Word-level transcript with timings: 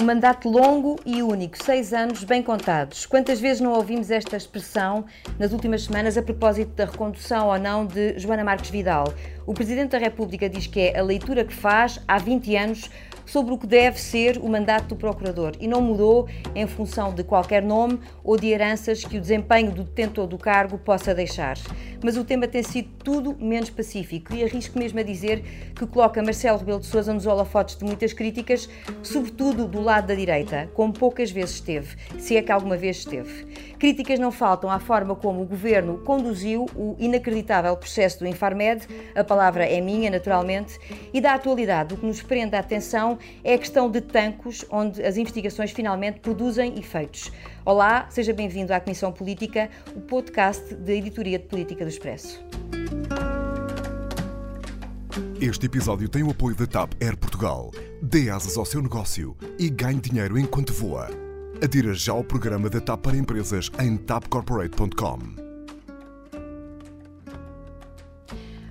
Um 0.00 0.04
mandato 0.04 0.48
longo 0.48 0.98
e 1.04 1.22
único, 1.22 1.62
seis 1.62 1.92
anos 1.92 2.24
bem 2.24 2.42
contados. 2.42 3.04
Quantas 3.04 3.38
vezes 3.38 3.60
não 3.60 3.74
ouvimos 3.74 4.10
esta 4.10 4.34
expressão 4.34 5.04
nas 5.38 5.52
últimas 5.52 5.84
semanas 5.84 6.16
a 6.16 6.22
propósito 6.22 6.70
da 6.70 6.86
recondução 6.86 7.48
ou 7.48 7.58
não 7.58 7.84
de 7.84 8.18
Joana 8.18 8.42
Marques 8.42 8.70
Vidal? 8.70 9.12
O 9.46 9.52
Presidente 9.52 9.90
da 9.90 9.98
República 9.98 10.48
diz 10.48 10.66
que 10.66 10.80
é 10.80 10.98
a 10.98 11.02
leitura 11.02 11.44
que 11.44 11.52
faz 11.52 12.00
há 12.08 12.16
20 12.16 12.56
anos 12.56 12.90
sobre 13.26 13.52
o 13.52 13.58
que 13.58 13.66
deve 13.66 14.00
ser 14.00 14.38
o 14.38 14.48
mandato 14.48 14.88
do 14.88 14.96
Procurador 14.96 15.52
e 15.60 15.68
não 15.68 15.82
mudou 15.82 16.26
em 16.54 16.66
função 16.66 17.12
de 17.12 17.22
qualquer 17.22 17.62
nome 17.62 18.00
ou 18.24 18.38
de 18.38 18.48
heranças 18.48 19.04
que 19.04 19.18
o 19.18 19.20
desempenho 19.20 19.70
do 19.70 19.84
detentor 19.84 20.26
do 20.26 20.38
cargo 20.38 20.78
possa 20.78 21.14
deixar. 21.14 21.58
Mas 22.02 22.16
o 22.16 22.24
tema 22.24 22.48
tem 22.48 22.62
sido 22.62 22.88
tudo 23.04 23.36
menos 23.38 23.70
pacífico 23.70 24.34
e 24.34 24.42
arrisco 24.42 24.78
mesmo 24.78 25.00
a 25.00 25.02
dizer 25.02 25.42
que 25.74 25.86
coloca 25.86 26.22
Marcelo 26.22 26.58
Rebelo 26.58 26.80
de 26.80 26.86
Sousa 26.86 27.12
nos 27.12 27.26
holofotes 27.26 27.76
de 27.76 27.84
muitas 27.84 28.12
críticas, 28.12 28.68
sobretudo 29.02 29.66
do 29.66 29.80
lado 29.80 30.06
da 30.06 30.14
direita, 30.14 30.70
como 30.74 30.92
poucas 30.92 31.30
vezes 31.30 31.56
esteve, 31.56 31.96
se 32.18 32.36
é 32.36 32.42
que 32.42 32.50
alguma 32.50 32.76
vez 32.76 32.98
esteve. 32.98 33.44
Críticas 33.78 34.18
não 34.18 34.30
faltam 34.30 34.70
à 34.70 34.78
forma 34.78 35.14
como 35.14 35.42
o 35.42 35.46
governo 35.46 35.98
conduziu 36.04 36.66
o 36.76 36.96
inacreditável 36.98 37.76
processo 37.76 38.20
do 38.20 38.26
Infarmed, 38.26 38.86
a 39.14 39.24
palavra 39.24 39.64
é 39.64 39.80
minha, 39.80 40.10
naturalmente, 40.10 40.78
e 41.12 41.20
da 41.20 41.34
atualidade. 41.34 41.94
O 41.94 41.96
que 41.96 42.06
nos 42.06 42.22
prende 42.22 42.56
a 42.56 42.58
atenção 42.60 43.18
é 43.42 43.54
a 43.54 43.58
questão 43.58 43.90
de 43.90 44.00
tancos, 44.00 44.64
onde 44.70 45.02
as 45.02 45.16
investigações 45.16 45.70
finalmente 45.70 46.20
produzem 46.20 46.78
efeitos. 46.78 47.32
Olá, 47.64 48.06
seja 48.08 48.32
bem-vindo 48.32 48.72
à 48.72 48.80
Comissão 48.80 49.12
Política, 49.12 49.68
o 49.94 50.00
podcast 50.00 50.74
da 50.76 50.94
Editoria 50.94 51.38
de 51.38 51.44
Política 51.44 51.84
do 51.84 51.88
Expresso. 51.88 52.42
Este 55.38 55.66
episódio 55.66 56.08
tem 56.08 56.22
o 56.22 56.30
apoio 56.30 56.56
da 56.56 56.66
TAP 56.66 56.92
Air 57.02 57.18
Portugal. 57.18 57.70
Dê 58.00 58.30
asas 58.30 58.56
ao 58.56 58.64
seu 58.64 58.80
negócio 58.80 59.36
e 59.58 59.68
ganhe 59.68 60.00
dinheiro 60.00 60.38
enquanto 60.38 60.72
voa. 60.72 61.08
Adira 61.62 61.92
já 61.92 62.12
ao 62.12 62.24
programa 62.24 62.70
da 62.70 62.80
TAP 62.80 63.02
para 63.02 63.16
empresas 63.16 63.70
em 63.78 63.96
tapcorporate.com. 63.98 65.49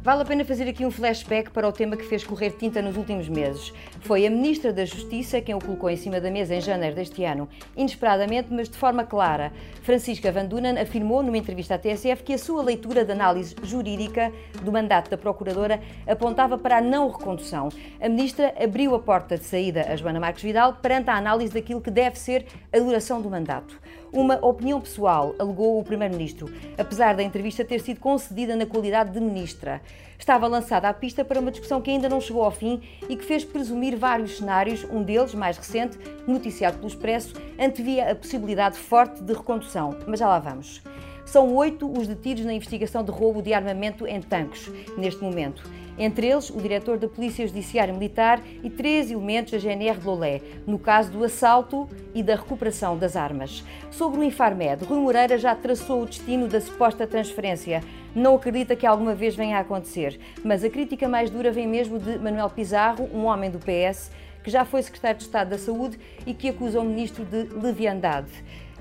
Vale 0.09 0.23
a 0.23 0.25
pena 0.25 0.43
fazer 0.43 0.67
aqui 0.67 0.83
um 0.83 0.89
flashback 0.89 1.51
para 1.51 1.67
o 1.67 1.71
tema 1.71 1.95
que 1.95 2.03
fez 2.03 2.23
correr 2.23 2.49
tinta 2.49 2.81
nos 2.81 2.97
últimos 2.97 3.29
meses. 3.29 3.71
Foi 4.01 4.25
a 4.25 4.29
Ministra 4.31 4.73
da 4.73 4.83
Justiça 4.83 5.39
quem 5.39 5.53
o 5.53 5.59
colocou 5.59 5.87
em 5.87 5.95
cima 5.95 6.19
da 6.19 6.31
mesa 6.31 6.55
em 6.55 6.61
janeiro 6.61 6.95
deste 6.95 7.23
ano. 7.23 7.47
Inesperadamente, 7.77 8.47
mas 8.51 8.67
de 8.67 8.75
forma 8.75 9.03
clara, 9.03 9.53
Francisca 9.83 10.31
Van 10.31 10.45
Dunen 10.45 10.79
afirmou 10.79 11.21
numa 11.21 11.37
entrevista 11.37 11.75
à 11.75 11.77
TSF 11.77 12.23
que 12.23 12.33
a 12.33 12.39
sua 12.39 12.63
leitura 12.63 13.05
de 13.05 13.11
análise 13.11 13.55
jurídica 13.61 14.33
do 14.63 14.71
mandato 14.71 15.11
da 15.11 15.17
Procuradora 15.17 15.79
apontava 16.07 16.57
para 16.57 16.77
a 16.77 16.81
não 16.81 17.11
recondução. 17.11 17.69
A 18.01 18.09
Ministra 18.09 18.55
abriu 18.59 18.95
a 18.95 18.99
porta 18.99 19.37
de 19.37 19.43
saída 19.43 19.91
a 19.91 19.95
Joana 19.95 20.19
Marques 20.19 20.41
Vidal 20.41 20.73
perante 20.81 21.11
a 21.11 21.17
análise 21.17 21.53
daquilo 21.53 21.81
que 21.81 21.91
deve 21.91 22.17
ser 22.17 22.47
a 22.73 22.79
duração 22.79 23.21
do 23.21 23.29
mandato. 23.29 23.79
Uma 24.11 24.43
opinião 24.43 24.81
pessoal, 24.81 25.35
alegou 25.37 25.79
o 25.79 25.83
Primeiro-Ministro, 25.83 26.51
apesar 26.79 27.15
da 27.15 27.21
entrevista 27.21 27.63
ter 27.63 27.79
sido 27.79 27.99
concedida 27.99 28.55
na 28.55 28.65
qualidade 28.65 29.11
de 29.11 29.19
Ministra. 29.19 29.81
Estava 30.17 30.47
lançada 30.47 30.89
à 30.89 30.93
pista 30.93 31.23
para 31.23 31.39
uma 31.39 31.51
discussão 31.51 31.79
que 31.79 31.91
ainda 31.91 32.09
não 32.09 32.19
chegou 32.19 32.43
ao 32.43 32.49
fim 32.49 32.81
e 33.07 33.15
que 33.15 33.23
fez 33.23 33.45
presumir 33.45 33.95
vários 33.95 34.37
cenários, 34.37 34.83
um 34.85 35.03
deles, 35.03 35.35
mais 35.35 35.57
recente, 35.57 35.99
noticiado 36.27 36.77
pelo 36.77 36.87
Expresso, 36.87 37.35
antevia 37.59 38.11
a 38.11 38.15
possibilidade 38.15 38.79
forte 38.79 39.21
de 39.21 39.31
recondução. 39.31 39.95
Mas 40.07 40.19
já 40.19 40.27
lá 40.27 40.39
vamos. 40.39 40.81
São 41.23 41.53
oito 41.55 41.87
os 41.91 42.07
detidos 42.07 42.43
na 42.43 42.53
investigação 42.53 43.03
de 43.03 43.11
roubo 43.11 43.43
de 43.43 43.53
armamento 43.53 44.07
em 44.07 44.19
tanques, 44.19 44.71
neste 44.97 45.23
momento 45.23 45.61
entre 45.99 46.27
eles 46.27 46.49
o 46.49 46.61
diretor 46.61 46.97
da 46.97 47.07
Polícia 47.07 47.45
Judiciária 47.45 47.93
Militar 47.93 48.41
e 48.63 48.69
três 48.69 49.11
elementos 49.11 49.51
da 49.51 49.59
GNR 49.59 49.99
de 49.99 50.05
Lolé, 50.05 50.41
no 50.65 50.79
caso 50.79 51.11
do 51.11 51.23
assalto 51.23 51.87
e 52.15 52.23
da 52.23 52.35
recuperação 52.35 52.97
das 52.97 53.15
armas. 53.15 53.63
Sobre 53.91 54.21
o 54.21 54.23
Infarmed, 54.23 54.85
Rui 54.85 54.99
Moreira 54.99 55.37
já 55.37 55.53
traçou 55.53 56.03
o 56.03 56.05
destino 56.05 56.47
da 56.47 56.61
suposta 56.61 57.05
transferência. 57.05 57.83
Não 58.15 58.35
acredita 58.35 58.75
que 58.75 58.87
alguma 58.87 59.13
vez 59.13 59.35
venha 59.35 59.57
a 59.57 59.61
acontecer, 59.61 60.19
mas 60.43 60.63
a 60.63 60.69
crítica 60.69 61.07
mais 61.07 61.29
dura 61.29 61.51
vem 61.51 61.67
mesmo 61.67 61.99
de 61.99 62.17
Manuel 62.17 62.49
Pizarro, 62.49 63.09
um 63.13 63.25
homem 63.25 63.51
do 63.51 63.59
PS, 63.59 64.09
que 64.43 64.49
já 64.49 64.63
foi 64.63 64.81
secretário 64.81 65.17
de 65.17 65.25
Estado 65.25 65.49
da 65.49 65.57
Saúde 65.57 65.99
e 66.25 66.33
que 66.33 66.49
acusa 66.49 66.79
o 66.79 66.85
ministro 66.85 67.25
de 67.25 67.43
leviandade. 67.53 68.31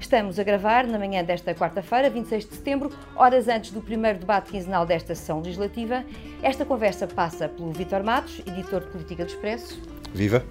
Estamos 0.00 0.38
a 0.38 0.44
gravar 0.44 0.86
na 0.86 0.98
manhã 0.98 1.25
desta 1.25 1.53
quarta-feira, 1.54 2.09
26 2.09 2.48
de 2.48 2.54
setembro, 2.54 2.91
horas 3.16 3.48
antes 3.48 3.72
do 3.72 3.81
primeiro 3.81 4.20
debate 4.20 4.50
quinzenal 4.50 4.86
desta 4.86 5.14
sessão 5.14 5.41
legislativa. 5.41 6.04
Esta 6.42 6.64
conversa 6.64 7.06
passa 7.06 7.48
pelo 7.48 7.72
Vítor 7.72 8.04
Matos, 8.04 8.41
editor 8.47 8.82
de 8.82 8.87
Política 8.91 9.25
do 9.25 9.28
Expresso. 9.28 9.82
Viva! 10.14 10.44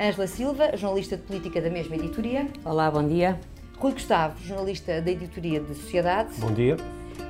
Ângela 0.00 0.26
Silva, 0.26 0.76
jornalista 0.76 1.16
de 1.16 1.22
política 1.22 1.60
da 1.60 1.70
mesma 1.70 1.94
editoria. 1.94 2.48
Olá, 2.64 2.90
bom 2.90 3.06
dia. 3.06 3.38
Rui 3.78 3.92
Gustavo, 3.92 4.36
jornalista 4.44 5.00
da 5.00 5.10
editoria 5.10 5.60
de 5.60 5.74
Sociedade. 5.74 6.30
Bom 6.38 6.52
dia. 6.52 6.76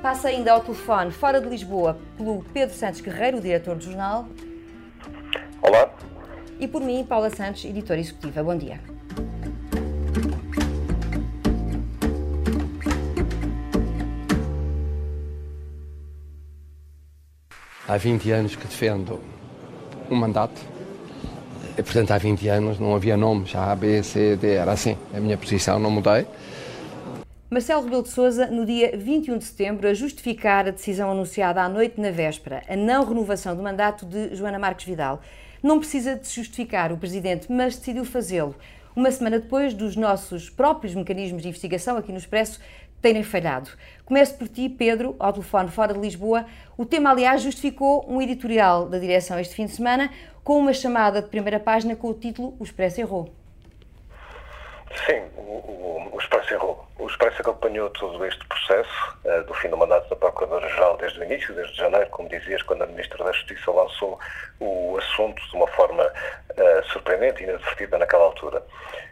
Passa 0.02 0.28
ainda 0.28 0.52
ao 0.52 0.60
telefone, 0.60 1.10
fora 1.10 1.40
de 1.40 1.48
Lisboa, 1.48 1.98
pelo 2.16 2.42
Pedro 2.52 2.74
Santos 2.74 3.00
Guerreiro, 3.02 3.40
diretor 3.40 3.76
do 3.76 3.84
jornal. 3.84 4.26
Olá. 5.62 5.90
E 6.58 6.66
por 6.66 6.80
mim, 6.80 7.04
Paula 7.04 7.30
Santos, 7.30 7.64
editora 7.64 8.00
executiva. 8.00 8.42
Bom 8.42 8.56
dia. 8.56 8.80
Há 17.88 17.96
20 17.96 18.30
anos 18.30 18.54
que 18.54 18.66
defendo 18.66 19.18
um 20.10 20.14
mandato. 20.14 20.60
E, 21.76 21.82
portanto, 21.82 22.10
há 22.10 22.18
20 22.18 22.48
anos 22.48 22.78
não 22.78 22.94
havia 22.94 23.16
nomes, 23.16 23.54
A, 23.56 23.74
B, 23.74 24.02
C, 24.02 24.36
D, 24.36 24.54
era 24.54 24.72
assim. 24.72 24.96
A 25.14 25.18
minha 25.18 25.38
posição 25.38 25.78
não 25.78 25.90
mudei. 25.90 26.26
Marcelo 27.50 27.82
Rebelo 27.82 28.02
de 28.02 28.10
Sousa, 28.10 28.46
no 28.48 28.66
dia 28.66 28.94
21 28.94 29.38
de 29.38 29.44
setembro, 29.44 29.88
a 29.88 29.94
justificar 29.94 30.68
a 30.68 30.70
decisão 30.70 31.10
anunciada 31.10 31.62
à 31.62 31.68
noite 31.68 31.98
na 31.98 32.10
véspera, 32.10 32.62
a 32.68 32.76
não 32.76 33.06
renovação 33.06 33.56
do 33.56 33.62
mandato 33.62 34.04
de 34.04 34.34
Joana 34.36 34.58
Marques 34.58 34.84
Vidal. 34.84 35.22
Não 35.62 35.78
precisa 35.78 36.14
de 36.14 36.28
justificar 36.28 36.92
o 36.92 36.98
Presidente, 36.98 37.50
mas 37.50 37.76
decidiu 37.76 38.04
fazê-lo. 38.04 38.54
Uma 38.94 39.10
semana 39.10 39.38
depois 39.38 39.72
dos 39.72 39.96
nossos 39.96 40.50
próprios 40.50 40.94
mecanismos 40.94 41.40
de 41.40 41.48
investigação 41.48 41.96
aqui 41.96 42.12
no 42.12 42.18
Expresso 42.18 42.60
terem 43.00 43.22
falhado. 43.22 43.70
Começo 44.04 44.36
por 44.36 44.48
ti, 44.48 44.68
Pedro, 44.68 45.14
ao 45.18 45.32
telefone 45.32 45.70
fora 45.70 45.92
de 45.92 46.00
Lisboa. 46.00 46.46
O 46.76 46.84
tema, 46.84 47.10
aliás, 47.10 47.42
justificou 47.42 48.04
um 48.08 48.20
editorial 48.22 48.88
da 48.88 48.98
direção 48.98 49.38
este 49.38 49.54
fim 49.54 49.66
de 49.66 49.72
semana 49.72 50.10
com 50.42 50.58
uma 50.58 50.72
chamada 50.72 51.20
de 51.20 51.28
primeira 51.28 51.60
página 51.60 51.94
com 51.94 52.08
o 52.08 52.14
título 52.14 52.56
O 52.58 52.64
Expresso 52.64 53.00
Errou. 53.00 53.32
Sim, 55.06 55.20
o, 55.36 55.40
o, 55.40 56.10
o 56.14 56.18
Expresso 56.18 56.54
errou. 56.54 56.87
O 57.08 57.10
Expresso 57.10 57.40
acompanhou 57.40 57.88
todo 57.88 58.22
este 58.26 58.44
processo 58.44 59.18
uh, 59.24 59.42
do 59.44 59.54
fim 59.54 59.70
do 59.70 59.78
mandato 59.78 60.10
da 60.10 60.16
Procuradora-Geral 60.16 60.98
desde 60.98 61.18
o 61.18 61.24
início, 61.24 61.54
desde 61.54 61.74
janeiro, 61.74 62.06
como 62.10 62.28
dizias, 62.28 62.60
quando 62.60 62.82
a 62.82 62.86
Ministra 62.86 63.24
da 63.24 63.32
Justiça 63.32 63.70
lançou 63.70 64.20
o 64.60 64.98
assunto 64.98 65.42
de 65.48 65.56
uma 65.56 65.66
forma 65.68 66.04
uh, 66.04 66.84
surpreendente 66.92 67.42
e 67.42 67.46
inadvertida 67.46 67.96
naquela 67.96 68.24
altura. 68.24 68.62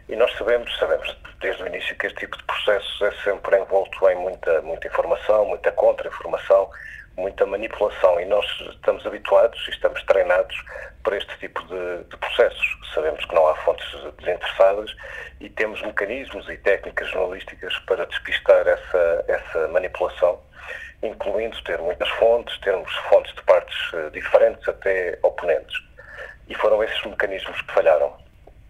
E 0.07 0.15
nós 0.15 0.31
sabemos, 0.37 0.77
sabemos 0.77 1.17
desde 1.41 1.63
o 1.63 1.65
início 1.65 1.97
que 1.97 2.05
este 2.05 2.19
tipo 2.19 2.37
de 2.37 2.43
processos 2.43 3.01
é 3.01 3.11
sempre 3.23 3.59
envolto 3.59 4.07
em 4.07 4.15
muita, 4.15 4.61
muita 4.61 4.85
informação, 4.85 5.45
muita 5.45 5.71
contra-informação, 5.71 6.69
muita 7.17 7.45
manipulação 7.45 8.19
e 8.21 8.25
nós 8.25 8.45
estamos 8.69 9.05
habituados 9.05 9.59
e 9.67 9.71
estamos 9.71 10.01
treinados 10.03 10.55
para 11.03 11.17
este 11.17 11.37
tipo 11.39 11.61
de, 11.63 12.03
de, 12.03 12.17
processos. 12.17 12.77
Sabemos 12.93 13.23
que 13.25 13.33
não 13.33 13.47
há 13.47 13.55
fontes 13.55 13.85
desinteressadas 14.19 14.95
e 15.39 15.49
temos 15.49 15.81
mecanismos 15.81 16.47
e 16.47 16.57
técnicas 16.57 17.09
jornalísticas 17.09 17.77
para 17.79 18.05
despistar 18.05 18.67
essa, 18.67 19.25
essa 19.27 19.67
manipulação, 19.69 20.39
incluindo 21.01 21.61
ter 21.63 21.79
muitas 21.79 22.09
fontes, 22.09 22.57
termos 22.59 22.93
fontes 23.09 23.33
de 23.33 23.41
partes 23.43 23.93
eh, 23.93 24.09
diferentes, 24.11 24.67
até 24.67 25.17
oponentes. 25.23 25.75
E 26.47 26.55
foram 26.55 26.83
esses 26.83 27.03
mecanismos 27.03 27.59
que 27.61 27.73
falharam. 27.73 28.15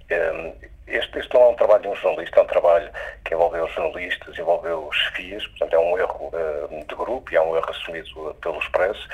Ehm, 0.09 0.53
este, 0.88 1.19
este 1.19 1.34
não 1.34 1.44
é 1.44 1.48
um 1.50 1.56
trabalho 1.56 1.81
de 1.81 1.88
um 1.89 1.95
jornalista, 1.95 2.39
é 2.39 2.44
um 2.44 2.48
trabalho 2.48 2.89
que 3.25 3.34
envolveu 3.34 3.68
jornalistas, 3.68 4.38
envolveu 4.38 4.89
chefias, 4.92 5.45
portanto 5.48 5.74
é 5.74 5.80
um 5.80 5.98
erro 5.98 6.31
uh, 6.34 6.86
de 6.86 6.95
grupo 6.95 7.31
e 7.31 7.36
é 7.36 7.42
um 7.42 7.56
erro 7.56 7.69
assumido 7.69 8.36
pelo 8.42 8.60
Expresso, 8.60 9.07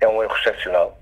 é 0.00 0.08
um 0.08 0.22
erro 0.22 0.36
excepcional 0.36 0.98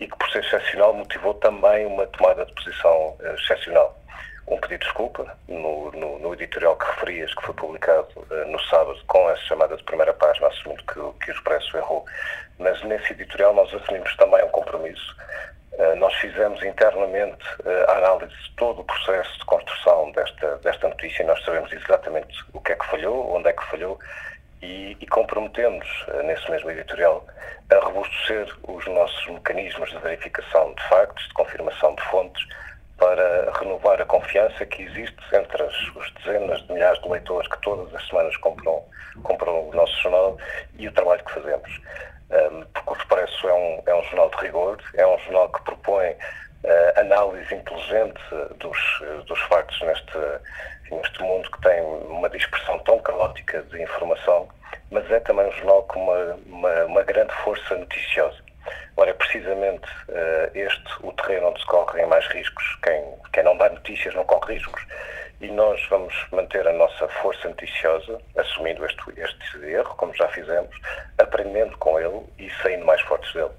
e 0.00 0.06
que 0.06 0.16
por 0.18 0.28
ser 0.30 0.44
excepcional 0.44 0.92
motivou 0.92 1.34
também 1.34 1.86
uma 1.86 2.06
tomada 2.08 2.44
de 2.44 2.52
posição 2.52 3.16
uh, 3.20 3.34
excepcional. 3.34 3.98
Um 4.46 4.58
pedido 4.58 4.80
de 4.80 4.86
desculpa 4.86 5.38
no, 5.48 5.90
no, 5.92 6.18
no, 6.18 6.34
editorial 6.34 6.76
que 6.76 6.84
referias, 6.84 7.34
que 7.34 7.42
foi 7.42 7.54
publicado 7.54 8.08
uh, 8.16 8.50
no 8.50 8.60
sábado, 8.64 9.00
com 9.06 9.30
essa 9.30 9.40
chamada 9.42 9.76
de 9.76 9.82
primeira 9.84 10.12
página, 10.12 10.48
assumindo 10.48 10.82
que, 10.84 11.24
que 11.24 11.30
o 11.30 11.34
Expresso 11.34 11.76
errou. 11.78 12.04
Mas 12.58 12.82
nesse 12.82 13.12
editorial 13.14 13.54
nós 13.54 13.72
assumimos 13.72 14.14
também 14.16 14.44
um 14.44 14.48
compromisso 14.48 15.16
nós 15.96 16.14
fizemos 16.14 16.62
internamente 16.62 17.44
eh, 17.64 17.84
a 17.88 17.98
análise 17.98 18.34
de 18.34 18.50
todo 18.56 18.80
o 18.80 18.84
processo 18.84 19.38
de 19.38 19.44
construção 19.44 20.12
desta, 20.12 20.56
desta 20.58 20.88
notícia 20.88 21.22
e 21.22 21.26
nós 21.26 21.42
sabemos 21.44 21.72
exatamente 21.72 22.44
o 22.52 22.60
que 22.60 22.72
é 22.72 22.76
que 22.76 22.86
falhou, 22.86 23.34
onde 23.34 23.48
é 23.48 23.52
que 23.52 23.64
falhou 23.64 23.98
e, 24.62 24.96
e 25.00 25.06
comprometemos 25.06 25.86
eh, 26.08 26.22
nesse 26.22 26.50
mesmo 26.50 26.70
editorial 26.70 27.26
a 27.70 27.76
robustecer 27.84 28.46
os 28.68 28.86
nossos 28.86 29.26
mecanismos 29.26 29.90
de 29.90 29.98
verificação 29.98 30.74
de 30.74 30.88
factos, 30.88 31.26
de 31.26 31.34
confirmação 31.34 31.94
de 31.94 32.02
fontes, 32.04 32.46
para 32.96 33.52
renovar 33.58 34.00
a 34.00 34.04
confiança 34.04 34.64
que 34.66 34.82
existe 34.82 35.16
entre 35.32 35.62
as, 35.62 35.74
os 35.96 36.12
dezenas 36.12 36.62
de 36.62 36.72
milhares 36.72 37.00
de 37.02 37.08
leitores 37.08 37.48
que 37.48 37.60
todas 37.60 37.92
as 37.94 38.06
semanas 38.06 38.36
compram, 38.36 38.82
compram 39.22 39.68
o 39.68 39.74
nosso 39.74 40.00
jornal 40.00 40.38
e 40.78 40.86
o 40.86 40.92
trabalho 40.92 41.24
que 41.24 41.32
fazemos. 41.32 41.80
Um, 42.34 42.64
porque 42.74 42.90
o 42.90 42.96
Expresso 42.96 43.48
é 43.48 43.54
um, 43.54 43.82
é 43.86 43.94
um 43.94 44.02
jornal 44.04 44.30
de 44.30 44.36
rigor, 44.38 44.78
é 44.94 45.06
um 45.06 45.18
jornal 45.20 45.48
que 45.50 45.62
propõe 45.62 46.10
uh, 46.10 47.00
análise 47.00 47.54
inteligente 47.54 48.20
dos, 48.58 48.78
dos 49.26 49.40
factos 49.42 49.80
neste, 49.82 50.18
neste 50.90 51.22
mundo 51.22 51.48
que 51.50 51.60
tem 51.60 51.80
uma 51.82 52.28
dispersão 52.28 52.78
tão 52.80 52.98
caótica 52.98 53.62
de 53.62 53.80
informação, 53.80 54.48
mas 54.90 55.08
é 55.10 55.20
também 55.20 55.46
um 55.46 55.52
jornal 55.52 55.84
com 55.84 56.02
uma, 56.02 56.38
uma, 56.46 56.84
uma 56.86 57.02
grande 57.04 57.32
força 57.44 57.76
noticiosa. 57.76 58.42
Ora, 58.96 59.10
é 59.10 59.14
precisamente 59.14 59.88
uh, 60.08 60.50
este 60.54 60.84
o 61.02 61.12
terreno 61.12 61.48
onde 61.48 61.60
se 61.60 61.66
correm 61.66 62.06
mais 62.06 62.26
riscos. 62.28 62.64
Quem, 62.82 63.04
quem 63.32 63.42
não 63.42 63.56
dá 63.56 63.68
notícias 63.68 64.14
não 64.14 64.24
corre 64.24 64.54
riscos. 64.54 64.82
E 65.44 65.50
nós 65.52 65.78
vamos 65.90 66.14
manter 66.32 66.66
a 66.66 66.72
nossa 66.72 67.06
força 67.20 67.46
noticiosa, 67.50 68.18
assumindo 68.34 68.82
este, 68.86 69.02
este 69.18 69.66
erro, 69.66 69.94
como 69.96 70.14
já 70.14 70.26
fizemos, 70.28 70.74
aprendendo 71.18 71.76
com 71.76 72.00
ele 72.00 72.22
e 72.38 72.48
saindo 72.62 72.86
mais 72.86 72.98
fortes 73.02 73.30
dele. 73.34 73.50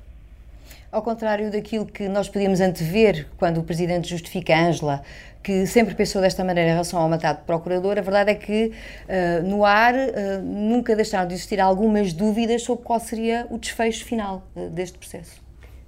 Ao 0.92 1.04
contrário 1.04 1.52
daquilo 1.52 1.86
que 1.86 2.08
nós 2.08 2.28
podíamos 2.28 2.60
antever 2.60 3.28
quando 3.38 3.60
o 3.60 3.64
Presidente 3.64 4.10
justifica 4.10 4.56
a 4.56 4.66
Ângela, 4.66 5.04
que 5.44 5.68
sempre 5.68 5.94
pensou 5.94 6.24
desta 6.24 6.44
maneira 6.44 6.72
em 6.72 6.74
relação 6.74 7.00
ao 7.00 7.08
mandato 7.08 7.42
de 7.42 7.46
procurador, 7.46 8.00
a 8.00 8.02
verdade 8.02 8.32
é 8.32 8.36
que 8.36 8.72
uh, 8.72 9.48
no 9.48 9.64
ar 9.64 9.94
uh, 9.94 10.42
nunca 10.42 10.96
deixaram 10.96 11.28
de 11.28 11.36
existir 11.36 11.60
algumas 11.60 12.14
dúvidas 12.14 12.64
sobre 12.64 12.84
qual 12.84 13.00
seria 13.00 13.46
o 13.52 13.60
desfecho 13.60 14.06
final 14.06 14.42
uh, 14.56 14.70
deste 14.72 14.98
processo. 14.98 15.45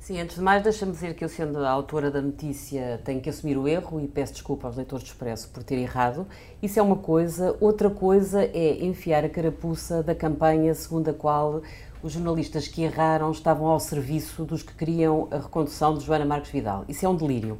Sim, 0.07 0.21
antes 0.21 0.37
de 0.37 0.41
mais, 0.41 0.63
deixa-me 0.63 0.93
dizer 0.93 1.15
que 1.15 1.25
eu, 1.25 1.27
sendo 1.27 1.57
a 1.65 1.69
autora 1.69 2.09
da 2.09 2.21
notícia, 2.21 3.01
tenho 3.03 3.19
que 3.19 3.29
assumir 3.29 3.57
o 3.57 3.67
erro 3.67 3.99
e 3.99 4.07
peço 4.07 4.31
desculpa 4.31 4.65
aos 4.65 4.77
leitores 4.77 5.03
do 5.03 5.07
Expresso 5.07 5.49
por 5.49 5.63
ter 5.63 5.75
errado. 5.75 6.25
Isso 6.63 6.79
é 6.79 6.81
uma 6.81 6.95
coisa. 6.95 7.57
Outra 7.59 7.89
coisa 7.89 8.41
é 8.41 8.85
enfiar 8.85 9.25
a 9.25 9.29
carapuça 9.29 10.01
da 10.01 10.15
campanha 10.15 10.73
segundo 10.73 11.09
a 11.09 11.13
qual 11.13 11.61
os 12.01 12.13
jornalistas 12.13 12.69
que 12.69 12.83
erraram 12.83 13.31
estavam 13.31 13.67
ao 13.67 13.81
serviço 13.81 14.45
dos 14.45 14.63
que 14.63 14.73
queriam 14.73 15.27
a 15.29 15.39
recondução 15.39 15.97
de 15.97 16.05
Joana 16.05 16.23
Marques 16.23 16.51
Vidal. 16.51 16.85
Isso 16.87 17.05
é 17.05 17.09
um 17.09 17.15
delírio. 17.17 17.59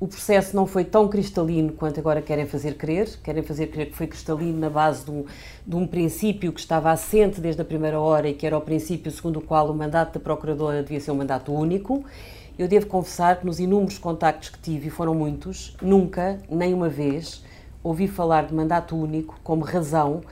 O 0.00 0.08
processo 0.08 0.56
não 0.56 0.66
foi 0.66 0.82
tão 0.82 1.06
cristalino 1.08 1.74
quanto 1.74 2.00
agora 2.00 2.22
querem 2.22 2.46
fazer 2.46 2.72
crer. 2.78 3.18
Querem 3.22 3.42
fazer 3.42 3.66
crer 3.66 3.90
que 3.90 3.96
foi 3.96 4.06
cristalino 4.06 4.58
na 4.58 4.70
base 4.70 5.04
de 5.04 5.10
um, 5.10 5.26
de 5.66 5.76
um 5.76 5.86
princípio 5.86 6.54
que 6.54 6.58
estava 6.58 6.90
assente 6.90 7.38
desde 7.38 7.60
a 7.60 7.64
primeira 7.66 8.00
hora 8.00 8.26
e 8.26 8.32
que 8.32 8.46
era 8.46 8.56
o 8.56 8.62
princípio 8.62 9.12
segundo 9.12 9.40
o 9.40 9.42
qual 9.42 9.70
o 9.70 9.74
mandato 9.74 10.14
da 10.14 10.20
Procuradora 10.20 10.82
devia 10.82 10.98
ser 11.00 11.10
um 11.10 11.16
mandato 11.16 11.52
único. 11.52 12.02
Eu 12.58 12.66
devo 12.66 12.86
confessar 12.86 13.40
que 13.40 13.44
nos 13.44 13.60
inúmeros 13.60 13.98
contactos 13.98 14.48
que 14.48 14.58
tive, 14.58 14.88
e 14.88 14.90
foram 14.90 15.14
muitos, 15.14 15.76
nunca, 15.82 16.38
nem 16.48 16.72
uma 16.72 16.88
vez, 16.88 17.44
ouvi 17.82 18.08
falar 18.08 18.46
de 18.46 18.54
mandato 18.54 18.96
único 18.96 19.38
como 19.44 19.66
razão 19.66 20.22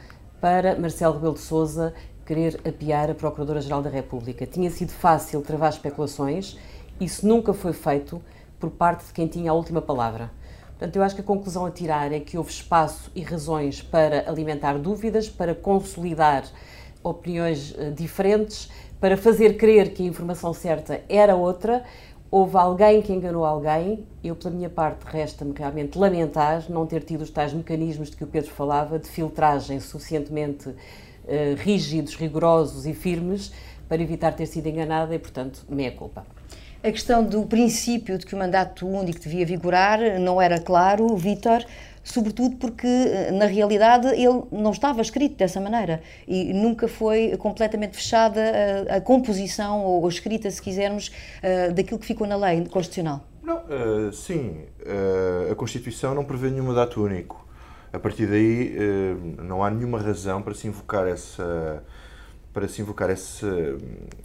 para 0.40 0.78
Marcelo 0.78 1.12
Rebelo 1.12 1.34
de 1.34 1.40
Sousa 1.40 1.92
querer 2.24 2.58
apiar 2.66 3.10
a 3.10 3.14
Procuradora-Geral 3.14 3.82
da 3.82 3.90
República. 3.90 4.46
Tinha 4.46 4.70
sido 4.70 4.92
fácil 4.92 5.42
travar 5.42 5.68
especulações, 5.68 6.56
isso 6.98 7.28
nunca 7.28 7.52
foi 7.52 7.74
feito 7.74 8.18
por 8.58 8.70
parte 8.70 9.06
de 9.06 9.12
quem 9.12 9.26
tinha 9.26 9.50
a 9.50 9.54
última 9.54 9.80
palavra. 9.80 10.30
Portanto, 10.78 10.94
eu 10.94 11.02
acho 11.02 11.14
que 11.16 11.20
a 11.20 11.24
conclusão 11.24 11.66
a 11.66 11.70
tirar 11.70 12.12
é 12.12 12.20
que 12.20 12.38
houve 12.38 12.50
espaço 12.50 13.10
e 13.14 13.20
razões 13.20 13.82
para 13.82 14.30
alimentar 14.30 14.78
dúvidas, 14.78 15.28
para 15.28 15.54
consolidar 15.54 16.44
opiniões 17.02 17.74
eh, 17.76 17.90
diferentes, 17.90 18.70
para 19.00 19.16
fazer 19.16 19.56
crer 19.56 19.92
que 19.92 20.04
a 20.04 20.06
informação 20.06 20.54
certa 20.54 21.02
era 21.08 21.34
outra. 21.34 21.84
Houve 22.30 22.56
alguém 22.56 23.02
que 23.02 23.12
enganou 23.12 23.44
alguém. 23.44 24.06
Eu, 24.22 24.36
pela 24.36 24.54
minha 24.54 24.70
parte, 24.70 25.04
resta-me 25.04 25.52
realmente 25.56 25.98
lamentar 25.98 26.64
não 26.68 26.86
ter 26.86 27.02
tido 27.02 27.22
os 27.22 27.30
tais 27.30 27.52
mecanismos 27.52 28.10
de 28.10 28.16
que 28.16 28.22
o 28.22 28.26
Pedro 28.26 28.50
falava, 28.50 29.00
de 29.00 29.08
filtragem 29.08 29.80
suficientemente 29.80 30.72
eh, 31.26 31.56
rígidos, 31.58 32.14
rigorosos 32.14 32.86
e 32.86 32.94
firmes 32.94 33.52
para 33.88 34.00
evitar 34.00 34.32
ter 34.32 34.46
sido 34.46 34.68
enganada 34.68 35.12
e, 35.12 35.18
portanto, 35.18 35.64
meia 35.68 35.90
culpa. 35.90 36.37
A 36.82 36.92
questão 36.92 37.24
do 37.24 37.42
princípio 37.42 38.16
de 38.16 38.24
que 38.24 38.34
o 38.34 38.38
mandato 38.38 38.86
único 38.86 39.18
devia 39.18 39.44
vigorar 39.44 39.98
não 40.20 40.40
era 40.40 40.60
claro, 40.60 41.16
Vítor, 41.16 41.64
sobretudo 42.04 42.56
porque, 42.56 42.86
eh, 42.86 43.32
na 43.32 43.46
realidade, 43.46 44.06
ele 44.08 44.42
não 44.52 44.70
estava 44.70 45.00
escrito 45.02 45.36
dessa 45.36 45.60
maneira 45.60 46.00
e 46.26 46.52
nunca 46.54 46.86
foi 46.86 47.36
completamente 47.36 47.96
fechada 47.96 48.40
a, 48.90 48.96
a 48.96 49.00
composição 49.00 49.84
ou 49.84 50.06
a 50.06 50.08
escrita, 50.08 50.48
se 50.50 50.62
quisermos, 50.62 51.08
uh, 51.08 51.72
daquilo 51.74 51.98
que 51.98 52.06
ficou 52.06 52.26
na 52.26 52.36
lei 52.36 52.64
constitucional. 52.66 53.24
Não, 53.42 53.56
uh, 53.56 54.12
sim, 54.12 54.64
uh, 54.82 55.50
a 55.50 55.54
Constituição 55.56 56.14
não 56.14 56.24
prevê 56.24 56.48
nenhum 56.48 56.66
mandato 56.66 57.02
único 57.02 57.48
a 57.92 57.98
partir 57.98 58.26
daí 58.26 58.76
eh, 58.76 59.42
não 59.42 59.62
há 59.64 59.70
nenhuma 59.70 59.98
razão 59.98 60.42
para 60.42 60.54
se 60.54 60.66
invocar 60.66 61.06
essa 61.06 61.82
para 62.58 62.66
se 62.66 62.82
invocar 62.82 63.08
essa, 63.08 63.46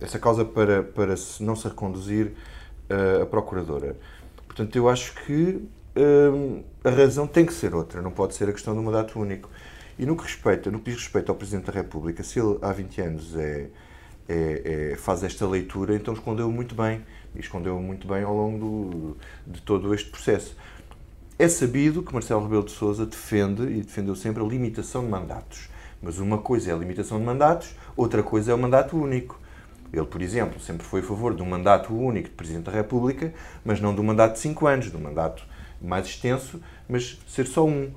essa 0.02 0.18
causa 0.18 0.44
para, 0.44 0.82
para 0.82 1.14
não 1.40 1.56
se 1.56 1.68
reconduzir 1.68 2.32
eh, 2.90 3.22
a 3.22 3.26
procuradora. 3.28 3.96
Portanto, 4.48 4.76
eu 4.76 4.90
acho 4.90 5.14
que 5.24 5.64
eh, 5.96 6.64
a 6.84 6.90
razão 6.90 7.28
tem 7.28 7.46
que 7.46 7.54
ser 7.54 7.76
outra, 7.76 8.02
não 8.02 8.10
pode 8.10 8.34
ser 8.34 8.50
a 8.50 8.52
questão 8.52 8.76
um 8.76 8.82
mandato 8.82 9.20
único. 9.20 9.52
E 10.00 10.06
no 10.08 10.18
que, 10.18 10.24
respeita, 10.24 10.72
no 10.72 10.80
que 10.80 10.90
diz 10.90 11.00
respeito 11.00 11.32
ao 11.32 11.36
Presidente 11.36 11.68
da 11.68 11.74
República, 11.74 12.24
se 12.24 12.40
ele 12.40 12.58
há 12.64 12.74
20 12.74 13.02
anos 13.02 13.36
é, 13.36 13.70
é, 14.28 14.92
é, 14.94 14.96
faz 14.96 15.24
esta 15.24 15.48
leitura, 15.48 15.96
então 15.96 16.16
escondeu 16.16 16.50
muito 16.52 16.74
bem, 16.74 17.04
e 17.36 17.40
escondeu 17.40 17.80
muito 17.80 18.08
bem 18.08 18.24
ao 18.24 18.36
longo 18.36 18.58
do, 18.58 19.18
de 19.46 19.62
todo 19.62 19.94
este 19.94 20.10
processo. 20.10 20.58
É 21.38 21.48
sabido 21.48 22.02
que 22.02 22.12
Marcelo 22.12 22.42
Rebelo 22.42 22.64
de 22.64 22.72
Sousa 22.72 23.06
defende 23.06 23.62
e 23.62 23.84
defendeu 23.84 24.16
sempre 24.16 24.42
a 24.42 24.46
limitação 24.48 25.04
de 25.04 25.12
mandatos. 25.12 25.70
Mas 26.04 26.20
uma 26.20 26.38
coisa 26.38 26.70
é 26.70 26.74
a 26.74 26.78
limitação 26.78 27.18
de 27.18 27.24
mandatos, 27.24 27.74
outra 27.96 28.24
coisa 28.24 28.52
é 28.52 28.56
o 28.56 28.58
mandato 28.58 28.98
único. 28.98 29.40
Ele, 29.92 30.06
por 30.06 30.22
exemplo, 30.22 30.60
sempre 30.60 30.86
foi 30.86 31.02
a 31.02 31.04
favor 31.04 31.36
de 31.36 31.44
um 31.44 31.46
mandato 31.46 31.94
único 31.94 32.30
de 32.30 32.36
Presidente 32.36 32.66
da 32.66 32.72
República, 32.72 33.34
mas 33.64 33.80
não 33.80 33.94
de 33.94 34.02
um 34.02 34.04
mandato 34.04 34.34
de 34.34 34.40
cinco 34.40 34.66
anos, 34.66 34.90
de 34.90 34.98
um 34.98 35.00
mandato 35.00 35.44
mais 35.80 36.06
extenso, 36.08 36.60
mas 36.90 37.20
ser 37.28 37.46
só 37.46 37.66
um. 37.66 37.92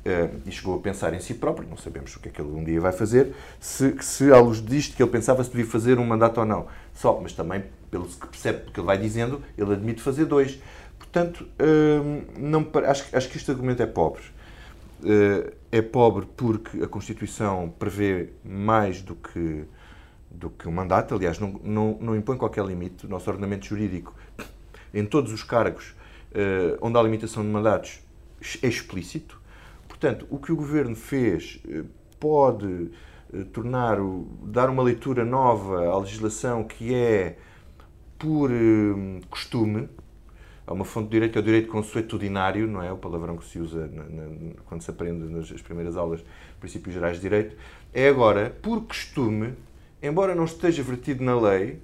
Uh, 0.00 0.40
e 0.46 0.50
chegou 0.50 0.76
a 0.76 0.80
pensar 0.80 1.12
em 1.12 1.20
si 1.20 1.34
próprio, 1.34 1.68
não 1.68 1.76
sabemos 1.76 2.16
o 2.16 2.20
que 2.20 2.30
é 2.30 2.32
que 2.32 2.40
ele 2.40 2.48
um 2.50 2.64
dia 2.64 2.80
vai 2.80 2.90
fazer, 2.90 3.34
se, 3.60 3.94
se 4.00 4.32
à 4.32 4.38
luz 4.38 4.64
disto 4.64 4.96
que 4.96 5.02
ele 5.02 5.10
pensava 5.10 5.44
se 5.44 5.50
devia 5.50 5.66
fazer 5.66 5.98
um 5.98 6.06
mandato 6.06 6.40
ou 6.40 6.46
não. 6.46 6.66
Só, 6.94 7.20
mas 7.22 7.34
também, 7.34 7.64
pelo 7.90 8.06
que 8.06 8.26
percebe 8.26 8.64
do 8.64 8.72
que 8.72 8.80
ele 8.80 8.86
vai 8.86 8.96
dizendo, 8.96 9.42
ele 9.58 9.74
admite 9.74 10.00
fazer 10.00 10.24
dois. 10.24 10.58
Portanto, 10.98 11.46
hum, 11.60 12.22
não, 12.38 12.66
acho, 12.86 13.14
acho 13.14 13.28
que 13.28 13.36
este 13.36 13.50
argumento 13.50 13.82
é 13.82 13.86
pobre. 13.86 14.22
Eh, 15.04 15.52
é 15.72 15.80
pobre 15.80 16.26
porque 16.36 16.82
a 16.82 16.88
Constituição 16.88 17.72
prevê 17.78 18.30
mais 18.44 19.02
do 19.02 19.14
que, 19.14 19.64
do 20.30 20.50
que 20.50 20.66
o 20.66 20.72
mandato, 20.72 21.14
aliás, 21.14 21.38
não, 21.38 21.60
não, 21.62 21.98
não 22.00 22.16
impõe 22.16 22.36
qualquer 22.36 22.64
limite. 22.64 23.06
O 23.06 23.08
nosso 23.08 23.30
ordenamento 23.30 23.66
jurídico, 23.66 24.14
em 24.92 25.04
todos 25.04 25.32
os 25.32 25.42
cargos 25.42 25.94
eh, 26.32 26.76
onde 26.80 26.98
há 26.98 27.02
limitação 27.02 27.42
de 27.42 27.48
mandatos, 27.48 28.00
é 28.62 28.66
explícito. 28.66 29.40
Portanto, 29.88 30.26
o 30.30 30.38
que 30.38 30.50
o 30.50 30.56
Governo 30.56 30.96
fez 30.96 31.60
eh, 31.68 31.84
pode 32.18 32.90
tornar, 33.52 33.98
dar 34.42 34.68
uma 34.68 34.82
leitura 34.82 35.24
nova 35.24 35.86
à 35.86 35.98
legislação 35.98 36.64
que 36.64 36.92
é 36.92 37.38
por 38.18 38.50
costume, 39.30 39.88
há 40.70 40.72
uma 40.72 40.84
fonte 40.84 41.06
de 41.06 41.10
direito, 41.10 41.32
que 41.32 41.38
é 41.38 41.40
o 41.40 41.44
direito 41.44 41.68
consuetudinário, 41.68 42.66
não 42.68 42.80
é? 42.80 42.92
O 42.92 42.96
palavrão 42.96 43.36
que 43.36 43.44
se 43.44 43.58
usa 43.58 43.88
na, 43.88 44.04
na, 44.04 44.52
quando 44.66 44.82
se 44.82 44.90
aprende 44.90 45.24
nas 45.24 45.50
primeiras 45.62 45.96
aulas, 45.96 46.24
princípios 46.60 46.94
gerais 46.94 47.16
de 47.16 47.22
direito. 47.22 47.56
É 47.92 48.08
agora, 48.08 48.56
por 48.62 48.80
costume, 48.82 49.54
embora 50.00 50.32
não 50.32 50.44
esteja 50.44 50.80
vertido 50.84 51.24
na 51.24 51.38
lei, 51.38 51.82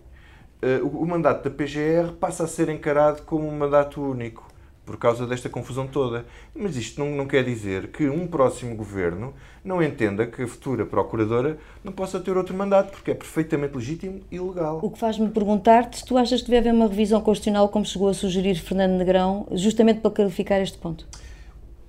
o, 0.82 1.02
o 1.02 1.06
mandato 1.06 1.48
da 1.48 1.50
PGR 1.50 2.12
passa 2.18 2.44
a 2.44 2.46
ser 2.46 2.68
encarado 2.68 3.22
como 3.22 3.46
um 3.48 3.58
mandato 3.58 4.00
único 4.00 4.45
por 4.86 4.96
causa 4.96 5.26
desta 5.26 5.48
confusão 5.48 5.86
toda. 5.88 6.24
Mas 6.54 6.76
isto 6.76 7.00
não, 7.00 7.10
não, 7.10 7.26
quer 7.26 7.44
dizer 7.44 7.88
que 7.88 8.08
um 8.08 8.26
próximo 8.28 8.76
governo 8.76 9.34
não 9.64 9.82
entenda 9.82 10.26
que 10.26 10.44
a 10.44 10.46
futura 10.46 10.86
procuradora 10.86 11.58
não 11.82 11.92
possa 11.92 12.20
ter 12.20 12.36
outro 12.36 12.54
mandato, 12.54 12.92
porque 12.92 13.10
é 13.10 13.14
perfeitamente 13.14 13.76
legítimo 13.76 14.20
e 14.30 14.38
legal. 14.38 14.78
O 14.80 14.90
que 14.90 14.98
faz-me 14.98 15.28
perguntar-te 15.28 15.98
se 15.98 16.04
tu 16.04 16.16
achas 16.16 16.40
que 16.40 16.50
deve 16.50 16.68
haver 16.68 16.78
uma 16.78 16.88
revisão 16.88 17.20
constitucional, 17.20 17.68
como 17.68 17.84
chegou 17.84 18.08
a 18.08 18.14
sugerir 18.14 18.54
Fernando 18.54 18.92
Negrão, 18.92 19.48
justamente 19.50 20.00
para 20.00 20.12
clarificar 20.12 20.60
este 20.60 20.78
ponto. 20.78 21.06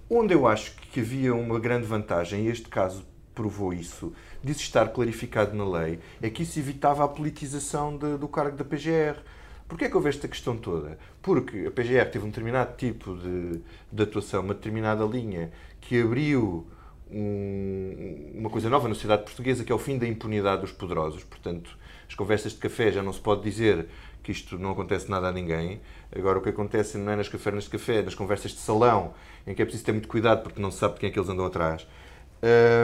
Onde 0.09 0.33
eu 0.33 0.47
acho 0.47 0.75
que 0.91 1.01
havia 1.01 1.35
uma 1.35 1.59
grande 1.59 1.85
vantagem, 1.85 2.45
e 2.45 2.47
este 2.47 2.67
caso 2.67 3.05
provou 3.35 3.71
isso, 3.71 4.11
de 4.43 4.53
estar 4.53 4.87
clarificado 4.87 5.55
na 5.55 5.69
lei, 5.69 5.99
é 6.19 6.29
que 6.29 6.41
isso 6.41 6.57
evitava 6.57 7.03
a 7.03 7.07
politização 7.07 7.95
de, 7.95 8.17
do 8.17 8.27
cargo 8.27 8.57
da 8.57 8.63
PGR 8.63 9.19
Porquê 9.67 9.85
é 9.85 9.89
que 9.89 9.95
houve 9.95 10.09
esta 10.09 10.27
questão 10.27 10.57
toda? 10.57 10.97
Porque 11.21 11.65
a 11.67 11.71
PGR 11.71 12.09
teve 12.09 12.25
um 12.25 12.29
determinado 12.29 12.75
tipo 12.77 13.15
de, 13.15 13.61
de 13.91 14.03
atuação, 14.03 14.41
uma 14.41 14.53
determinada 14.53 15.03
linha, 15.03 15.51
que 15.81 16.01
abriu 16.01 16.65
um, 17.11 18.31
uma 18.35 18.49
coisa 18.49 18.69
nova 18.69 18.87
na 18.87 18.95
sociedade 18.95 19.23
portuguesa, 19.23 19.63
que 19.63 19.71
é 19.71 19.75
o 19.75 19.79
fim 19.79 19.97
da 19.97 20.07
impunidade 20.07 20.61
dos 20.61 20.71
poderosos. 20.71 21.23
Portanto, 21.23 21.77
as 22.07 22.15
conversas 22.15 22.53
de 22.53 22.59
café 22.59 22.91
já 22.91 23.03
não 23.03 23.11
se 23.11 23.19
pode 23.19 23.43
dizer 23.43 23.87
que 24.23 24.31
isto 24.31 24.57
não 24.57 24.71
acontece 24.71 25.09
nada 25.09 25.27
a 25.27 25.31
ninguém. 25.31 25.81
Agora, 26.15 26.39
o 26.39 26.41
que 26.41 26.49
acontece 26.49 26.97
não 26.97 27.11
é 27.11 27.15
nas 27.15 27.27
cavernas 27.27 27.65
de 27.65 27.69
café, 27.69 28.01
nas 28.01 28.15
conversas 28.15 28.51
de 28.51 28.59
salão, 28.59 29.13
em 29.45 29.53
que 29.53 29.61
é 29.61 29.65
preciso 29.65 29.85
ter 29.85 29.91
muito 29.91 30.07
cuidado 30.07 30.43
porque 30.43 30.61
não 30.61 30.71
se 30.71 30.79
sabe 30.79 30.95
de 30.95 30.99
quem 31.01 31.09
é 31.09 31.11
que 31.11 31.19
eles 31.19 31.29
andam 31.29 31.45
atrás. 31.45 31.87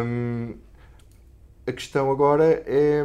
Hum, 0.06 0.56
a 1.66 1.72
questão 1.72 2.12
agora 2.12 2.64
é. 2.66 3.04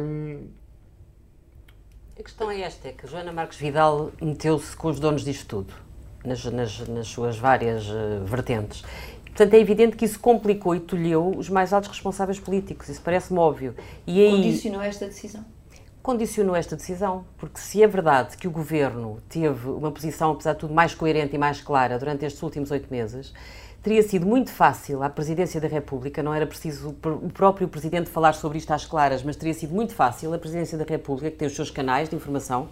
A 2.19 2.21
questão 2.21 2.51
é 2.51 2.59
esta: 2.59 2.89
é 2.89 2.91
que 2.91 3.07
Joana 3.07 3.31
Marques 3.31 3.57
Vidal 3.57 4.11
meteu-se 4.21 4.75
com 4.75 4.89
os 4.89 4.99
donos 4.99 5.23
disto 5.23 5.45
tudo, 5.45 5.73
nas, 6.25 6.43
nas, 6.43 6.85
nas 6.85 7.07
suas 7.07 7.37
várias 7.37 7.87
uh, 7.87 8.25
vertentes. 8.25 8.83
Portanto, 9.23 9.53
é 9.53 9.57
evidente 9.57 9.95
que 9.95 10.03
isso 10.03 10.19
complicou 10.19 10.75
e 10.75 10.81
tolheu 10.81 11.31
os 11.37 11.47
mais 11.47 11.71
altos 11.71 11.89
responsáveis 11.89 12.37
políticos, 12.37 12.89
isso 12.89 13.01
parece-me 13.01 13.39
óbvio. 13.39 13.73
E 14.05 14.21
aí, 14.21 14.31
Condicionou 14.31 14.81
esta 14.81 15.05
decisão? 15.05 15.45
Condicionou 16.03 16.55
esta 16.57 16.75
decisão, 16.75 17.23
porque 17.37 17.57
se 17.57 17.81
é 17.81 17.87
verdade 17.87 18.35
que 18.35 18.49
o 18.49 18.51
governo 18.51 19.19
teve 19.29 19.69
uma 19.69 19.89
posição, 19.89 20.31
apesar 20.31 20.53
de 20.53 20.59
tudo, 20.59 20.73
mais 20.73 20.93
coerente 20.93 21.35
e 21.35 21.39
mais 21.39 21.61
clara 21.61 21.97
durante 21.97 22.25
estes 22.25 22.43
últimos 22.43 22.69
oito 22.69 22.91
meses, 22.91 23.33
teria 23.81 24.03
sido 24.03 24.25
muito 24.25 24.51
fácil 24.51 25.01
à 25.01 25.09
Presidência 25.09 25.59
da 25.61 25.67
República, 25.67 26.21
não 26.21 26.33
era 26.33 26.45
preciso 26.45 26.89
o 26.89 27.29
próprio 27.29 27.67
Presidente 27.67 28.09
falar 28.09 28.33
sobre 28.33 28.57
isto 28.57 28.71
às 28.71 28.85
claras, 28.85 29.23
mas 29.23 29.35
teria 29.35 29.53
sido 29.53 29.73
muito 29.73 29.93
fácil 29.93 30.33
a 30.33 30.37
Presidência 30.37 30.77
da 30.77 30.83
República, 30.83 31.31
que 31.31 31.37
tem 31.37 31.47
os 31.47 31.55
seus 31.55 31.71
canais 31.71 32.09
de 32.09 32.15
informação, 32.15 32.63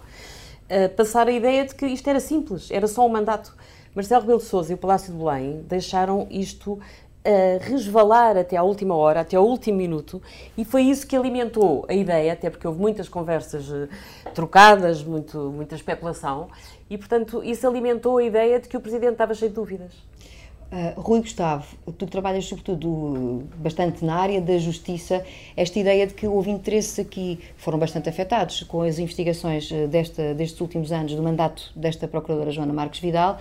uh, 0.70 0.88
passar 0.96 1.28
a 1.28 1.32
ideia 1.32 1.64
de 1.64 1.74
que 1.74 1.86
isto 1.86 2.08
era 2.08 2.20
simples, 2.20 2.70
era 2.70 2.86
só 2.86 3.06
um 3.06 3.08
mandato. 3.08 3.56
Marcelo 3.94 4.20
Rebelo 4.20 4.38
de 4.38 4.44
Sousa 4.44 4.72
e 4.72 4.74
o 4.74 4.78
Palácio 4.78 5.12
de 5.12 5.18
Belém 5.18 5.64
deixaram 5.66 6.26
isto 6.30 6.78
a 7.24 7.62
resvalar 7.62 8.36
até 8.36 8.56
à 8.56 8.62
última 8.62 8.94
hora, 8.94 9.20
até 9.20 9.36
ao 9.36 9.46
último 9.46 9.76
minuto, 9.76 10.22
e 10.56 10.64
foi 10.64 10.82
isso 10.82 11.06
que 11.06 11.16
alimentou 11.16 11.84
a 11.88 11.94
ideia, 11.94 12.32
até 12.32 12.48
porque 12.48 12.66
houve 12.66 12.80
muitas 12.80 13.08
conversas 13.08 13.70
eh, 13.70 13.88
trocadas, 14.34 15.02
muito, 15.02 15.36
muita 15.50 15.74
especulação, 15.74 16.48
e 16.88 16.96
portanto 16.96 17.42
isso 17.42 17.66
alimentou 17.66 18.18
a 18.18 18.22
ideia 18.22 18.60
de 18.60 18.68
que 18.68 18.76
o 18.76 18.80
Presidente 18.80 19.12
estava 19.12 19.34
cheio 19.34 19.50
de 19.50 19.56
dúvidas. 19.56 19.92
Uh, 20.70 21.00
Rui 21.00 21.22
Gustavo, 21.22 21.64
tu 21.96 22.06
trabalhas 22.06 22.44
sobretudo 22.44 23.42
bastante 23.56 24.04
na 24.04 24.16
área 24.16 24.38
da 24.38 24.58
justiça, 24.58 25.24
esta 25.56 25.78
ideia 25.78 26.06
de 26.06 26.12
que 26.12 26.26
houve 26.26 26.50
interesses 26.50 26.98
aqui 26.98 27.40
foram 27.56 27.78
bastante 27.78 28.10
afetados 28.10 28.64
com 28.64 28.82
as 28.82 28.98
investigações 28.98 29.72
eh, 29.72 29.86
desta, 29.86 30.34
destes 30.34 30.60
últimos 30.60 30.92
anos 30.92 31.14
do 31.14 31.22
mandato 31.22 31.72
desta 31.74 32.06
Procuradora 32.06 32.50
Joana 32.50 32.74
Marques 32.74 33.00
Vidal, 33.00 33.38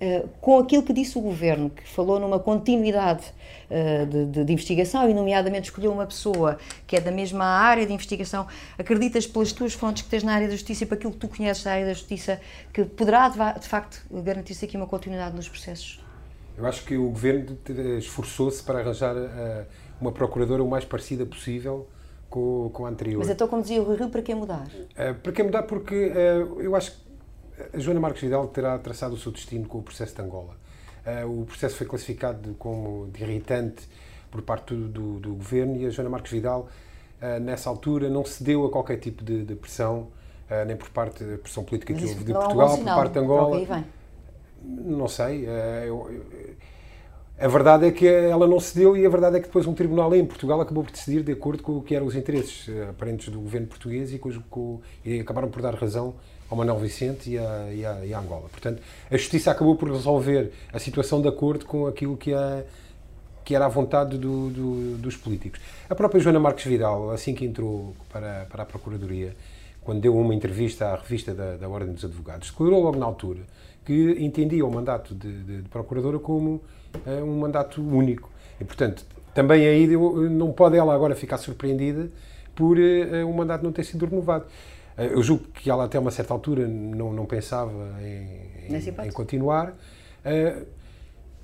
uh, 0.00 0.28
com 0.40 0.58
aquilo 0.58 0.82
que 0.82 0.94
disse 0.94 1.18
o 1.18 1.20
Governo, 1.20 1.68
que 1.68 1.86
falou 1.86 2.18
numa 2.18 2.38
continuidade 2.38 3.26
uh, 3.70 4.06
de, 4.06 4.24
de, 4.24 4.44
de, 4.46 4.52
investigação 4.54 5.06
e, 5.10 5.12
nomeadamente, 5.12 5.68
escolheu 5.68 5.92
uma 5.92 6.06
pessoa 6.06 6.58
que 6.86 6.96
é 6.96 7.00
da 7.00 7.10
mesma 7.10 7.44
área 7.44 7.84
de 7.84 7.92
investigação. 7.92 8.46
Acreditas, 8.78 9.26
pelas 9.26 9.52
tuas 9.52 9.74
fontes 9.74 10.02
que 10.02 10.08
tens 10.08 10.22
na 10.22 10.32
área 10.32 10.46
da 10.46 10.54
justiça 10.54 10.84
e 10.84 10.86
para 10.86 10.96
aquilo 10.96 11.12
que 11.12 11.18
tu 11.18 11.28
conheces 11.28 11.62
da 11.62 11.72
área 11.72 11.84
da 11.84 11.92
justiça, 11.92 12.40
que 12.72 12.86
poderá, 12.86 13.28
de, 13.28 13.60
de 13.60 13.68
facto, 13.68 14.02
garantir-se 14.10 14.64
aqui 14.64 14.78
uma 14.78 14.86
continuidade 14.86 15.36
nos 15.36 15.46
processos? 15.46 15.99
Eu 16.60 16.66
acho 16.66 16.84
que 16.84 16.94
o 16.94 17.08
governo 17.08 17.56
esforçou-se 17.98 18.62
para 18.62 18.80
arranjar 18.80 19.16
uh, 19.16 19.64
uma 19.98 20.12
procuradora 20.12 20.62
o 20.62 20.68
mais 20.68 20.84
parecida 20.84 21.24
possível 21.24 21.88
com, 22.28 22.68
com 22.70 22.84
a 22.84 22.90
anterior. 22.90 23.18
Mas 23.18 23.30
então, 23.30 23.48
como 23.48 23.62
dizia 23.62 23.80
o 23.80 23.84
Rui 23.84 23.96
Rio, 23.96 24.10
para 24.10 24.20
que 24.20 24.34
mudar? 24.34 24.66
Uh, 24.66 25.14
para 25.22 25.32
que 25.32 25.42
mudar? 25.42 25.62
Porque 25.62 25.94
uh, 25.94 26.60
eu 26.60 26.76
acho 26.76 26.92
que 26.92 27.76
a 27.76 27.78
Joana 27.78 27.98
Marques 27.98 28.20
Vidal 28.20 28.46
terá 28.48 28.78
traçado 28.78 29.14
o 29.14 29.18
seu 29.18 29.32
destino 29.32 29.66
com 29.66 29.78
o 29.78 29.82
processo 29.82 30.14
de 30.14 30.20
Angola. 30.22 30.54
o 31.26 31.44
processo 31.44 31.76
foi 31.76 31.86
classificado 31.86 32.54
como 32.58 33.08
de 33.10 33.22
irritante 33.22 33.86
por 34.30 34.42
parte 34.42 34.74
do, 34.74 34.88
do, 34.88 35.20
do 35.20 35.34
governo 35.34 35.76
e 35.76 35.86
a 35.86 35.90
Joana 35.90 36.08
Marques 36.08 36.32
Vidal, 36.32 36.68
nessa 37.42 37.68
altura, 37.68 38.08
não 38.08 38.24
cedeu 38.24 38.64
a 38.64 38.70
qualquer 38.70 38.96
tipo 38.96 39.22
de, 39.22 39.44
de 39.44 39.54
pressão, 39.54 40.08
nem 40.66 40.74
por 40.74 40.88
parte 40.88 41.22
da 41.22 41.36
pressão 41.36 41.62
política 41.64 41.92
que 41.92 42.02
houve 42.02 42.24
de 42.24 42.32
Portugal, 42.32 42.70
é 42.70 42.72
um 42.72 42.76
por 42.78 42.84
parte 42.86 43.12
de 43.12 43.18
Angola. 43.18 43.84
Não 44.62 45.08
sei. 45.08 45.46
Eh, 45.46 45.84
eu, 45.88 46.08
a 47.40 47.48
verdade 47.48 47.86
é 47.86 47.90
que 47.90 48.06
ela 48.06 48.46
não 48.46 48.60
cedeu 48.60 48.94
e 48.94 49.06
a 49.06 49.08
verdade 49.08 49.36
é 49.36 49.40
que 49.40 49.46
depois 49.46 49.66
um 49.66 49.72
tribunal 49.72 50.14
em 50.14 50.26
Portugal 50.26 50.60
acabou 50.60 50.84
por 50.84 50.92
decidir 50.92 51.22
de 51.22 51.32
acordo 51.32 51.62
com 51.62 51.78
o 51.78 51.82
que 51.82 51.94
eram 51.94 52.04
os 52.04 52.14
interesses 52.14 52.68
eh, 52.68 52.88
aparentes 52.90 53.30
do 53.30 53.40
governo 53.40 53.66
português 53.66 54.12
e, 54.12 54.18
com, 54.18 54.30
com, 54.50 54.80
e 55.02 55.20
acabaram 55.20 55.48
por 55.48 55.62
dar 55.62 55.74
razão 55.74 56.14
ao 56.50 56.56
Manuel 56.58 56.78
Vicente 56.78 57.30
e 57.30 57.38
à, 57.38 57.72
e, 57.72 57.86
à, 57.86 58.04
e 58.04 58.12
à 58.12 58.18
Angola. 58.18 58.48
Portanto, 58.50 58.82
a 59.10 59.16
justiça 59.16 59.50
acabou 59.50 59.74
por 59.74 59.90
resolver 59.90 60.52
a 60.70 60.78
situação 60.78 61.22
de 61.22 61.28
acordo 61.28 61.64
com 61.64 61.86
aquilo 61.86 62.14
que, 62.14 62.34
é, 62.34 62.66
que 63.42 63.54
era 63.54 63.64
a 63.64 63.68
vontade 63.68 64.18
do, 64.18 64.50
do, 64.50 64.98
dos 64.98 65.16
políticos. 65.16 65.60
A 65.88 65.94
própria 65.94 66.20
Joana 66.20 66.40
Marques 66.40 66.66
Vidal, 66.66 67.10
assim 67.10 67.34
que 67.34 67.46
entrou 67.46 67.94
para, 68.12 68.46
para 68.50 68.64
a 68.64 68.66
Procuradoria, 68.66 69.34
quando 69.82 70.02
deu 70.02 70.14
uma 70.14 70.34
entrevista 70.34 70.88
à 70.88 70.96
revista 70.96 71.32
da, 71.32 71.56
da 71.56 71.68
Ordem 71.70 71.94
dos 71.94 72.04
Advogados, 72.04 72.50
declarou 72.50 72.82
logo 72.82 72.98
na 72.98 73.06
altura 73.06 73.40
que 73.84 74.16
entendia 74.18 74.64
o 74.64 74.70
mandato 74.70 75.14
de, 75.14 75.42
de, 75.42 75.62
de 75.62 75.68
procuradora 75.68 76.18
como 76.18 76.62
uh, 77.06 77.24
um 77.24 77.38
mandato 77.40 77.82
único. 77.82 78.30
E, 78.60 78.64
portanto, 78.64 79.04
também 79.34 79.66
aí 79.66 79.86
não 79.86 80.52
pode 80.52 80.76
ela 80.76 80.94
agora 80.94 81.14
ficar 81.14 81.38
surpreendida 81.38 82.10
por 82.54 82.78
uh, 82.78 83.28
o 83.28 83.34
mandato 83.34 83.64
não 83.64 83.72
ter 83.72 83.84
sido 83.84 84.06
renovado. 84.06 84.44
Uh, 84.96 85.02
eu 85.02 85.22
julgo 85.22 85.44
que 85.54 85.70
ela 85.70 85.84
até 85.84 85.98
uma 85.98 86.10
certa 86.10 86.32
altura 86.32 86.66
não, 86.66 87.12
não 87.12 87.26
pensava 87.26 87.72
em, 88.02 88.74
em, 88.74 89.06
em 89.08 89.10
continuar. 89.10 89.74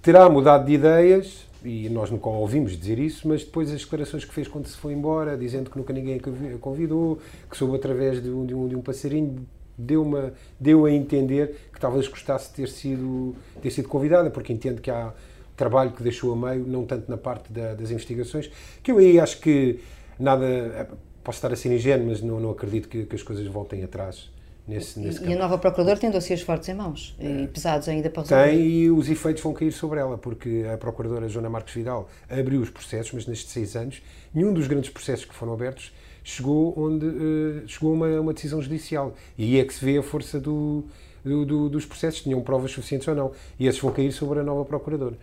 terá 0.03 0.29
mudado 0.29 0.67
de 0.67 0.75
ideias, 0.75 1.47
e 1.65 1.89
nós 1.89 2.11
nunca 2.11 2.29
ouvimos 2.29 2.79
dizer 2.79 2.99
isso, 2.99 3.27
mas 3.27 3.43
depois 3.43 3.73
as 3.73 3.81
declarações 3.81 4.25
que 4.25 4.33
fez 4.33 4.47
quando 4.47 4.67
se 4.69 4.77
foi 4.77 4.93
embora, 4.93 5.37
dizendo 5.37 5.69
que 5.69 5.77
nunca 5.77 5.93
ninguém 5.93 6.21
a 6.21 6.59
convidou, 6.59 7.19
que 7.51 7.57
soube 7.57 7.75
através 7.75 8.23
de 8.23 8.31
um, 8.31 8.47
de 8.47 8.55
um, 8.55 8.69
de 8.69 8.77
um 8.77 8.83
passarinho, 8.83 9.45
deu, 9.77 10.03
uma, 10.03 10.33
deu 10.59 10.87
a 10.87 10.91
entender 10.91 11.69
que 11.73 11.81
talvez 11.81 12.09
gostasse 12.09 12.51
de 12.51 12.57
ter 12.57 12.69
sido, 12.69 13.35
ter 13.63 13.71
sido 13.71 13.89
convidada, 13.89 14.31
porque 14.31 14.53
entendo 14.53 14.81
que 14.81 14.91
há 14.91 15.13
trabalho 15.57 15.93
que 15.93 16.03
deixou 16.03 16.33
a 16.33 16.37
meio, 16.37 16.67
não 16.67 16.85
tanto 16.85 17.11
na 17.11 17.17
parte 17.17 17.53
da, 17.53 17.75
das 17.75 17.91
investigações, 17.91 18.51
que 18.83 18.93
eu 18.93 18.99
aí 18.99 19.19
acho 19.19 19.41
que 19.41 19.81
nada. 20.19 20.89
Posso 21.25 21.39
estar 21.39 21.53
a 21.53 21.57
ser 21.57 21.75
ingênuo, 21.75 22.07
mas 22.07 22.23
não, 22.23 22.39
não 22.39 22.51
acredito 22.51 22.89
que, 22.89 23.05
que 23.05 23.17
as 23.17 23.23
coisas 23.23 23.45
voltem 23.49 23.83
atrás. 23.83 24.31
Nesse, 24.67 24.99
nesse 24.99 25.25
e, 25.25 25.33
a 25.33 25.37
nova 25.37 25.59
Procuradora 25.59 25.97
tem 25.97 26.11
dossiês 26.11 26.43
fortes 26.43 26.69
em 26.69 26.75
mãos 26.75 27.17
e 27.21 27.47
pesados 27.47 27.89
ainda 27.89 28.11
para 28.11 28.23
resolver. 28.23 28.51
Tem 28.51 28.67
e 28.67 28.91
os 28.91 29.09
efeitos 29.09 29.41
vão 29.41 29.53
cair 29.53 29.71
sobre 29.71 30.01
ela, 30.01 30.19
porque 30.19 30.65
a 30.73 30.77
Procuradora 30.77 31.29
Joana 31.29 31.49
Marques 31.49 31.73
Vidal 31.73 32.09
abriu 32.29 32.61
os 32.61 32.71
processos, 32.71 33.13
mas 33.13 33.27
nestes 33.27 33.53
seis 33.53 33.77
anos, 33.77 34.03
nenhum 34.35 34.53
dos 34.53 34.67
grandes 34.67 34.91
processos 34.91 35.25
que 35.25 35.35
foram 35.35 35.53
abertos 35.53 35.93
chegou 36.27 36.75
onde 36.77 37.07
uh, 37.07 37.69
chegou 37.69 37.93
uma, 37.93 38.09
uma 38.21 38.35
decisão 38.35 38.61
judicial. 38.61 39.15
E 39.39 39.45
aí 39.45 39.61
é 39.61 39.65
que 39.65 39.73
se 39.73 39.85
vê 39.85 39.97
a 39.97 40.03
força 40.03 40.41
do, 40.41 40.83
do, 41.25 41.47
do, 41.47 41.69
dos 41.69 41.87
processos, 41.87 42.23
tinham 42.23 42.41
provas 42.41 42.73
suficientes 42.73 43.07
ou 43.07 43.15
não. 43.15 43.33
E 43.61 43.69
esses 43.69 43.81
vão 43.81 43.93
cair 43.93 44.11
sobre 44.11 44.41
a 44.41 44.43
nova 44.43 44.65
Procuradora. 44.65 45.17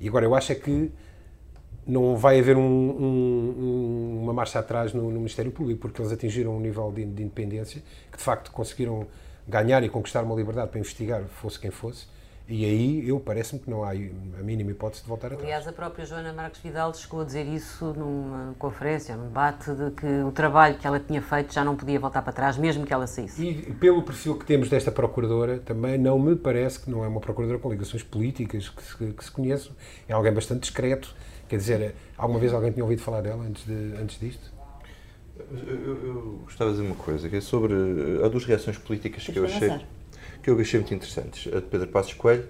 E 0.00 0.08
agora 0.08 0.24
eu 0.24 0.34
acho 0.34 0.50
é 0.50 0.56
que 0.56 0.90
não 1.86 2.16
vai 2.16 2.40
haver 2.40 2.56
um, 2.56 2.62
um, 2.62 4.20
uma 4.24 4.32
marcha 4.32 4.58
atrás 4.58 4.92
no, 4.92 5.04
no, 5.04 5.18
Ministério 5.18 5.52
Público, 5.52 5.82
porque 5.82 6.02
eles 6.02 6.10
atingiram 6.10 6.56
um 6.56 6.60
nível 6.60 6.90
de, 6.90 7.04
de 7.04 7.22
independência 7.22 7.80
que 8.10 8.18
de 8.18 8.22
facto 8.22 8.50
conseguiram 8.50 9.06
ganhar 9.46 9.84
e 9.84 9.88
conquistar 9.88 10.24
uma 10.24 10.34
liberdade 10.34 10.68
para 10.68 10.80
investigar, 10.80 11.22
fosse 11.28 11.60
quem 11.60 11.70
fosse 11.70 12.06
e 12.50 12.64
aí 12.64 13.08
eu 13.08 13.20
parece-me 13.20 13.60
que 13.60 13.70
não 13.70 13.84
há 13.84 13.90
a 13.90 14.42
mínima 14.42 14.72
hipótese 14.72 15.02
de 15.02 15.08
voltar 15.08 15.28
atrás. 15.28 15.44
Aliás, 15.44 15.68
a 15.68 15.72
própria 15.72 16.04
Joana 16.04 16.32
Marques 16.32 16.60
Vidal 16.60 16.92
chegou 16.92 17.20
a 17.20 17.24
dizer 17.24 17.46
isso 17.46 17.94
numa 17.96 18.54
conferência, 18.58 19.16
num 19.16 19.28
debate, 19.28 19.70
de 19.72 19.92
que 19.92 20.06
o 20.22 20.32
trabalho 20.32 20.76
que 20.76 20.84
ela 20.84 20.98
tinha 20.98 21.22
feito 21.22 21.54
já 21.54 21.64
não 21.64 21.76
podia 21.76 22.00
voltar 22.00 22.22
para 22.22 22.32
trás, 22.32 22.56
mesmo 22.56 22.84
que 22.84 22.92
ela 22.92 23.06
saísse. 23.06 23.46
E 23.46 23.72
pelo 23.74 24.02
perfil 24.02 24.36
que 24.36 24.44
temos 24.44 24.68
desta 24.68 24.90
procuradora, 24.90 25.58
também 25.58 25.96
não 25.96 26.18
me 26.18 26.34
parece 26.34 26.80
que 26.80 26.90
não 26.90 27.04
é 27.04 27.08
uma 27.08 27.20
procuradora 27.20 27.60
com 27.60 27.70
ligações 27.70 28.02
políticas 28.02 28.68
que 28.68 28.82
se, 28.82 29.12
que 29.12 29.24
se 29.24 29.30
conheçam. 29.30 29.72
É 30.08 30.12
alguém 30.12 30.32
bastante 30.32 30.62
discreto. 30.62 31.14
Quer 31.48 31.56
dizer, 31.56 31.94
alguma 32.18 32.40
vez 32.40 32.52
alguém 32.52 32.72
tinha 32.72 32.84
ouvido 32.84 33.00
falar 33.00 33.20
dela 33.20 33.44
antes, 33.44 33.64
de, 33.64 33.94
antes 33.96 34.18
disto? 34.18 34.52
Eu, 35.52 35.74
eu, 35.74 36.06
eu 36.06 36.40
gostava 36.42 36.70
de 36.70 36.78
dizer 36.78 36.88
uma 36.88 36.96
coisa, 36.96 37.28
que 37.28 37.36
é 37.36 37.40
sobre. 37.40 37.74
Há 38.24 38.28
duas 38.28 38.44
reações 38.44 38.76
políticas 38.76 39.24
que 39.24 39.38
eu 39.38 39.44
achei 39.44 39.70
que 40.42 40.50
eu 40.50 40.58
achei 40.58 40.80
muito 40.80 40.94
interessantes. 40.94 41.52
A 41.52 41.56
de 41.56 41.66
Pedro 41.66 41.88
Passos 41.88 42.14
Coelho, 42.14 42.44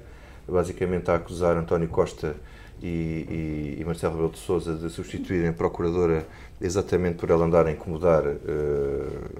basicamente 0.49 1.11
a 1.11 1.16
acusar 1.16 1.56
António 1.56 1.88
Costa 1.88 2.37
e, 2.82 2.87
e, 2.87 3.76
e 3.80 3.85
Marcelo 3.85 4.14
Rebelo 4.14 4.32
de 4.32 4.38
Sousa 4.38 4.75
de 4.75 4.88
substituírem 4.90 5.49
a 5.49 5.52
Procuradora 5.52 6.26
exatamente 6.61 7.16
por 7.16 7.30
ela 7.30 7.44
andar 7.44 7.66
a 7.66 7.73
incomodar 7.73 8.26
uh, 8.26 8.37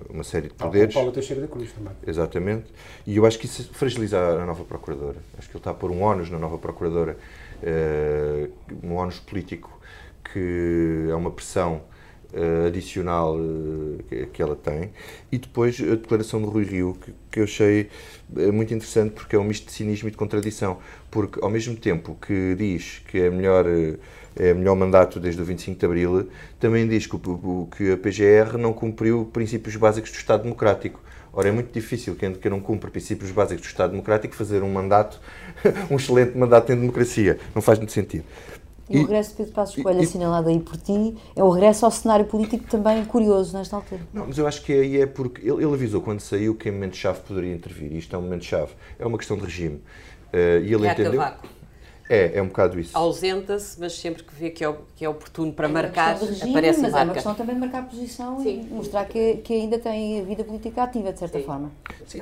uma 0.09 0.25
série 0.25 0.49
de 0.49 0.55
poderes. 0.55 0.95
Paulo 0.95 1.13
Teixeira 1.13 1.43
da 1.43 1.49
Cruz 1.49 1.73
também. 1.73 1.93
Exatamente. 2.07 2.67
E 3.07 3.17
eu 3.17 3.27
acho 3.27 3.39
que 3.39 3.47
isso 3.47 3.71
fragiliza 3.73 4.19
a 4.19 4.47
nova 4.47 4.65
Procuradora. 4.65 5.17
Acho 5.39 5.49
que 5.49 5.57
ele 5.57 5.61
está 5.61 5.71
a 5.71 5.75
pôr 5.75 5.91
um 5.91 6.03
ónus 6.03 6.31
na 6.31 6.39
nova 6.39 6.59
Procuradora, 6.59 7.17
uh, 7.63 8.51
um 8.83 8.95
ónus 8.95 9.19
político, 9.19 9.81
que 10.33 11.09
é 11.11 11.15
uma 11.15 11.31
pressão 11.31 11.83
adicional 12.67 13.37
uh, 13.37 13.99
que, 14.09 14.27
que, 14.27 14.43
ela 14.43 14.57
tem. 14.57 14.91
E 15.31 15.39
depois 15.39 15.81
a 15.81 15.95
declaração 15.97 16.41
de 16.41 16.49
Rui 16.49 16.65
Rio, 16.65 16.97
que, 17.01 17.13
que 17.31 17.41
eu 17.41 17.45
achei 17.45 17.89
uh, 18.37 18.53
muito 18.53 18.73
interessante 18.73 19.13
porque 19.13 19.37
é 19.37 19.39
um 19.39 19.45
misto 19.45 19.67
de 19.67 19.73
cinismo 19.73 20.09
e 20.09 20.11
de 20.11 20.17
contradição. 20.17 20.79
Porque 21.11 21.43
ao 21.43 21.51
mesmo 21.51 21.77
tempo 21.77 22.17
que 22.21 22.55
diz 22.55 23.03
que 23.09 23.21
é 23.21 23.31
melhor. 23.31 23.67
É 24.37 24.55
melhor 24.55 24.77
mandato 24.77 25.19
desde 25.19 25.43
o 25.43 25.45
25 25.45 25.77
de 25.81 25.85
Abril, 25.85 26.29
também 26.61 26.87
diz 26.87 27.05
que, 27.05 27.17
o, 27.17 27.69
que 27.77 27.93
a 27.93 27.97
PGR 27.97 28.57
não 28.59 28.73
cumpriu 28.73 29.29
princípios 29.31 29.75
básicos 29.75 30.13
do 30.13 30.17
Estado 30.17 30.45
Democrático. 30.45 31.01
Ora, 31.33 31.49
é 31.49 31.53
muito 31.53 31.73
difícil 31.73 32.15
quem, 32.15 32.33
quem 32.35 32.51
não 32.51 32.61
cumpre 32.61 32.91
princípios 32.91 33.31
básicos 33.33 33.63
do 33.63 33.69
Estado 33.69 33.91
Democrático 33.91 34.35
fazer 34.35 34.63
um 34.63 34.73
mandato, 34.73 35.21
um 35.91 35.97
excelente 35.97 36.39
mandato 36.39 36.73
em 36.73 36.77
democracia. 36.77 37.39
Não 37.55 37.61
faz 37.61 37.79
muito 37.79 37.93
sentido. 37.93 38.25
E, 38.91 38.99
o 38.99 39.03
regresso 39.03 39.31
de 39.31 39.37
Pedro 39.37 39.53
Passos 39.53 39.83
Coelho, 39.83 40.01
assinalado 40.01 40.49
aí 40.49 40.59
por 40.59 40.77
ti, 40.77 41.17
é 41.37 41.45
o 41.45 41.49
regresso 41.49 41.85
ao 41.85 41.93
cenário 41.93 42.25
político 42.27 42.65
também 42.69 43.05
curioso 43.05 43.57
nesta 43.57 43.77
altura. 43.77 44.01
Não, 44.13 44.27
mas 44.27 44.37
eu 44.37 44.47
acho 44.47 44.63
que 44.63 44.73
aí 44.73 45.01
é 45.01 45.07
porque 45.07 45.49
ele, 45.49 45.65
ele 45.65 45.75
avisou 45.75 46.01
quando 46.01 46.21
saiu 46.21 46.57
que 46.57 46.69
em 46.69 46.73
momento-chave 46.73 47.21
poderia 47.21 47.55
intervir. 47.55 47.93
Isto 47.95 48.17
é 48.17 48.19
um 48.19 48.23
momento-chave. 48.23 48.73
É 48.99 49.07
uma 49.07 49.17
questão 49.17 49.37
de 49.37 49.45
regime. 49.45 49.77
Uh, 49.77 50.63
e 50.63 50.75
ele 50.75 50.87
e 50.87 50.91
entendeu. 50.91 51.13
Cavaco. 51.13 51.60
É, 52.11 52.39
é 52.39 52.43
um 52.43 52.49
bocado 52.49 52.81
isso. 52.81 52.99
Ausenta-se, 52.99 53.79
mas 53.79 53.93
sempre 53.93 54.25
que 54.25 54.35
vê 54.35 54.51
que 54.51 54.65
é, 54.65 54.75
que 54.97 55.05
é 55.05 55.09
oportuno 55.09 55.53
para 55.53 55.69
é 55.69 55.71
marcar, 55.71 56.19
regime, 56.19 56.51
aparece 56.51 56.81
mas 56.81 56.91
marca. 56.91 56.99
é 56.99 57.05
uma 57.05 57.15
questão 57.15 57.35
também 57.37 57.55
de 57.55 57.61
marcar 57.61 57.89
posição 57.89 58.43
Sim. 58.43 58.67
e 58.69 58.75
mostrar 58.75 59.05
que, 59.05 59.37
que 59.37 59.55
ainda 59.55 59.79
tem 59.79 60.21
a 60.21 60.25
vida 60.25 60.43
política 60.43 60.83
ativa, 60.83 61.13
de 61.13 61.21
certa 61.21 61.39
Sim. 61.39 61.45
forma. 61.45 61.71
Sim, 62.05 62.21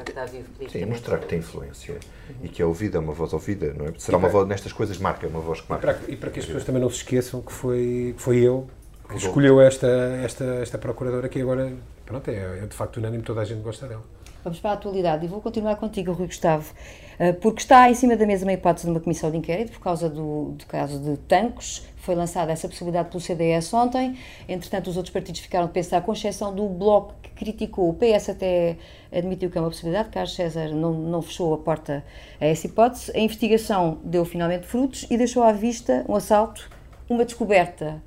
Sim, 0.71 0.85
mostrar 0.85 1.19
que 1.19 1.27
tem 1.27 1.39
influência 1.39 1.95
uhum. 1.95 2.37
e 2.43 2.49
que 2.51 2.61
é 2.61 2.67
ouvida, 2.67 2.99
é 2.99 3.01
uma 3.01 3.15
voz 3.15 3.33
ouvida, 3.33 3.73
não 3.73 3.87
é? 3.87 3.93
Será 3.97 4.19
uma 4.19 4.29
voz, 4.29 4.47
nestas 4.47 4.75
coisas 4.75 4.99
marca, 4.99 5.27
é 5.27 5.31
uma 5.31 5.41
voz 5.41 5.63
que 5.63 5.71
marca. 5.71 5.91
E 5.91 5.95
para, 5.95 6.13
e 6.13 6.17
para 6.17 6.31
que 6.31 6.41
as 6.41 6.45
pessoas 6.45 6.65
também 6.65 6.83
não 6.83 6.91
se 6.91 6.97
esqueçam 6.97 7.41
que 7.41 7.53
foi, 7.53 8.13
que 8.15 8.23
foi 8.23 8.37
ele 8.37 8.65
que 9.09 9.17
escolheu 9.17 9.61
esta, 9.61 9.87
esta, 10.23 10.45
esta 10.57 10.77
procuradora 10.77 11.29
que 11.31 11.41
agora, 11.41 11.73
pronto, 12.05 12.29
é, 12.29 12.61
é 12.63 12.67
de 12.67 12.75
facto 12.75 12.99
unânime, 12.99 13.23
toda 13.23 13.41
a 13.41 13.45
gente 13.45 13.63
gosta 13.63 13.89
dela. 13.89 14.05
Vamos 14.45 14.61
para 14.61 14.71
a 14.71 14.75
atualidade 14.75 15.25
e 15.25 15.29
vou 15.29 15.41
continuar 15.41 15.75
contigo, 15.77 16.13
Rui 16.13 16.29
Gustavo, 16.29 16.73
eh, 17.19 17.33
porque 17.33 17.61
está 17.61 17.91
em 17.91 17.95
cima 17.95 18.17
da 18.17 18.25
mesa 18.25 18.45
uma 18.45 18.53
hipótese 18.53 18.87
de 18.87 18.93
uma 18.93 19.01
comissão 19.01 19.33
de 19.33 19.37
inquérito 19.37 19.73
por 19.73 19.81
causa 19.81 20.09
do, 20.09 20.53
do 20.53 20.65
caso 20.67 21.01
de 21.01 21.17
Tancos. 21.17 21.83
Foi 21.97 22.15
lançada 22.15 22.53
essa 22.53 22.69
possibilidade 22.69 23.09
pelo 23.09 23.21
CDS 23.21 23.75
ontem. 23.75 24.17
Entretanto, 24.49 24.89
os 24.91 24.97
outros 24.97 25.13
partidos 25.13 25.41
ficaram 25.41 25.67
de 25.67 25.73
pensar, 25.73 26.01
com 26.03 26.13
exceção 26.13 26.55
do 26.55 26.69
Bloco 26.69 27.15
que 27.21 27.31
criticou. 27.31 27.91
O 27.91 27.95
PS 27.95 28.31
até 28.31 28.77
admitiu 29.13 29.51
que 29.51 29.59
é 29.59 29.61
uma 29.61 29.71
possibilidade. 29.71 30.09
Carlos 30.11 30.35
César 30.35 30.69
não, 30.69 30.93
não 30.93 31.21
fechou 31.21 31.53
a 31.53 31.59
porta 31.59 32.05
a 32.41 32.47
essa 32.47 32.69
hipótese. 32.69 33.11
A 33.17 33.19
investigação 33.19 33.99
deu 34.05 34.25
finalmente 34.25 34.69
frutos 34.69 35.05
e 35.11 35.19
deixou 35.19 35.43
à 35.43 35.51
vista 35.51 36.05
um 36.09 36.15
assalto, 36.15 36.71
uma 37.11 37.25
descoberta 37.25 38.01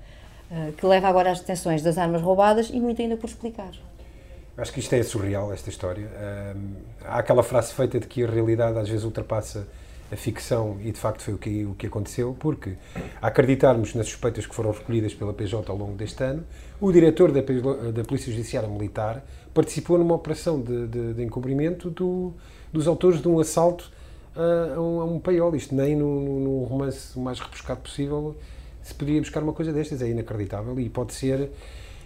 eh, 0.50 0.72
que 0.78 0.86
leva 0.86 1.10
agora 1.10 1.30
às 1.30 1.42
detenções 1.42 1.84
das 1.84 1.98
armas 1.98 2.22
roubadas 2.22 2.70
e 2.70 2.80
muito 2.80 3.02
ainda 3.02 3.18
por 3.18 3.28
explicar. 3.28 3.72
Acho 4.58 4.74
que 4.74 4.80
isto 4.80 4.94
é 4.94 5.02
surreal, 5.02 5.52
esta 5.54 5.70
história. 5.70 6.08
há 7.06 7.20
aquela 7.20 7.42
frase 7.42 7.74
feita 7.74 8.00
de 8.00 8.08
que 8.08 8.24
a 8.24 8.28
realidade 8.28 8.78
às 8.78 8.90
vezes 8.90 9.06
ultrapassa 9.06 9.68
a 10.12 10.16
ficção 10.16 10.78
e 10.82 10.92
de 10.92 11.00
facto 11.00 11.22
foi 11.22 11.34
o 11.34 11.38
que, 11.38 11.66
o 11.66 11.74
que 11.74 11.88
aconteceu, 11.88 12.36
porque, 12.38 12.74
a 13.22 13.28
acreditarmos 13.28 13.96
nas 13.96 14.08
suspeitas 14.08 14.46
que 14.46 14.54
foram 14.54 14.72
recolhidas 14.72 15.14
pela 15.14 15.34
PJ 15.34 15.72
ao 15.72 15.78
longo 15.78 15.94
deste 15.94 16.22
ano, 16.22 16.44
o 16.82 16.92
diretor 16.92 17.32
da, 17.32 17.40
da 17.40 18.04
Polícia 18.04 18.32
Judiciária 18.32 18.68
Militar 18.68 19.24
participou 19.54 19.98
numa 19.98 20.16
operação 20.16 20.62
de, 20.62 20.88
de, 20.88 21.14
de 21.14 21.24
encobrimento 21.24 21.90
do, 21.90 22.34
dos 22.74 22.88
autores 22.88 23.22
de 23.22 23.28
um 23.28 23.40
assalto 23.40 23.90
a, 24.36 24.76
a, 24.76 24.82
um, 24.82 25.02
a 25.02 25.06
um 25.06 25.20
paiol. 25.20 25.56
Isto 25.56 25.74
nem 25.74 25.96
no, 25.96 26.40
no, 26.40 26.64
romance 26.64 27.18
mais 27.18 27.40
repuscado 27.40 27.80
possível 27.80 28.36
se 28.84 28.94
podia 28.94 29.20
buscar 29.22 29.44
uma 29.44 29.54
coisa 29.54 29.72
destas, 29.72 30.02
é 30.02 30.10
inacreditável 30.10 30.78
e 30.80 30.90
pode 30.90 31.14
ser 31.14 31.52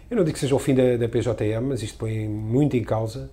eu 0.09 0.17
não 0.17 0.24
digo 0.24 0.33
que 0.33 0.39
seja 0.39 0.55
o 0.55 0.59
fim 0.59 0.74
da, 0.74 0.97
da 0.97 1.07
PJM, 1.07 1.62
mas 1.67 1.81
isto 1.81 1.97
põe 1.97 2.27
muito 2.27 2.75
em 2.75 2.83
causa 2.83 3.29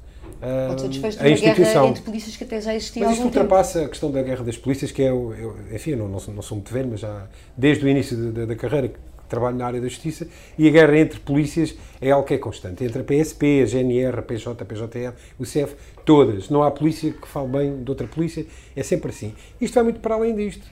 Pode 0.68 0.80
ser 0.80 0.88
desfecho 0.88 1.18
de 1.18 1.24
uma 1.24 1.54
guerra 1.54 1.86
entre 1.86 2.02
polícias 2.02 2.36
que 2.36 2.44
até 2.44 2.60
já 2.60 2.74
existia 2.74 3.04
Mas 3.04 3.12
isto 3.12 3.24
ultrapassa 3.24 3.74
tempo. 3.74 3.86
a 3.86 3.88
questão 3.90 4.10
da 4.10 4.22
guerra 4.22 4.44
das 4.44 4.56
polícias, 4.56 4.90
que 4.90 5.02
é, 5.02 5.10
eu, 5.10 5.32
eu, 5.38 5.56
enfim, 5.72 5.92
eu 5.92 5.98
não, 5.98 6.08
não, 6.08 6.18
não 6.34 6.42
sou 6.42 6.56
muito 6.56 6.72
velho, 6.72 6.88
mas 6.90 7.00
já 7.00 7.28
desde 7.56 7.84
o 7.84 7.88
início 7.88 8.16
de, 8.16 8.32
de, 8.32 8.46
da 8.46 8.56
carreira 8.56 8.88
que 8.88 8.98
trabalho 9.28 9.56
na 9.56 9.66
área 9.66 9.80
da 9.80 9.88
justiça, 9.88 10.26
e 10.58 10.68
a 10.68 10.70
guerra 10.70 10.98
entre 10.98 11.18
polícias 11.20 11.74
é 12.00 12.10
algo 12.10 12.26
que 12.26 12.34
é 12.34 12.38
constante. 12.38 12.84
Entre 12.84 13.00
a 13.00 13.04
PSP, 13.04 13.62
a 13.62 13.66
GNR, 13.66 14.18
a 14.18 14.22
PJ, 14.22 14.62
a 14.62 14.66
PJR, 14.66 15.14
o 15.38 15.46
CEF, 15.46 15.74
todas. 16.04 16.50
Não 16.50 16.62
há 16.62 16.70
polícia 16.70 17.10
que 17.12 17.26
fale 17.26 17.48
bem 17.48 17.82
de 17.82 17.90
outra 17.90 18.06
polícia, 18.06 18.44
é 18.76 18.82
sempre 18.82 19.10
assim. 19.10 19.32
Isto 19.58 19.74
vai 19.74 19.84
muito 19.84 20.00
para 20.00 20.16
além 20.16 20.34
disto. 20.34 20.66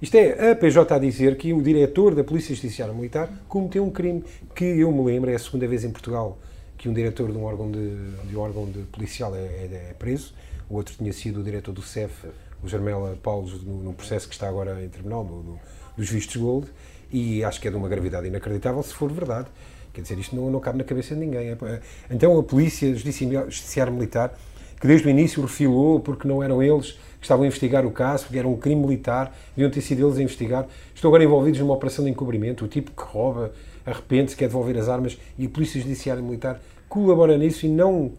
Isto 0.00 0.16
é 0.16 0.50
a 0.50 0.56
PJ 0.56 0.94
a 0.94 0.98
dizer 0.98 1.36
que 1.36 1.52
o 1.52 1.62
diretor 1.62 2.14
da 2.14 2.22
Polícia 2.22 2.54
Judiciária 2.54 2.92
Militar 2.92 3.28
cometeu 3.48 3.84
um 3.84 3.90
crime 3.90 4.24
que 4.54 4.64
eu 4.64 4.92
me 4.92 5.04
lembro, 5.04 5.30
é 5.30 5.34
a 5.34 5.38
segunda 5.38 5.66
vez 5.66 5.84
em 5.84 5.90
Portugal 5.90 6.38
que 6.76 6.88
um 6.88 6.92
diretor 6.92 7.30
de 7.30 7.38
um 7.38 7.44
órgão 7.44 7.70
de, 7.70 7.96
de 8.28 8.36
um 8.36 8.40
órgão 8.40 8.66
de 8.70 8.80
policial 8.82 9.34
é, 9.34 9.38
é, 9.38 9.88
é, 9.90 9.94
preso. 9.98 10.34
O 10.68 10.74
outro 10.74 10.94
tinha 10.94 11.12
sido 11.12 11.40
o 11.40 11.42
diretor 11.42 11.72
do 11.72 11.80
CEF, 11.80 12.26
o 12.62 12.68
Jarmela 12.68 13.16
Paulo, 13.22 13.48
no, 13.62 13.82
no, 13.84 13.92
processo 13.94 14.28
que 14.28 14.34
está 14.34 14.48
agora 14.48 14.82
em 14.84 14.88
tribunal, 14.88 15.24
do, 15.24 15.42
do, 15.42 15.60
dos 15.96 16.10
vistos 16.10 16.36
gold, 16.36 16.66
e 17.10 17.42
acho 17.44 17.60
que 17.60 17.68
é 17.68 17.70
de 17.70 17.76
uma 17.76 17.88
gravidade 17.88 18.26
inacreditável 18.26 18.82
se 18.82 18.92
for 18.92 19.10
verdade. 19.10 19.48
Quer 19.94 20.02
dizer, 20.02 20.18
isto 20.18 20.34
não, 20.34 20.50
não 20.50 20.60
cabe 20.60 20.78
na 20.78 20.84
cabeça 20.84 21.14
de 21.14 21.20
ninguém. 21.20 21.48
É, 21.50 21.80
então 22.10 22.38
a 22.38 22.42
Polícia 22.42 22.94
Judiciária 22.94 23.92
Militar, 23.92 24.36
que 24.84 24.88
desde 24.88 25.06
o 25.06 25.10
início 25.10 25.40
refilou 25.40 25.98
porque 25.98 26.28
não 26.28 26.42
eram 26.42 26.62
eles 26.62 26.90
que 26.90 27.22
estavam 27.22 27.44
a 27.44 27.46
investigar 27.46 27.86
o 27.86 27.90
caso, 27.90 28.24
porque 28.24 28.38
era 28.38 28.46
um 28.46 28.54
crime 28.54 28.82
militar, 28.82 29.34
deviam 29.56 29.70
ter 29.70 29.80
sido 29.80 30.06
eles 30.06 30.18
a 30.18 30.22
investigar, 30.22 30.66
estão 30.94 31.08
agora 31.08 31.24
envolvidos 31.24 31.58
numa 31.58 31.72
operação 31.72 32.04
de 32.04 32.10
encobrimento, 32.10 32.66
o 32.66 32.68
tipo 32.68 32.90
que 32.90 33.02
rouba, 33.02 33.50
arrepende-se, 33.86 34.36
quer 34.36 34.44
devolver 34.44 34.76
as 34.76 34.90
armas, 34.90 35.16
e 35.38 35.46
a 35.46 35.48
Polícia 35.48 35.80
Judiciária 35.80 36.22
Militar 36.22 36.60
colabora 36.86 37.38
nisso 37.38 37.64
e 37.64 37.70
não, 37.70 38.12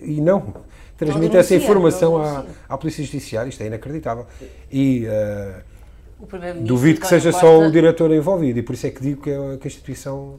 e 0.00 0.20
não 0.20 0.54
transmite 0.96 1.36
essa 1.36 1.56
informação 1.56 2.18
à, 2.18 2.46
à 2.68 2.78
Polícia 2.78 3.02
Judiciária, 3.02 3.48
isto 3.48 3.60
é 3.60 3.66
inacreditável. 3.66 4.26
E 4.70 5.08
uh, 5.08 6.62
duvido 6.62 7.00
que 7.00 7.08
seja 7.08 7.32
só 7.32 7.58
o 7.58 7.68
diretor 7.72 8.12
envolvido, 8.12 8.60
e 8.60 8.62
por 8.62 8.74
isso 8.74 8.86
é 8.86 8.90
que 8.90 9.02
digo 9.02 9.22
que, 9.22 9.30
é, 9.30 9.56
que 9.56 9.66
a 9.66 9.68
instituição 9.68 10.38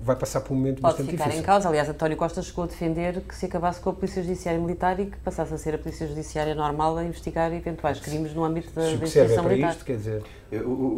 vai 0.00 0.16
passar 0.16 0.40
por 0.40 0.52
um 0.52 0.56
momento 0.56 0.80
Pode 0.80 0.94
bastante 0.94 1.10
ficar 1.10 1.24
difícil. 1.24 1.42
em 1.42 1.46
causa. 1.46 1.68
Aliás, 1.68 1.88
António 1.88 2.16
Costa 2.16 2.40
chegou 2.40 2.64
a 2.64 2.66
defender 2.66 3.20
que 3.22 3.34
se 3.34 3.46
acabasse 3.46 3.80
com 3.80 3.90
a 3.90 3.92
Polícia 3.92 4.22
Judiciária 4.22 4.60
Militar 4.60 4.98
e 5.00 5.06
que 5.06 5.16
passasse 5.18 5.52
a 5.52 5.58
ser 5.58 5.74
a 5.74 5.78
Polícia 5.78 6.06
Judiciária 6.06 6.54
normal 6.54 6.96
a 6.96 7.04
investigar 7.04 7.52
eventuais 7.52 7.98
crimes 8.00 8.32
no 8.34 8.44
âmbito 8.44 8.70
da, 8.72 8.82
da 8.82 8.92
instituição 8.92 9.44
é 9.44 9.48
militar. 9.48 9.72
Isto, 9.72 9.84
quer 9.84 9.96
dizer... 9.96 10.22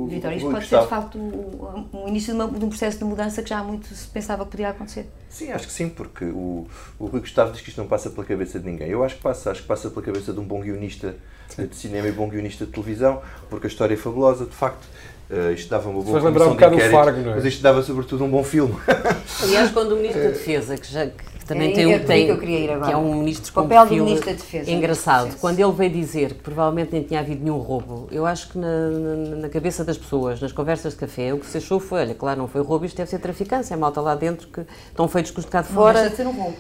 Vitor, 0.08 0.32
isto 0.32 0.50
pode 0.50 0.66
ser 0.66 0.80
de 0.80 0.86
facto 0.86 1.18
um 1.18 2.06
início 2.06 2.32
de, 2.32 2.40
uma, 2.40 2.48
de, 2.48 2.64
um 2.64 2.68
processo 2.68 2.98
de 2.98 3.04
mudança 3.04 3.42
que 3.42 3.48
já 3.48 3.58
há 3.58 3.64
muito 3.64 3.92
se 3.92 4.06
pensava 4.06 4.44
que 4.44 4.50
podia 4.52 4.68
acontecer. 4.68 5.10
Sim, 5.28 5.50
acho 5.50 5.66
que 5.66 5.72
sim, 5.72 5.88
porque 5.88 6.24
o, 6.24 6.68
o 6.98 7.06
Rui 7.06 7.20
Gustavo 7.20 7.50
diz 7.50 7.60
que 7.60 7.70
isto 7.70 7.80
não 7.80 7.88
passa 7.88 8.10
pela 8.10 8.24
cabeça 8.24 8.60
de 8.60 8.66
ninguém. 8.70 8.88
Eu 8.88 9.02
acho 9.02 9.16
que 9.16 9.22
passa, 9.22 9.50
acho 9.50 9.62
que 9.62 9.66
passa 9.66 9.90
pela 9.90 10.02
cabeça 10.02 10.32
de 10.32 10.38
um 10.38 10.44
bom 10.44 10.60
guionista 10.60 11.16
sim. 11.48 11.66
de 11.66 11.74
cinema 11.74 12.06
e 12.06 12.12
bom 12.12 12.28
guionista 12.28 12.64
de 12.64 12.70
televisão, 12.70 13.22
porque 13.48 13.66
a 13.66 13.70
história 13.70 13.94
é 13.94 13.96
fabulosa, 13.96 14.44
de 14.44 14.54
facto 14.54 14.86
Uh, 15.30 15.52
isto 15.52 15.70
dava 15.70 15.88
uma 15.88 16.02
boa 16.02 16.12
Faz 16.12 16.24
lembrar 16.24 16.46
um 16.48 16.50
bocado 16.50 16.76
o 16.76 16.80
Fargo, 16.90 17.20
não 17.20 17.30
é? 17.30 17.34
Mas 17.36 17.44
isto 17.44 17.62
dava 17.62 17.80
sobretudo 17.84 18.24
um 18.24 18.28
bom 18.28 18.42
filme. 18.42 18.74
Aliás, 19.40 19.70
quando 19.70 19.92
o 19.92 19.96
Ministro 19.96 20.24
da 20.24 20.30
Defesa, 20.30 20.76
que, 20.76 20.92
já, 20.92 21.06
que 21.06 21.44
também 21.46 21.70
é, 21.70 21.74
tem, 21.74 21.92
é 21.92 21.98
tem 22.00 22.26
que, 22.26 22.32
eu 22.32 22.38
queria 22.38 22.58
ir 22.58 22.70
agora. 22.70 22.88
que 22.88 22.92
é 22.92 22.96
um 22.96 23.14
ministro 23.14 23.52
com 23.52 23.62
papel 23.62 23.82
perfil 23.82 23.98
do 23.98 24.04
Ministro 24.06 24.30
da 24.30 24.36
Defesa. 24.36 24.70
engraçado, 24.72 25.36
quando 25.40 25.60
ele 25.60 25.70
veio 25.70 25.90
dizer 25.92 26.34
que 26.34 26.42
provavelmente 26.42 26.92
nem 26.92 27.04
tinha 27.04 27.20
havido 27.20 27.44
nenhum 27.44 27.58
roubo, 27.58 28.08
eu 28.10 28.26
acho 28.26 28.48
que 28.48 28.58
na, 28.58 28.88
na, 28.90 29.36
na, 29.36 29.48
cabeça 29.48 29.84
das 29.84 29.96
pessoas, 29.96 30.40
nas 30.40 30.50
conversas 30.50 30.94
de 30.94 30.98
café, 30.98 31.32
o 31.32 31.38
que 31.38 31.46
se 31.46 31.58
achou 31.58 31.78
foi, 31.78 32.00
olha, 32.00 32.14
claro, 32.14 32.40
não 32.40 32.48
foi 32.48 32.60
roubo, 32.60 32.84
isto 32.84 32.96
deve 32.96 33.08
ser 33.08 33.20
traficância, 33.20 33.74
a 33.74 33.78
malta 33.78 34.00
lá 34.00 34.16
dentro 34.16 34.48
que 34.48 34.62
estão 34.88 35.06
feitos 35.06 35.30
com 35.30 35.38
os 35.38 35.44
de 35.44 35.50
cá 35.52 35.62
de 35.62 35.68
fora. 35.68 35.92
Não 35.92 36.00
deixa 36.00 36.10
de 36.10 36.16
ser 36.16 36.26
um 36.26 36.32
roubo 36.32 36.56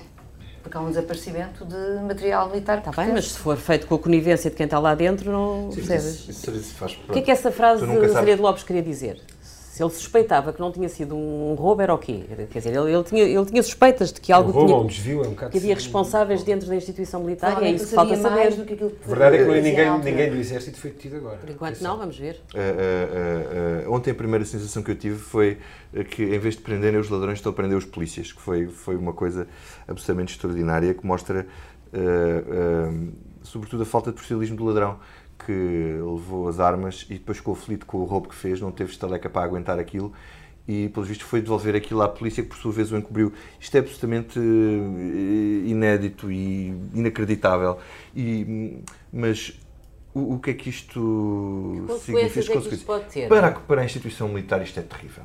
porque 0.62 0.76
há 0.76 0.80
um 0.80 0.88
desaparecimento 0.88 1.64
de 1.64 2.02
material 2.02 2.48
militar. 2.48 2.78
Está 2.78 2.90
bem, 2.92 3.12
mas 3.12 3.32
se 3.32 3.38
for 3.38 3.56
feito 3.56 3.86
com 3.86 3.94
a 3.94 3.98
conivência 3.98 4.50
de 4.50 4.56
quem 4.56 4.64
está 4.64 4.78
lá 4.78 4.94
dentro, 4.94 5.30
não 5.30 5.70
percebes. 5.74 6.46
O 7.08 7.12
que 7.12 7.18
é 7.18 7.22
que 7.22 7.30
essa 7.30 7.50
frase 7.50 7.86
de 7.86 8.08
Zé 8.08 8.36
de 8.36 8.40
Lopes 8.40 8.62
queria 8.62 8.82
dizer? 8.82 9.20
Se 9.80 9.84
ele 9.84 9.92
suspeitava 9.92 10.52
que 10.52 10.60
não 10.60 10.70
tinha 10.70 10.90
sido 10.90 11.16
um 11.16 11.54
roubo, 11.54 11.80
era 11.80 11.94
o 11.94 11.96
quê? 11.96 12.24
Quer 12.50 12.58
dizer, 12.58 12.76
ele, 12.76 12.92
ele, 12.92 13.02
tinha, 13.02 13.22
ele 13.22 13.46
tinha 13.46 13.62
suspeitas 13.62 14.12
de 14.12 14.20
que 14.20 14.30
algo 14.30 14.50
um 14.50 14.52
roubo, 14.52 14.66
tinha, 14.66 14.78
um 14.78 14.86
desvio, 14.86 15.24
é 15.24 15.28
um 15.28 15.34
que 15.34 15.56
havia 15.56 15.74
responsáveis 15.74 16.42
dentro 16.42 16.68
da 16.68 16.76
instituição 16.76 17.22
militar 17.22 17.62
e 17.62 17.64
é 17.64 17.70
isso 17.70 17.86
que 17.86 17.94
falta 17.94 18.14
saber. 18.18 18.54
Do 18.56 18.66
que 18.66 18.74
a 18.74 19.08
verdade 19.08 19.36
é 19.36 19.38
que 19.46 19.60
ninguém, 19.62 19.98
ninguém 20.00 20.30
do 20.30 20.36
Exército 20.36 20.78
foi 20.78 20.90
detido 20.90 21.16
agora. 21.16 21.38
Por 21.38 21.48
enquanto 21.48 21.80
não, 21.80 21.96
vamos 21.96 22.18
ver. 22.18 22.42
Uh, 22.52 23.86
uh, 23.86 23.88
uh, 23.88 23.94
ontem 23.94 24.10
a 24.10 24.14
primeira 24.14 24.44
sensação 24.44 24.82
que 24.82 24.90
eu 24.90 24.96
tive 24.96 25.18
foi 25.18 25.56
que 26.10 26.24
em 26.24 26.38
vez 26.38 26.56
de 26.56 26.60
prenderem 26.60 27.00
os 27.00 27.08
ladrões 27.08 27.38
estão 27.38 27.50
a 27.50 27.54
prender 27.54 27.78
os 27.78 27.86
polícias, 27.86 28.32
que 28.32 28.42
foi, 28.42 28.66
foi 28.66 28.96
uma 28.96 29.14
coisa 29.14 29.48
absolutamente 29.88 30.34
extraordinária 30.34 30.92
que 30.92 31.06
mostra 31.06 31.46
sobretudo 33.42 33.82
a 33.82 33.86
falta 33.86 34.10
de 34.10 34.14
profissionalismo 34.14 34.56
do 34.56 34.64
ladrão 34.64 34.98
que 35.50 36.00
levou 36.00 36.48
as 36.48 36.60
armas 36.60 37.06
e 37.10 37.14
depois 37.14 37.38
ficou 37.38 37.54
aflito 37.54 37.84
com 37.84 37.98
o 37.98 38.04
roubo 38.04 38.28
que 38.28 38.34
fez, 38.34 38.60
não 38.60 38.70
teve 38.70 38.92
estaleca 38.92 39.28
para 39.28 39.42
aguentar 39.42 39.78
aquilo 39.78 40.12
e, 40.68 40.88
pelos 40.90 41.08
vistos, 41.08 41.26
foi 41.26 41.40
devolver 41.40 41.74
aquilo 41.74 42.00
à 42.00 42.08
polícia 42.08 42.44
que, 42.44 42.48
por 42.48 42.56
sua 42.56 42.70
vez, 42.70 42.92
o 42.92 42.96
encobriu. 42.96 43.32
Isto 43.58 43.74
é 43.74 43.80
absolutamente 43.80 44.38
uh, 44.38 45.66
inédito 45.66 46.30
e 46.30 46.68
inacreditável. 46.94 47.78
E, 48.14 48.78
mas 49.12 49.58
o, 50.14 50.34
o, 50.34 50.38
que 50.38 50.50
é 50.50 50.54
que 50.54 50.70
isto 50.70 51.84
que 51.88 51.98
significa? 51.98 52.52
É 52.52 52.60
que 52.60 52.74
isto 52.74 52.86
pode 52.86 53.04
ter? 53.06 53.28
Para, 53.28 53.50
para 53.50 53.80
a 53.80 53.84
instituição 53.84 54.28
militar 54.28 54.62
isto 54.62 54.78
é 54.78 54.82
terrível. 54.82 55.24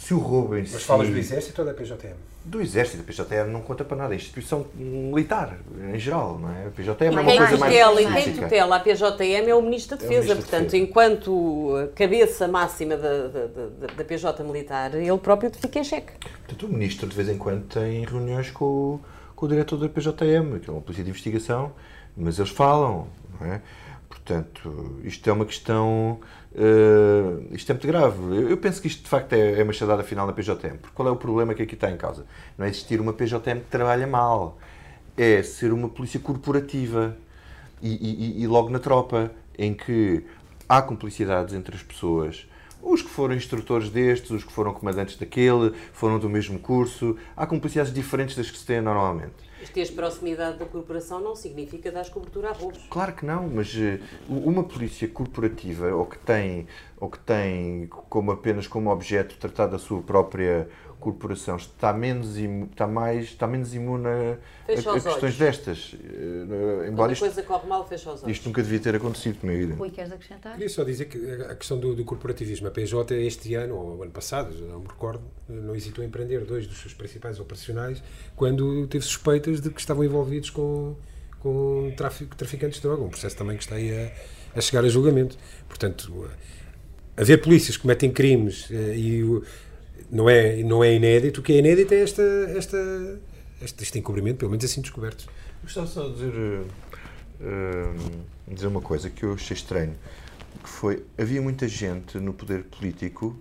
Se 0.00 0.14
o 0.14 0.18
roubo 0.18 0.56
em 0.56 0.60
Mas 0.60 0.70
si... 0.70 0.78
falas 0.78 1.08
do 1.10 1.18
Exército 1.18 1.60
ou 1.60 1.66
da 1.66 1.74
PJM? 1.74 2.16
Do 2.42 2.62
Exército, 2.62 3.02
a 3.02 3.04
PJM 3.04 3.50
não 3.52 3.60
conta 3.60 3.84
para 3.84 3.98
nada, 3.98 4.14
é 4.14 4.16
a 4.16 4.16
instituição 4.16 4.66
militar, 4.74 5.58
em 5.92 5.98
geral, 5.98 6.38
não 6.38 6.48
é? 6.50 6.68
A 6.68 6.70
PJM 6.70 7.04
é 7.04 7.10
uma 7.10 7.22
coisa 7.22 7.58
tutela, 7.58 8.00
mais 8.00 8.26
E 8.26 8.32
quem 8.32 8.42
tutela 8.42 8.76
a 8.76 8.80
PJM 8.80 9.48
é 9.48 9.54
o 9.54 9.60
Ministro 9.60 9.98
da 9.98 10.02
Defesa, 10.02 10.14
é 10.14 10.20
Ministro 10.20 10.36
portanto, 10.36 10.70
Defesa. 10.70 10.84
enquanto 10.84 11.90
cabeça 11.94 12.48
máxima 12.48 12.96
da, 12.96 13.28
da, 13.28 13.46
da, 13.46 13.86
da, 13.94 14.04
PJ 14.04 14.42
militar, 14.42 14.94
ele 14.94 15.18
próprio 15.18 15.50
fica 15.54 15.78
em 15.78 15.84
xeque. 15.84 16.12
Portanto, 16.46 16.66
o 16.66 16.68
Ministro 16.72 17.06
de 17.06 17.14
vez 17.14 17.28
em 17.28 17.36
quando 17.36 17.66
tem 17.66 18.02
reuniões 18.02 18.50
com, 18.50 18.98
com 19.36 19.44
o 19.44 19.48
diretor 19.48 19.76
da 19.76 19.88
PJM, 19.88 20.60
que 20.60 20.70
é 20.70 20.72
uma 20.72 20.80
polícia 20.80 21.04
de 21.04 21.10
investigação, 21.10 21.72
mas 22.16 22.38
eles 22.38 22.50
falam, 22.50 23.06
não 23.38 23.46
é? 23.46 23.60
Portanto, 24.30 25.00
isto 25.02 25.28
é 25.28 25.32
uma 25.32 25.44
questão. 25.44 26.20
Uh, 26.52 27.52
isto 27.52 27.68
é 27.68 27.74
muito 27.74 27.86
grave. 27.88 28.16
Eu, 28.36 28.50
eu, 28.50 28.56
penso 28.56 28.80
que 28.80 28.86
isto 28.86 29.02
de 29.02 29.08
facto 29.08 29.32
é, 29.32 29.58
é 29.58 29.64
uma 29.64 29.72
chadada 29.72 30.04
final 30.04 30.24
na 30.24 30.32
PJM. 30.32 30.78
Porque 30.80 30.94
qual 30.94 31.08
é 31.08 31.10
o 31.10 31.16
problema 31.16 31.52
que 31.52 31.62
aqui 31.62 31.74
está 31.74 31.90
em 31.90 31.96
causa? 31.96 32.24
Não 32.56 32.64
é 32.64 32.68
existir 32.68 33.00
uma 33.00 33.12
PJM 33.12 33.58
que 33.58 33.70
trabalha 33.70 34.06
mal. 34.06 34.56
É 35.16 35.42
ser 35.42 35.72
uma 35.72 35.88
polícia 35.88 36.20
corporativa. 36.20 37.16
E, 37.82 38.38
e, 38.38 38.42
e 38.42 38.46
logo 38.46 38.70
na 38.70 38.78
tropa, 38.78 39.32
em 39.58 39.74
que 39.74 40.24
há 40.68 40.80
cumplicidades 40.80 41.52
entre 41.52 41.74
as 41.74 41.82
pessoas. 41.82 42.46
Os 42.80 43.02
que 43.02 43.08
foram 43.08 43.34
instrutores 43.34 43.90
destes, 43.90 44.30
os 44.30 44.44
que 44.44 44.52
foram 44.52 44.72
comandantes 44.72 45.16
daquele, 45.16 45.74
foram 45.92 46.20
do 46.20 46.28
mesmo 46.28 46.60
curso. 46.60 47.16
Há 47.36 47.46
cumplicidades 47.46 47.92
diferentes 47.92 48.36
das 48.36 48.48
que 48.48 48.58
se 48.58 48.64
têm 48.64 48.80
normalmente. 48.80 49.49
Teres 49.68 49.90
proximidade 49.90 50.58
da 50.58 50.64
corporação 50.64 51.20
não 51.20 51.36
significa 51.36 51.92
dar 51.92 52.08
cobertura 52.10 52.50
a 52.50 52.52
roubos. 52.52 52.80
Claro 52.90 53.12
que 53.12 53.24
não, 53.26 53.48
mas 53.48 53.74
uh, 53.74 54.00
uma 54.28 54.64
polícia 54.64 55.06
corporativa 55.06 55.94
ou 55.94 56.06
que 56.06 56.18
tem, 56.18 56.66
ou 56.98 57.08
que 57.10 57.18
tem 57.18 57.86
como 57.86 58.32
apenas 58.32 58.66
como 58.66 58.90
objeto 58.90 59.36
tratar 59.36 59.66
da 59.66 59.78
sua 59.78 60.02
própria 60.02 60.68
corporação 61.00 61.56
está 61.56 61.92
menos, 61.92 62.36
está 62.36 62.86
mais, 62.86 63.24
está 63.24 63.46
menos 63.46 63.74
imune 63.74 64.06
a, 64.06 64.10
a, 64.10 64.72
a 64.72 64.74
questões 64.74 65.22
olhos. 65.22 65.38
destas. 65.38 65.92
Uh, 65.94 66.84
embora 66.86 66.94
Quando 66.94 67.12
isto, 67.12 67.20
coisa 67.20 67.42
corre 67.42 67.66
mal, 67.66 67.88
fecha 67.88 68.12
os 68.12 68.22
olhos. 68.22 68.36
Isto 68.36 68.48
nunca 68.48 68.62
devia 68.62 68.78
ter 68.78 68.94
acontecido 68.94 69.38
na 69.42 69.52
vida. 69.52 69.74
Rui, 69.74 69.90
queres 69.90 70.12
acrescentar? 70.12 70.52
Queria 70.52 70.68
só 70.68 70.84
dizer 70.84 71.06
que 71.06 71.18
a 71.42 71.54
questão 71.54 71.78
do, 71.78 71.94
do, 71.94 72.04
corporativismo, 72.04 72.68
a 72.68 72.70
PJ 72.70 73.14
este 73.14 73.54
ano, 73.54 73.74
ou 73.74 74.02
ano 74.02 74.12
passado, 74.12 74.56
já 74.56 74.66
não 74.66 74.80
me 74.80 74.86
recordo, 74.86 75.22
não 75.48 75.74
hesitou 75.74 76.04
em 76.04 76.10
prender 76.10 76.44
dois 76.44 76.66
dos 76.66 76.78
seus 76.78 76.94
principais 76.94 77.40
operacionais 77.40 78.02
quando 78.36 78.86
teve 78.86 79.04
suspeitas 79.04 79.60
de 79.60 79.70
que 79.70 79.80
estavam 79.80 80.04
envolvidos 80.04 80.50
com, 80.50 80.94
com 81.40 81.92
tráfico, 81.96 82.36
traficantes 82.36 82.76
de 82.76 82.82
droga, 82.82 83.02
um 83.02 83.08
processo 83.08 83.36
também 83.36 83.56
que 83.56 83.62
está 83.62 83.76
aí 83.76 83.90
a, 83.90 84.58
a 84.58 84.60
chegar 84.60 84.84
a 84.84 84.88
julgamento. 84.88 85.36
Portanto, 85.66 86.30
haver 87.16 87.40
polícias 87.42 87.76
que 87.76 87.82
cometem 87.82 88.10
crimes 88.10 88.68
eh, 88.70 88.96
e 88.96 89.42
não 90.10 90.28
é, 90.28 90.56
não 90.62 90.82
é 90.82 90.94
inédito, 90.94 91.40
o 91.40 91.42
que 91.42 91.52
é 91.52 91.58
inédito 91.58 91.94
é 91.94 92.02
esta, 92.02 92.22
esta, 92.56 93.20
este, 93.62 93.82
este 93.82 93.98
encobrimento, 93.98 94.38
pelo 94.38 94.50
menos 94.50 94.64
assim 94.64 94.80
descoberto. 94.80 95.26
Gostava 95.62 95.86
só 95.86 96.08
de 96.08 96.14
dizer, 96.14 96.32
uh, 97.40 98.24
dizer 98.48 98.66
uma 98.66 98.80
coisa 98.80 99.10
que 99.10 99.24
eu 99.24 99.34
achei 99.34 99.56
estranho, 99.56 99.94
que 100.62 100.68
foi, 100.68 101.04
havia 101.18 101.40
muita 101.40 101.66
gente 101.68 102.18
no 102.18 102.32
poder 102.32 102.64
político 102.64 103.36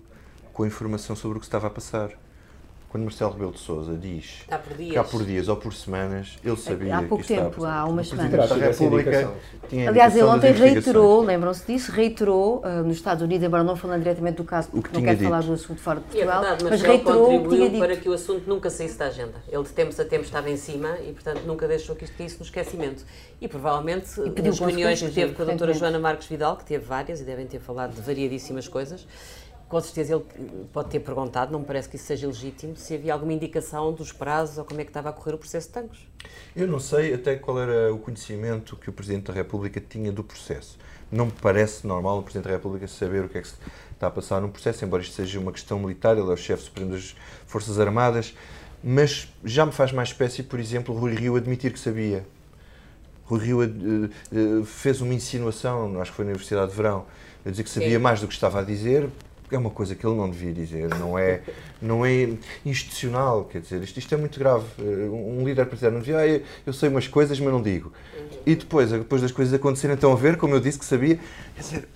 com 0.53 0.65
informação 0.65 1.15
sobre 1.15 1.37
o 1.37 1.39
que 1.39 1.45
estava 1.45 1.67
a 1.67 1.69
passar. 1.69 2.11
Quando 2.89 3.03
Marcelo 3.03 3.31
Rebelo 3.33 3.51
de 3.51 3.59
Sousa 3.59 3.95
diz 3.95 4.45
que 4.47 4.97
há 4.97 5.03
por 5.03 5.23
dias 5.23 5.47
ou 5.47 5.55
por 5.55 5.73
semanas, 5.73 6.39
ele 6.43 6.57
sabia 6.57 6.97
há 6.97 7.03
pouco 7.03 7.23
que 7.23 7.35
tempo, 7.35 7.63
há 7.63 7.85
umas 7.85 8.07
semanas. 8.07 8.51
A 8.51 8.55
República 8.55 9.31
Aliás, 9.87 10.15
ele 10.15 10.23
ontem 10.23 10.51
reiterou, 10.51 11.21
lembram-se 11.21 11.65
disso, 11.67 11.91
reiterou 11.91 12.63
uh, 12.65 12.83
nos 12.83 12.97
Estados 12.97 13.21
Unidos, 13.21 13.45
embora 13.45 13.63
não 13.63 13.75
falando 13.75 14.01
diretamente 14.01 14.37
do 14.37 14.43
caso, 14.43 14.69
porque 14.69 14.89
não 14.91 15.03
quer 15.03 15.15
dito. 15.15 15.25
falar 15.25 15.43
do 15.43 15.53
assunto 15.53 15.79
fora 15.79 15.99
de 15.99 16.05
Portugal, 16.05 16.43
é 16.43 16.47
verdade, 16.47 16.63
mas, 16.63 16.71
mas 16.71 16.81
reiterou 16.81 17.35
o 17.35 17.43
que 17.43 17.55
tinha 17.55 17.69
dito. 17.69 17.79
para 17.79 17.95
que 17.95 18.09
o 18.09 18.13
assunto 18.13 18.49
nunca 18.49 18.69
saísse 18.71 18.97
da 18.97 19.05
agenda. 19.05 19.35
Ele 19.47 19.63
de 19.63 19.69
tempos 19.69 19.99
a 19.99 20.05
tempos 20.05 20.25
estava 20.25 20.49
em 20.49 20.57
cima 20.57 20.97
e, 21.07 21.13
portanto, 21.13 21.43
nunca 21.45 21.67
deixou 21.67 21.95
que 21.95 22.05
isto 22.05 22.17
caísse 22.17 22.39
no 22.39 22.45
esquecimento. 22.45 23.05
E 23.39 23.47
provavelmente, 23.47 24.19
e 24.19 24.41
nas 24.41 24.59
reuniões 24.59 24.99
que 24.99 25.11
teve 25.11 25.33
com 25.33 25.43
a 25.43 25.45
doutora 25.45 25.73
Joana 25.73 25.99
Marques 25.99 26.27
Vidal, 26.27 26.57
que 26.57 26.65
teve 26.65 26.83
várias 26.83 27.21
e 27.21 27.23
devem 27.23 27.45
ter 27.45 27.59
falado 27.59 27.93
de 27.93 28.01
variadíssimas 28.01 28.67
coisas, 28.67 29.05
com 29.69 29.79
certeza 29.79 30.15
ele 30.15 30.25
pode 30.73 30.89
ter 30.89 30.99
perguntado, 30.99 31.51
não 31.51 31.59
me 31.59 31.65
parece 31.65 31.87
que 31.87 31.95
isso 31.95 32.05
seja 32.05 32.25
legítimo, 32.25 32.75
se 32.75 32.95
havia 32.95 33.13
alguma 33.13 33.31
indicação 33.31 33.93
dos 33.93 34.11
prazos 34.11 34.57
ou 34.57 34.65
como 34.65 34.81
é 34.81 34.83
que 34.83 34.89
estava 34.89 35.09
a 35.09 35.13
correr 35.13 35.35
o 35.35 35.37
processo 35.37 35.67
de 35.67 35.73
Tancos. 35.73 36.07
Eu 36.55 36.67
não 36.67 36.79
sei 36.79 37.13
até 37.13 37.35
qual 37.35 37.59
era 37.59 37.93
o 37.93 37.99
conhecimento 37.99 38.75
que 38.75 38.89
o 38.89 38.93
Presidente 38.93 39.25
da 39.25 39.33
República 39.33 39.79
tinha 39.79 40.11
do 40.11 40.23
processo. 40.23 40.77
Não 41.11 41.27
me 41.27 41.31
parece 41.31 41.85
normal 41.85 42.17
o 42.17 42.23
Presidente 42.23 42.45
da 42.45 42.51
República 42.51 42.87
saber 42.87 43.25
o 43.25 43.29
que 43.29 43.37
é 43.37 43.41
que 43.41 43.47
se 43.47 43.55
está 43.93 44.07
a 44.07 44.11
passar 44.11 44.41
no 44.41 44.49
processo, 44.49 44.83
embora 44.83 45.03
isto 45.03 45.13
seja 45.13 45.39
uma 45.39 45.51
questão 45.51 45.77
militar, 45.77 46.17
ele 46.17 46.29
é 46.29 46.33
o 46.33 46.37
chefe 46.37 46.63
supremo 46.63 46.91
das 46.91 47.15
Forças 47.45 47.79
Armadas, 47.79 48.33
mas 48.83 49.31
já 49.45 49.65
me 49.65 49.71
faz 49.71 49.91
mais 49.91 50.09
espécie, 50.09 50.41
por 50.41 50.59
exemplo, 50.59 50.95
Rui 50.95 51.13
Rio 51.13 51.35
admitir 51.35 51.71
que 51.71 51.79
sabia. 51.79 52.25
Rui 53.25 53.39
Rio 53.39 53.59
uh, 53.61 54.61
uh, 54.61 54.65
fez 54.65 54.99
uma 54.99 55.13
insinuação, 55.13 56.01
acho 56.01 56.09
que 56.09 56.17
foi 56.17 56.25
na 56.25 56.31
Universidade 56.31 56.71
de 56.71 56.77
Verão, 56.77 57.05
a 57.45 57.49
dizer 57.51 57.63
que 57.63 57.69
sabia 57.69 57.97
Sim. 57.97 57.99
mais 57.99 58.21
do 58.21 58.27
que 58.27 58.33
estava 58.33 58.59
a 58.59 58.63
dizer, 58.63 59.07
é 59.51 59.57
uma 59.57 59.69
coisa 59.69 59.95
que 59.95 60.05
ele 60.05 60.15
não 60.15 60.29
devia 60.29 60.53
dizer, 60.53 60.89
não 60.95 61.17
é, 61.17 61.41
não 61.81 62.05
é 62.05 62.29
institucional, 62.65 63.45
quer 63.45 63.61
dizer, 63.61 63.81
isto, 63.81 63.97
isto 63.97 64.13
é 64.13 64.17
muito 64.17 64.39
grave. 64.39 64.65
Eh, 64.79 65.09
um 65.09 65.43
líder 65.43 65.65
partidário 65.65 65.95
não 65.95 66.01
dizia, 66.01 66.19
ah, 66.19 66.41
eu 66.65 66.73
sei 66.73 66.89
umas 66.89 67.07
coisas, 67.07 67.39
mas 67.39 67.51
não 67.51 67.61
digo. 67.61 67.91
E 68.45 68.55
depois, 68.55 68.91
depois 68.91 69.21
das 69.21 69.31
coisas 69.31 69.53
acontecerem, 69.53 69.95
então 69.95 70.11
a 70.11 70.15
ver, 70.15 70.37
como 70.37 70.53
eu 70.55 70.59
disse 70.59 70.79
que 70.79 70.85
sabia, 70.85 71.19
quer 71.55 71.61
dizer... 71.61 71.87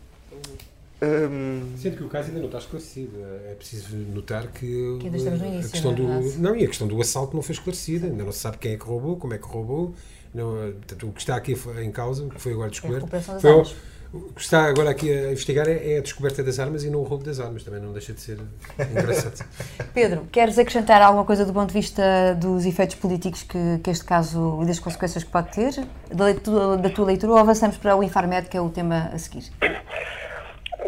Um... 1.02 1.74
Sendo 1.78 1.98
que 1.98 2.04
o 2.04 2.08
caso 2.08 2.30
ainda 2.30 2.40
não 2.40 2.46
está 2.46 2.60
esclarecido. 2.60 3.12
É 3.50 3.56
preciso 3.56 3.98
notar 3.98 4.48
que, 4.48 4.98
que 5.02 5.08
início, 5.08 5.34
a 5.34 5.70
questão 5.70 5.94
do 5.94 6.04
não 6.40 6.56
e 6.56 6.64
a 6.64 6.68
questão 6.68 6.88
do 6.88 7.02
assalto 7.02 7.36
não 7.36 7.44
foi 7.44 7.54
esclarecida. 7.54 8.08
Ainda 8.08 8.24
não 8.24 8.32
se 8.32 8.40
sabe 8.40 8.58
quem 8.58 8.72
é 8.72 8.78
que 8.78 8.86
roubou, 8.86 9.18
como 9.18 9.34
é 9.34 9.38
que 9.38 9.46
roubou. 9.46 9.94
Não, 10.34 10.54
portanto, 10.54 11.08
o 11.08 11.12
que 11.12 11.20
está 11.20 11.36
aqui 11.36 11.56
em 11.84 11.92
causa, 11.92 12.24
o 12.24 12.30
que 12.30 12.42
foi 12.42 12.54
agora 12.54 12.70
descoberto, 12.72 13.14
é 13.14 13.20
foi, 13.20 13.66
o 14.14 14.32
que 14.34 14.42
está 14.42 14.66
agora 14.66 14.92
aqui 14.92 15.12
a 15.12 15.32
investigar 15.32 15.68
é, 15.68 15.94
é, 15.94 15.98
a 15.98 16.02
descoberta 16.02 16.44
das 16.44 16.60
armas 16.60 16.84
e 16.84 16.90
não 16.90 17.00
o 17.00 17.04
roubo 17.04 17.24
das 17.24 17.40
armas. 17.40 17.64
Também 17.64 17.82
não 17.82 17.92
deixa 17.92 18.14
de 18.14 18.22
ser 18.22 18.38
engraçado. 18.80 19.44
Pedro, 19.92 20.28
queres 20.32 20.60
acrescentar 20.60 21.02
alguma 21.02 21.26
coisa 21.26 21.44
do 21.44 21.52
ponto 21.52 21.70
de 21.70 21.74
vista 21.74 22.36
dos 22.36 22.64
efeitos 22.64 22.96
políticos 22.96 23.42
que, 23.42 23.80
que 23.84 23.90
este 23.90 24.06
caso 24.06 24.60
e 24.62 24.68
das 24.68 24.78
consequências 24.78 25.24
que 25.24 25.32
pode 25.32 25.52
ter, 25.52 25.84
da, 26.12 26.26
leitura, 26.26 26.78
da 26.78 26.90
tua 26.92 27.06
leitura, 27.06 27.32
ou 27.32 27.40
avançamos 27.40 27.76
para 27.78 27.96
o 27.96 28.04
Infarmed, 28.04 28.50
que 28.50 28.56
é 28.56 28.62
o 28.62 28.70
tema 28.70 29.10
a 29.12 29.18
seguir? 29.18 29.52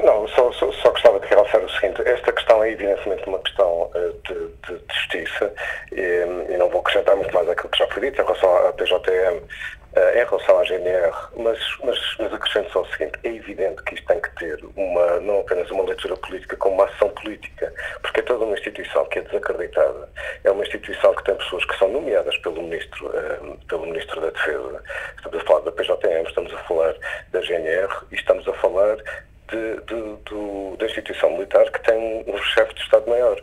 Não, 0.03 0.27
só, 0.27 0.51
só, 0.51 0.71
só, 0.73 0.91
gostava 0.91 1.19
de 1.19 1.25
realçar 1.25 1.63
o 1.63 1.69
seguinte: 1.69 2.01
esta 2.05 2.31
questão 2.31 2.63
é 2.63 2.71
evidentemente 2.71 3.27
uma 3.27 3.39
questão 3.39 3.89
de, 3.93 4.33
de, 4.33 4.77
de, 4.77 4.93
justiça 4.93 5.51
e, 5.91 6.53
e, 6.53 6.57
não 6.57 6.69
vou 6.69 6.81
acrescentar 6.81 7.15
muito 7.15 7.33
mais 7.33 7.49
aquilo 7.49 7.69
que 7.69 7.79
já 7.79 7.87
foi 7.87 8.03
dito 8.03 8.21
em 8.21 8.25
relação 8.25 8.67
à 8.67 8.73
PJM 8.73 9.41
eh, 9.95 10.21
em 10.21 10.25
relação 10.25 10.59
à 10.59 10.63
GNR, 10.65 11.13
mas, 11.37 11.57
mas, 11.83 11.97
mas 12.19 12.33
acrescento 12.33 12.69
só 12.71 12.81
o 12.81 12.87
seguinte, 12.87 13.17
é 13.23 13.29
evidente 13.29 13.81
que 13.83 13.95
isto 13.95 14.05
tem 14.07 14.19
que 14.19 14.35
ter 14.35 14.59
uma, 14.75 15.19
não 15.21 15.39
apenas 15.39 15.71
uma 15.71 15.83
leitura 15.83 16.17
política, 16.17 16.57
como 16.57 16.75
uma 16.75 16.85
ação 16.85 17.07
política, 17.09 17.73
porque 18.01 18.19
é 18.19 18.23
toda 18.23 18.43
uma 18.43 18.55
instituição 18.55 19.05
que 19.05 19.19
é 19.19 19.21
desacreditada, 19.21 20.09
é 20.43 20.51
uma 20.51 20.63
instituição 20.63 21.15
que 21.15 21.23
tem 21.23 21.35
pessoas 21.35 21.63
que 21.63 21.77
são 21.77 21.87
nomeadas 21.87 22.37
pelo 22.39 22.61
Ministro, 22.61 23.07
uh, 23.07 23.57
pelo 23.67 23.85
ministro 23.85 24.19
da 24.19 24.31
Defesa, 24.31 24.83
estamos 25.15 25.39
a 25.39 25.45
falar 25.45 25.61
da 25.61 25.71
PJM, 25.71 26.27
estamos 26.27 26.53
a 26.53 26.57
falar 26.63 26.95
da 27.31 27.41
GNR 27.41 27.93
e 28.11 28.15
estamos 28.15 28.47
a 28.49 28.53
falar 28.53 28.97
de, 28.97 29.75
de, 29.81 30.15
do, 30.25 30.75
da 30.77 30.85
instituição 30.87 31.31
militar 31.31 31.71
que 31.71 31.81
tem 31.83 32.25
um 32.27 32.37
chefe 32.37 32.73
de 32.73 32.81
Estado-Maior 32.81 33.41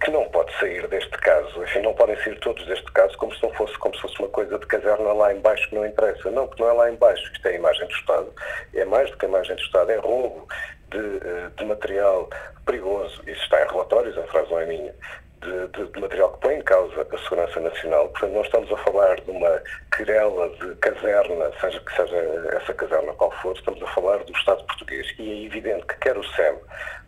que 0.00 0.10
não 0.10 0.24
pode 0.28 0.52
sair 0.58 0.86
deste 0.88 1.16
caso, 1.18 1.62
enfim, 1.62 1.80
não 1.80 1.94
podem 1.94 2.16
sair 2.22 2.38
todos 2.40 2.66
deste 2.66 2.90
caso 2.92 3.16
como 3.18 3.34
se 3.34 3.42
não 3.42 3.50
fosse 3.54 3.76
como 3.78 3.94
se 3.94 4.00
fosse 4.02 4.18
uma 4.18 4.28
coisa 4.28 4.58
de 4.58 4.66
caserna 4.66 5.12
lá 5.12 5.32
embaixo 5.32 5.68
que 5.68 5.74
não 5.74 5.86
interessa. 5.86 6.30
Não, 6.30 6.46
porque 6.46 6.62
não 6.62 6.70
é 6.70 6.72
lá 6.72 6.90
embaixo, 6.90 7.30
isto 7.32 7.46
é 7.46 7.52
a 7.52 7.54
imagem 7.54 7.86
do 7.86 7.94
Estado, 7.94 8.32
é 8.74 8.84
mais 8.84 9.10
do 9.10 9.16
que 9.16 9.26
a 9.26 9.28
imagem 9.28 9.56
do 9.56 9.62
Estado, 9.62 9.90
é 9.90 9.96
roubo 9.96 10.46
de, 10.90 10.98
eh, 10.98 11.50
de 11.56 11.64
material 11.64 12.28
perigoso, 12.64 13.22
isso 13.26 13.42
está 13.42 13.62
em 13.64 13.68
relatórios, 13.68 14.16
a 14.18 14.22
frase 14.24 14.50
não 14.50 14.60
é 14.60 14.66
minha, 14.66 14.94
de, 15.40 15.68
de, 15.68 15.92
de, 15.92 16.00
material 16.00 16.32
que 16.32 16.40
põe 16.40 16.54
em 16.54 16.62
causa 16.62 17.06
a 17.10 17.18
segurança 17.18 17.60
nacional. 17.60 18.08
Portanto, 18.08 18.32
não 18.32 18.42
estamos 18.42 18.72
a 18.72 18.76
falar 18.78 19.20
de 19.20 19.30
uma 19.30 19.62
querela 19.96 20.48
de 20.50 20.74
caserna, 20.76 21.50
seja 21.60 21.80
que 21.80 21.96
seja 21.96 22.16
essa 22.52 22.74
caserna 22.74 23.12
qual 23.14 23.30
for, 23.42 23.56
estamos 23.56 23.82
a 23.82 23.86
falar 23.88 24.18
do 24.24 24.32
Estado 24.32 24.64
português. 24.64 25.06
E 25.18 25.30
é 25.30 25.46
evidente 25.46 25.86
que 25.86 25.96
quer 25.98 26.16
o 26.16 26.24
SEM, 26.24 26.56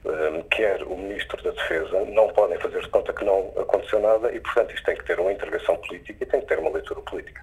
um, 0.05 0.43
quer 0.51 0.83
o 0.83 0.97
Ministro 0.97 1.43
da 1.43 1.51
Defesa, 1.51 2.01
não 2.07 2.29
podem 2.29 2.59
fazer 2.59 2.81
de 2.81 2.88
conta 2.88 3.12
que 3.12 3.25
não 3.25 3.53
aconteceu 3.57 4.01
nada 4.01 4.33
e, 4.33 4.40
portanto, 4.40 4.75
isto 4.75 4.85
tem 4.85 4.97
que 4.97 5.05
ter 5.05 5.19
uma 5.19 5.33
intervenção 5.33 5.77
política 5.77 6.25
e 6.25 6.27
tem 6.27 6.40
que 6.40 6.47
ter 6.47 6.59
uma 6.59 6.71
leitura 6.71 7.01
política. 7.03 7.43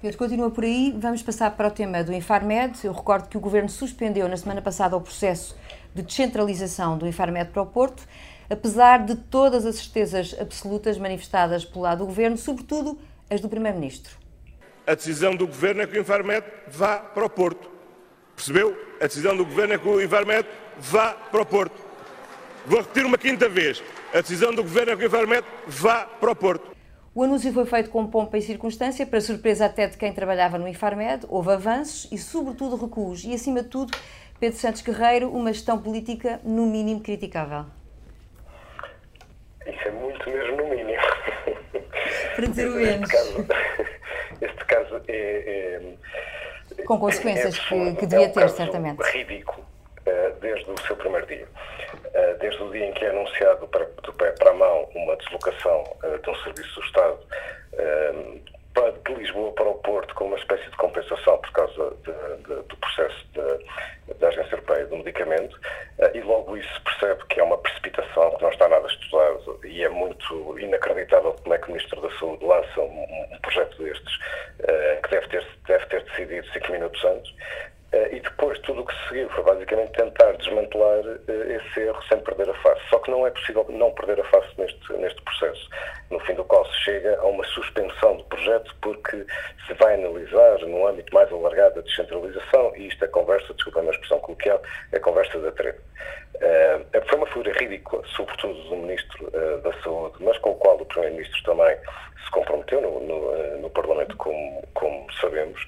Pedro, 0.00 0.18
continua 0.18 0.50
por 0.50 0.62
aí. 0.62 0.94
Vamos 0.96 1.22
passar 1.22 1.56
para 1.56 1.68
o 1.68 1.70
tema 1.70 2.04
do 2.04 2.12
Infarmed. 2.12 2.84
Eu 2.84 2.92
recordo 2.92 3.28
que 3.28 3.36
o 3.36 3.40
Governo 3.40 3.68
suspendeu 3.68 4.28
na 4.28 4.36
semana 4.36 4.60
passada 4.60 4.96
o 4.96 5.00
processo 5.00 5.56
de 5.94 6.02
descentralização 6.02 6.98
do 6.98 7.08
Infarmed 7.08 7.50
para 7.50 7.62
o 7.62 7.66
Porto 7.66 8.06
apesar 8.48 9.04
de 9.04 9.16
todas 9.16 9.66
as 9.66 9.76
certezas 9.76 10.34
absolutas 10.38 10.98
manifestadas 10.98 11.64
pelo 11.64 11.82
lado 11.82 11.98
do 11.98 12.06
Governo, 12.06 12.36
sobretudo 12.36 12.98
as 13.30 13.40
do 13.40 13.48
Primeiro-Ministro. 13.48 14.16
A 14.86 14.94
decisão 14.94 15.34
do 15.34 15.46
Governo 15.46 15.82
é 15.82 15.86
que 15.86 15.98
o 15.98 16.00
Infarmed 16.00 16.46
vá 16.68 16.98
para 16.98 17.24
o 17.24 17.30
Porto. 17.30 17.68
Percebeu? 18.36 18.76
A 19.00 19.06
decisão 19.06 19.36
do 19.36 19.44
Governo 19.44 19.74
é 19.74 19.78
que 19.78 19.88
o 19.88 20.00
Infarmed 20.00 20.46
vá 20.78 21.12
para 21.12 21.42
o 21.42 21.46
Porto. 21.46 21.84
Vou 22.66 22.80
repetir 22.80 23.04
uma 23.04 23.18
quinta 23.18 23.48
vez. 23.48 23.82
A 24.14 24.20
decisão 24.20 24.54
do 24.54 24.62
Governo 24.62 24.92
é 24.92 24.96
que 24.96 25.02
o 25.02 25.06
Infarmed 25.06 25.44
vá 25.66 26.04
para 26.04 26.30
o 26.30 26.36
Porto. 26.36 26.76
O 27.14 27.22
anúncio 27.22 27.50
foi 27.52 27.64
feito 27.64 27.88
com 27.88 28.06
pompa 28.06 28.36
e 28.36 28.42
circunstância, 28.42 29.06
para 29.06 29.20
surpresa 29.22 29.64
até 29.64 29.88
de 29.88 29.96
quem 29.96 30.12
trabalhava 30.12 30.58
no 30.58 30.68
Infarmed. 30.68 31.24
Houve 31.28 31.50
avanços 31.50 32.06
e, 32.12 32.18
sobretudo, 32.18 32.76
recuos. 32.76 33.24
E, 33.24 33.32
acima 33.32 33.62
de 33.62 33.68
tudo, 33.68 33.96
Pedro 34.38 34.58
Santos 34.58 34.82
Guerreiro, 34.82 35.30
uma 35.34 35.52
gestão 35.52 35.78
política, 35.78 36.40
no 36.44 36.66
mínimo, 36.66 37.00
criticável. 37.00 37.64
Isso 39.66 39.88
é 39.88 39.90
muito 39.90 40.30
mesmo 40.30 40.56
no 40.56 40.68
mínimo. 40.68 41.02
Para 42.36 42.46
dizer 42.46 42.68
o 42.68 42.74
menos. 42.74 43.10
Este 43.10 43.16
caso, 43.16 43.46
este 44.40 44.64
caso 44.64 45.02
é, 45.08 45.80
é, 46.78 46.82
Com 46.84 46.98
consequências 46.98 47.56
é, 47.56 47.60
que, 47.60 47.96
que 47.96 48.06
devia 48.06 48.28
um 48.28 48.32
ter, 48.32 48.48
certamente. 48.50 49.02
ridículo 49.02 49.66
uh, 50.06 50.40
desde 50.40 50.70
o 50.70 50.80
seu 50.82 50.96
primeiro 50.96 51.26
dia. 51.26 51.48
Uh, 52.06 52.38
desde 52.38 52.62
o 52.62 52.70
dia 52.70 52.86
em 52.86 52.92
que 52.92 53.04
é 53.04 53.10
anunciado 53.10 53.66
para, 53.68 53.84
do 54.02 54.12
pé 54.14 54.32
para 54.32 54.50
a 54.50 54.54
mão 54.54 54.88
uma 54.94 55.16
deslocação 55.16 55.82
uh, 56.04 56.18
de 56.18 56.30
um 56.30 56.34
serviço 56.36 56.80
do 56.80 56.86
Estado 56.86 57.18
de 59.04 59.14
Lisboa 59.14 59.52
para 59.52 59.68
o 59.68 59.74
Porto 59.74 60.14
com 60.14 60.26
uma 60.26 60.36
espécie 60.36 60.68
de 60.70 60.76
compensação 60.76 61.38
por 61.38 61.50
causa 61.52 61.96
de, 62.04 62.42
de, 62.42 62.62
do 62.62 62.76
processo 62.76 63.26
da 64.20 64.28
Agência 64.28 64.54
Europeia 64.54 64.86
do 64.86 64.96
Medicamento 64.98 65.58
e 66.14 66.20
logo 66.20 66.56
isso 66.56 66.82
percebe 66.82 67.24
que 67.28 67.40
é 67.40 67.42
uma 67.42 67.58
precipitação, 67.58 68.36
que 68.36 68.42
não 68.42 68.50
está 68.50 68.68
nada 68.68 68.86
estudado 68.86 69.60
e 69.64 69.82
é 69.82 69.88
muito 69.88 70.58
inacreditável 70.58 71.34
como 71.42 71.54
é 71.54 71.58
que 71.58 71.68
o 71.68 71.72
Ministro 71.72 72.00
da 72.00 72.10
Saúde 72.18 72.44
lança 72.44 72.80
um, 72.80 73.02
um 73.32 73.38
projeto 73.40 73.82
destes 73.82 74.18
que 75.02 75.10
deve 75.10 75.28
ter, 75.28 75.46
deve 75.66 75.86
ter 75.86 76.02
decidido 76.04 76.46
cinco 76.52 76.72
minutos 76.72 77.04
antes 77.04 77.34
e 78.12 78.20
depois 78.20 78.58
tudo 78.60 78.82
o 78.82 78.86
que 78.86 78.94
se 78.94 79.08
seguiu 79.08 79.28
foi 79.30 79.44
basicamente 79.44 79.92
tentar 79.92 80.32
desmantelar 80.32 81.00
esse 81.28 81.80
erro 81.80 82.02
sem 82.08 82.18
perder 82.20 82.48
a 82.50 82.54
face. 82.54 82.80
Só 82.90 82.98
que 82.98 83.10
não 83.10 83.26
é 83.26 83.30
possível 83.30 83.66
não 83.68 83.92
perder 83.92 84.20
a 84.20 84.24
face 84.24 84.48
neste, 84.58 84.92
neste 84.94 85.20
processo, 85.22 85.68
no 86.10 86.20
fim 86.20 86.34
do 86.34 86.44
qual 86.44 86.64
se 86.66 86.80
chega 86.84 87.18
a 87.18 87.26
uma 87.26 87.44
suspensão 87.44 88.16
do 88.16 88.24
projeto 88.24 88.74
porque 88.82 89.24
se 89.66 89.74
vai 89.74 89.94
analisar 89.94 90.60
num 90.60 90.86
âmbito 90.86 91.14
mais 91.14 91.30
alargado 91.32 91.80
a 91.80 91.82
descentralização 91.82 92.74
e 92.76 92.88
isto 92.88 93.04
é 93.04 93.08
conversa, 93.08 93.54
desculpa 93.54 93.80
a 93.80 93.90
expressão 93.90 94.18
coloquial, 94.20 94.62
é 94.92 94.98
conversa 94.98 95.38
da 95.38 95.52
treta. 95.52 95.80
Uh, 96.36 97.06
foi 97.08 97.18
uma 97.18 97.26
figura 97.26 97.52
ridícula, 97.52 98.02
sobretudo 98.14 98.62
do 98.68 98.76
Ministro 98.76 99.30
da 99.30 99.72
Saúde, 99.82 100.16
mas 100.20 100.36
com 100.38 100.50
o 100.50 100.54
qual 100.56 100.76
o 100.76 100.84
Primeiro-Ministro 100.84 101.42
também 101.44 101.76
se 102.24 102.30
comprometeu 102.30 102.80
no, 102.80 103.00
no, 103.00 103.58
no 103.58 103.70
Parlamento, 103.70 104.16
como, 104.16 104.62
como 104.74 105.12
sabemos 105.14 105.64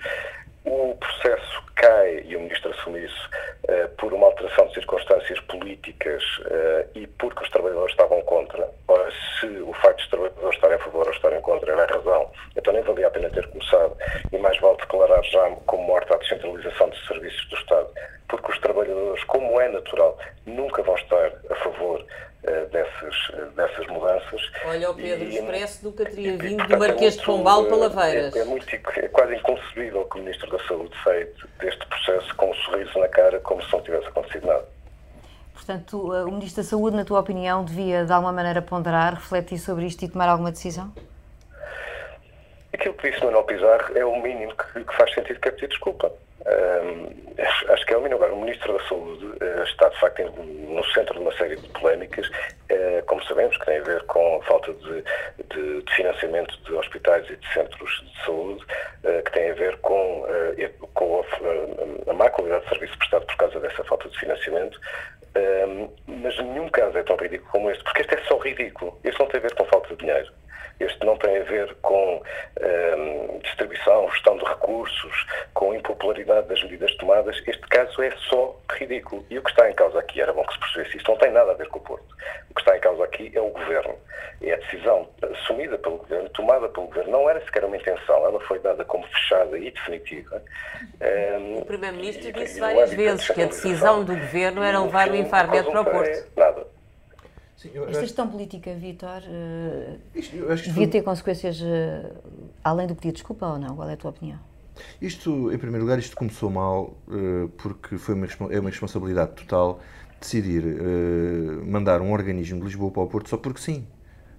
o 0.65 0.97
processo 0.97 1.63
cai, 1.77 2.23
e 2.27 2.37
o 2.37 2.41
Ministro 2.41 2.71
assume 2.71 3.05
isso, 3.05 3.31
uh, 3.65 3.89
por 3.97 4.13
uma 4.13 4.27
alteração 4.27 4.67
de 4.69 4.75
circunstâncias 4.75 5.39
políticas 5.41 6.23
uh, 6.39 6.89
e 6.95 7.07
porque 7.07 7.43
os 7.43 7.51
trabalhadores 7.51 7.93
estavam 7.93 8.21
contra. 8.23 8.69
Ora, 8.89 9.11
se 9.41 9.47
o 9.47 9.73
facto 9.75 9.99
de 9.99 10.05
os 10.05 10.11
trabalhadores 10.11 10.55
estarem 10.55 10.77
a 10.77 10.81
favor 10.81 11.07
ou 11.07 11.13
estarem 11.13 11.41
contra 11.41 11.73
era 11.73 11.85
a 11.85 11.97
razão, 11.97 12.31
então 12.57 12.73
nem 12.73 12.83
valia 12.83 13.07
a 13.07 13.11
pena 13.11 13.31
ter 13.31 13.47
começado 13.49 13.97
e 14.33 14.39
mais 14.39 14.59
vale 14.61 14.77
declarar 14.79 15.23
já 15.25 15.51
como 15.67 15.85
morta 15.85 16.15
a 16.15 16.19
descentralização 16.19 16.91
de 16.91 17.07
serviços 17.07 17.49
do 17.49 17.57
Estado, 17.57 17.89
porque 18.29 18.53
os 18.53 18.59
trabalhadores, 18.59 19.25
como 19.25 19.61
é 19.61 19.69
natural, 19.69 20.19
nunca 20.47 20.83
vão 20.83 20.95
estar 20.97 21.33
a 21.51 21.55
favor 21.57 22.01
uh, 22.01 22.67
dessas, 22.71 23.55
dessas 23.55 23.87
mudanças. 23.87 24.41
Olha, 24.65 24.91
o 24.91 24.95
Pedro 24.95 25.25
e, 25.25 25.37
Expresso 25.37 25.85
nunca 25.85 26.05
teria 26.05 26.37
vindo 26.37 26.67
do 26.67 26.79
Marquês 26.79 27.17
é 27.17 27.19
de 27.19 27.25
Pombal 27.25 27.67
para 27.67 27.77
Laveiras. 27.77 28.37
É, 28.37 28.41
é, 28.41 28.45
muito, 28.45 28.67
é 28.75 29.09
quase 29.09 29.35
inconcebível 29.35 30.05
que 30.07 30.19
o 30.19 30.21
Ministro 30.21 30.51
da 30.51 30.65
Saúde 30.65 30.95
saia 31.03 31.29
deste 31.61 31.87
processo 31.87 32.35
com 32.37 32.51
um 32.51 32.55
sorriso 32.55 32.99
na 32.99 33.09
cara, 33.09 33.41
como 33.41 33.63
se 33.63 33.73
não 33.73 33.83
tivesse 33.83 34.07
acontecido 34.09 34.47
nada. 34.47 34.67
Portanto, 35.69 35.99
o 36.01 36.31
Ministro 36.31 36.63
da 36.63 36.67
Saúde, 36.67 36.97
na 36.97 37.05
tua 37.05 37.21
opinião, 37.21 37.63
devia 37.63 38.03
de 38.03 38.11
alguma 38.11 38.33
maneira 38.33 38.63
ponderar, 38.63 39.13
refletir 39.17 39.59
sobre 39.59 39.85
isto 39.85 40.03
e 40.03 40.09
tomar 40.09 40.27
alguma 40.27 40.51
decisão? 40.51 40.91
Aquilo 42.73 42.95
que 42.95 43.11
disse 43.11 43.23
Manuel 43.23 43.45
Pizarro 43.45 43.95
é 43.95 44.03
o 44.03 44.17
mínimo 44.23 44.55
que, 44.57 44.83
que 44.83 44.97
faz 44.97 45.13
sentido 45.13 45.39
que 45.39 45.49
é 45.49 45.51
pedir 45.51 45.69
desculpa. 45.69 46.11
Um, 46.47 47.13
acho 47.71 47.85
que 47.85 47.93
é 47.93 47.99
o 47.99 48.01
mínimo. 48.01 48.17
Agora, 48.17 48.33
o 48.33 48.41
Ministro 48.41 48.79
da 48.79 48.89
Saúde 48.89 49.27
uh, 49.27 49.63
está, 49.65 49.91
de 49.91 50.01
facto, 50.01 50.23
no 50.23 50.83
centro 50.87 51.13
de 51.17 51.21
uma 51.21 51.33
série 51.37 51.57
de 51.57 51.69
polémicas, 51.69 52.27
uh, 52.29 53.05
como 53.05 53.23
sabemos, 53.25 53.55
que 53.59 53.67
tem 53.67 53.77
a 53.77 53.83
ver 53.83 54.03
com 54.05 54.41
a 54.41 54.45
falta 54.45 54.73
de, 54.73 55.05
de, 55.55 55.83
de 55.83 55.95
financiamento 55.95 56.59
de 56.65 56.73
hospitais 56.73 57.29
e 57.29 57.37
de 57.37 57.53
centros 57.53 57.91
de 58.07 58.25
saúde, 58.25 58.65
que 59.03 59.33
tem 59.33 59.51
a 59.51 59.55
ver 59.55 59.77
com, 59.79 60.25
com 60.95 61.21
a, 61.21 62.11
a 62.11 62.15
má 62.15 62.31
qualidade 62.31 62.65
de 62.65 62.71
serviço 62.71 62.99
prestado 62.99 63.27
por 63.27 63.37
causa 63.37 63.61
dessa 63.61 63.85
falta 63.85 64.09
de 64.09 64.19
financiamento. 64.19 64.81
Um, 65.37 65.89
mas 66.07 66.37
nenhum 66.39 66.69
caso 66.69 66.99
é 66.99 67.03
tão 67.03 67.17
ridículo 67.17 67.51
como 67.51 67.71
este, 67.71 67.85
porque 67.85 68.03
este 68.03 68.15
é 68.15 68.25
só 68.25 68.39
ridículo. 68.39 68.99
Este 69.05 69.21
não 69.21 69.29
tem 69.29 69.39
a 69.39 69.43
ver 69.43 69.55
com 69.55 69.65
falta 69.67 69.89
de 69.89 69.97
dinheiro. 69.97 70.33
Este 70.81 71.05
não 71.05 71.17
tem 71.17 71.39
a 71.39 71.43
ver 71.43 71.75
com 71.83 72.23
um, 72.61 73.39
distribuição, 73.39 74.09
gestão 74.11 74.37
de 74.37 74.45
recursos, 74.45 75.27
com 75.55 75.75
impopularidade 75.75 76.49
das 76.49 76.63
medidas 76.63 76.95
tomadas. 76.97 77.37
Este 77.47 77.67
caso 77.69 78.01
é 78.03 78.11
só 78.29 78.57
ridículo. 78.73 79.25
E 79.29 79.39
o 79.39 79.43
que 79.43 79.51
está 79.51 79.69
em 79.71 79.75
causa 79.75 79.99
aqui, 79.99 80.21
era 80.21 80.33
bom 80.33 80.45
que 80.45 80.55
se 80.55 80.61
percebesse, 80.61 80.97
isto 80.99 81.11
não 81.11 81.19
tem 81.19 81.33
nada 81.33 81.53
a 81.53 81.55
ver 81.55 81.69
com 81.69 81.79
o 81.79 81.83
Porto. 81.83 82.07
O 82.51 82.55
que 82.55 82.61
está 82.61 82.77
em 82.77 82.81
causa 82.81 83.05
aqui 83.05 83.31
é 83.35 83.41
o 83.41 83.51
Governo. 83.51 83.97
É 84.41 84.55
a 84.55 84.57
decisão 84.57 85.09
assumida 85.23 85.77
pelo 85.79 85.99
Governo, 85.99 86.29
tomada 86.31 86.69
pelo 86.69 86.87
Governo. 86.87 87.11
Não 87.11 87.29
era 87.29 87.45
sequer 87.45 87.65
uma 87.65 87.77
intenção, 87.77 88.25
ela 88.25 88.41
foi 88.41 88.61
dada 88.61 88.85
como 88.85 89.05
fechada 89.09 89.59
e 89.59 89.71
definitiva. 89.71 90.43
Um, 91.01 91.59
o 91.59 91.65
Primeiro-Ministro 91.65 92.33
disse 92.33 92.61
várias 92.61 92.93
vezes 92.93 93.29
que 93.29 93.43
a 93.43 93.47
decisão 93.47 94.05
do 94.05 94.15
Governo 94.15 94.63
era 94.63 94.81
levar 94.81 95.11
o 95.11 95.17
Infarmed 95.17 95.71
para 95.71 95.81
o 95.81 95.85
Porto. 95.85 96.29
Nada. 96.37 96.78
Sim, 97.59 97.71
Esta 97.89 98.03
gestão 98.03 98.29
política, 98.29 98.73
Vítor, 98.77 99.21
uh, 99.27 100.57
devia 100.65 100.87
ter 100.87 101.03
consequências 101.03 101.61
uh, 101.61 102.15
além 102.63 102.87
do 102.87 102.95
pedido 102.95 103.15
de 103.15 103.17
desculpa 103.17 103.47
ou 103.49 103.59
não? 103.59 103.75
Qual 103.75 103.89
é 103.89 103.95
a 103.95 103.97
tua 103.97 104.11
opinião? 104.11 104.39
Isto, 105.03 105.53
em 105.53 105.59
primeiro 105.59 105.85
lugar, 105.85 105.99
isto 105.99 106.17
começou 106.17 106.51
mal 106.51 106.97
uh, 107.09 107.49
porque 107.59 107.99
foi 107.99 108.15
uma, 108.15 108.27
é 108.49 108.61
uma 108.61 108.71
responsabilidade 108.71 109.33
total 109.33 109.81
decidir 110.21 110.65
mandar 111.65 112.01
um 112.01 112.13
organismo 112.13 112.59
de 112.59 112.65
Lisboa 112.65 112.91
para 112.91 113.03
o 113.03 113.07
Porto 113.07 113.29
só 113.29 113.37
porque 113.37 113.61
sim. 113.61 113.87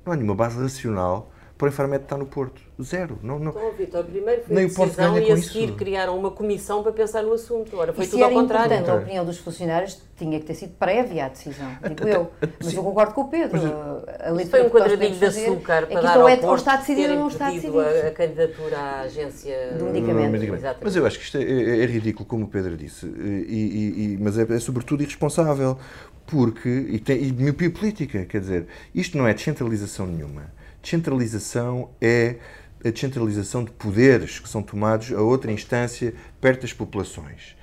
Não 0.05 0.13
há 0.13 0.15
nenhuma 0.15 0.36
base 0.36 0.62
racional 0.62 1.32
para 1.60 1.65
o 1.65 1.69
Infarmed 1.69 2.04
estar 2.04 2.17
no 2.17 2.26
Porto. 2.26 2.62
Zero. 2.82 3.19
Não, 3.22 3.38
não, 3.38 3.52
então, 3.52 3.72
Vitor, 3.78 4.06
primeiro 4.06 4.43
foi 4.43 4.56
Nem 4.56 4.65
a 4.65 4.67
decisão 4.69 5.19
e 5.19 5.30
a 5.30 5.38
seguir 5.38 5.65
isso. 5.65 5.74
criaram 5.74 6.17
uma 6.17 6.32
comissão 6.32 6.82
para 6.82 6.93
pensar 6.93 7.22
no 7.22 7.34
assunto. 7.34 7.76
Ora, 7.76 7.91
foi 7.91 8.06
e 8.06 8.08
tudo 8.08 8.24
ao 8.24 8.32
contrário. 8.32 8.69
Portanto, 8.69 8.89
a 8.89 8.95
opinião 8.95 9.26
dos 9.26 9.38
funcionários 9.39 10.02
tinha 10.17 10.39
que 10.39 10.45
ter 10.45 10.54
sido 10.54 10.72
prévia 10.78 11.26
à 11.26 11.28
decisão, 11.28 11.69
digo 11.86 12.08
eu. 12.08 12.32
Mas 12.63 12.74
eu 12.74 12.82
concordo 12.82 13.13
com 13.13 13.22
o 13.24 13.28
Pedro. 13.28 13.60
Mas, 13.62 14.48
a 14.48 14.50
foi 14.50 14.65
um 14.65 14.69
quadradinho 14.69 15.15
de 15.15 15.26
açúcar 15.26 15.88
para 15.88 16.00
é 16.00 16.02
dar 16.02 16.17
ao 16.17 16.30
é, 16.30 16.38
Porto 16.38 16.60
está 16.60 16.78
decidido 16.78 17.12
ou 17.12 17.19
não 17.19 17.28
está 17.28 17.52
decidido. 17.52 17.82
A, 17.82 18.12
candidatura 18.12 18.78
à 18.78 19.02
agência 19.02 19.74
do 19.78 19.86
medicamento. 19.88 20.32
medicamento. 20.32 20.78
Mas 20.82 20.95
eu 20.95 21.06
acho 21.06 21.19
que 21.19 21.26
isto 21.26 21.38
é, 21.38 21.43
é, 21.43 21.84
é, 21.84 21.86
ridículo, 21.86 22.26
como 22.26 22.45
o 22.45 22.48
Pedro 22.48 22.78
disse, 22.78 23.06
e, 23.06 24.17
mas 24.22 24.38
é, 24.38 24.43
é 24.43 24.60
sobretudo 24.60 25.04
irresponsável, 25.04 25.78
porque, 26.26 26.69
e, 26.69 27.00
tem, 27.00 27.22
e 27.22 27.34
miopia 27.34 27.69
política, 27.69 28.24
quer 28.24 28.39
dizer, 28.39 28.67
isto 28.95 29.17
não 29.17 29.28
é 29.28 29.34
descentralização 29.34 30.08
nenhuma 30.08 30.58
Descentralização 30.89 31.91
é 32.02 32.38
a 32.84 32.89
descentralização 32.89 33.63
de 33.63 33.69
poderes 33.69 34.39
que 34.39 34.49
são 34.49 34.63
tomados 34.63 35.12
a 35.13 35.21
outra 35.21 35.52
instância 35.52 36.15
perto 36.41 36.62
das 36.62 36.73
populações. 36.73 37.56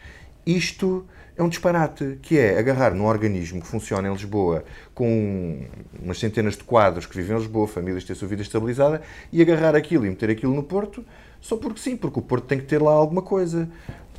Isto 0.47 1.05
é 1.37 1.43
um 1.43 1.49
disparate, 1.49 2.21
que 2.23 2.39
é 2.39 2.57
agarrar 2.57 2.95
num 2.95 3.05
organismo 3.05 3.61
que 3.61 3.67
funciona 3.67 4.07
em 4.07 4.13
Lisboa 4.13 4.65
com 4.95 5.67
umas 6.01 6.21
centenas 6.21 6.57
de 6.57 6.63
quadros 6.63 7.05
que 7.05 7.17
vivem 7.17 7.37
em 7.37 7.41
Lisboa, 7.41 7.67
famílias 7.67 8.05
que 8.05 8.07
têm 8.07 8.15
a 8.15 8.17
sua 8.17 8.29
vida 8.29 8.43
estabilizada, 8.43 9.03
e 9.33 9.43
agarrar 9.43 9.75
aquilo 9.75 10.07
e 10.07 10.09
meter 10.09 10.31
aquilo 10.31 10.55
no 10.55 10.63
Porto 10.63 11.05
só 11.41 11.57
porque 11.57 11.81
sim, 11.81 11.97
porque 11.97 12.21
o 12.21 12.23
Porto 12.23 12.47
tem 12.47 12.59
que 12.59 12.67
ter 12.67 12.81
lá 12.81 12.93
alguma 12.93 13.23
coisa. 13.23 13.69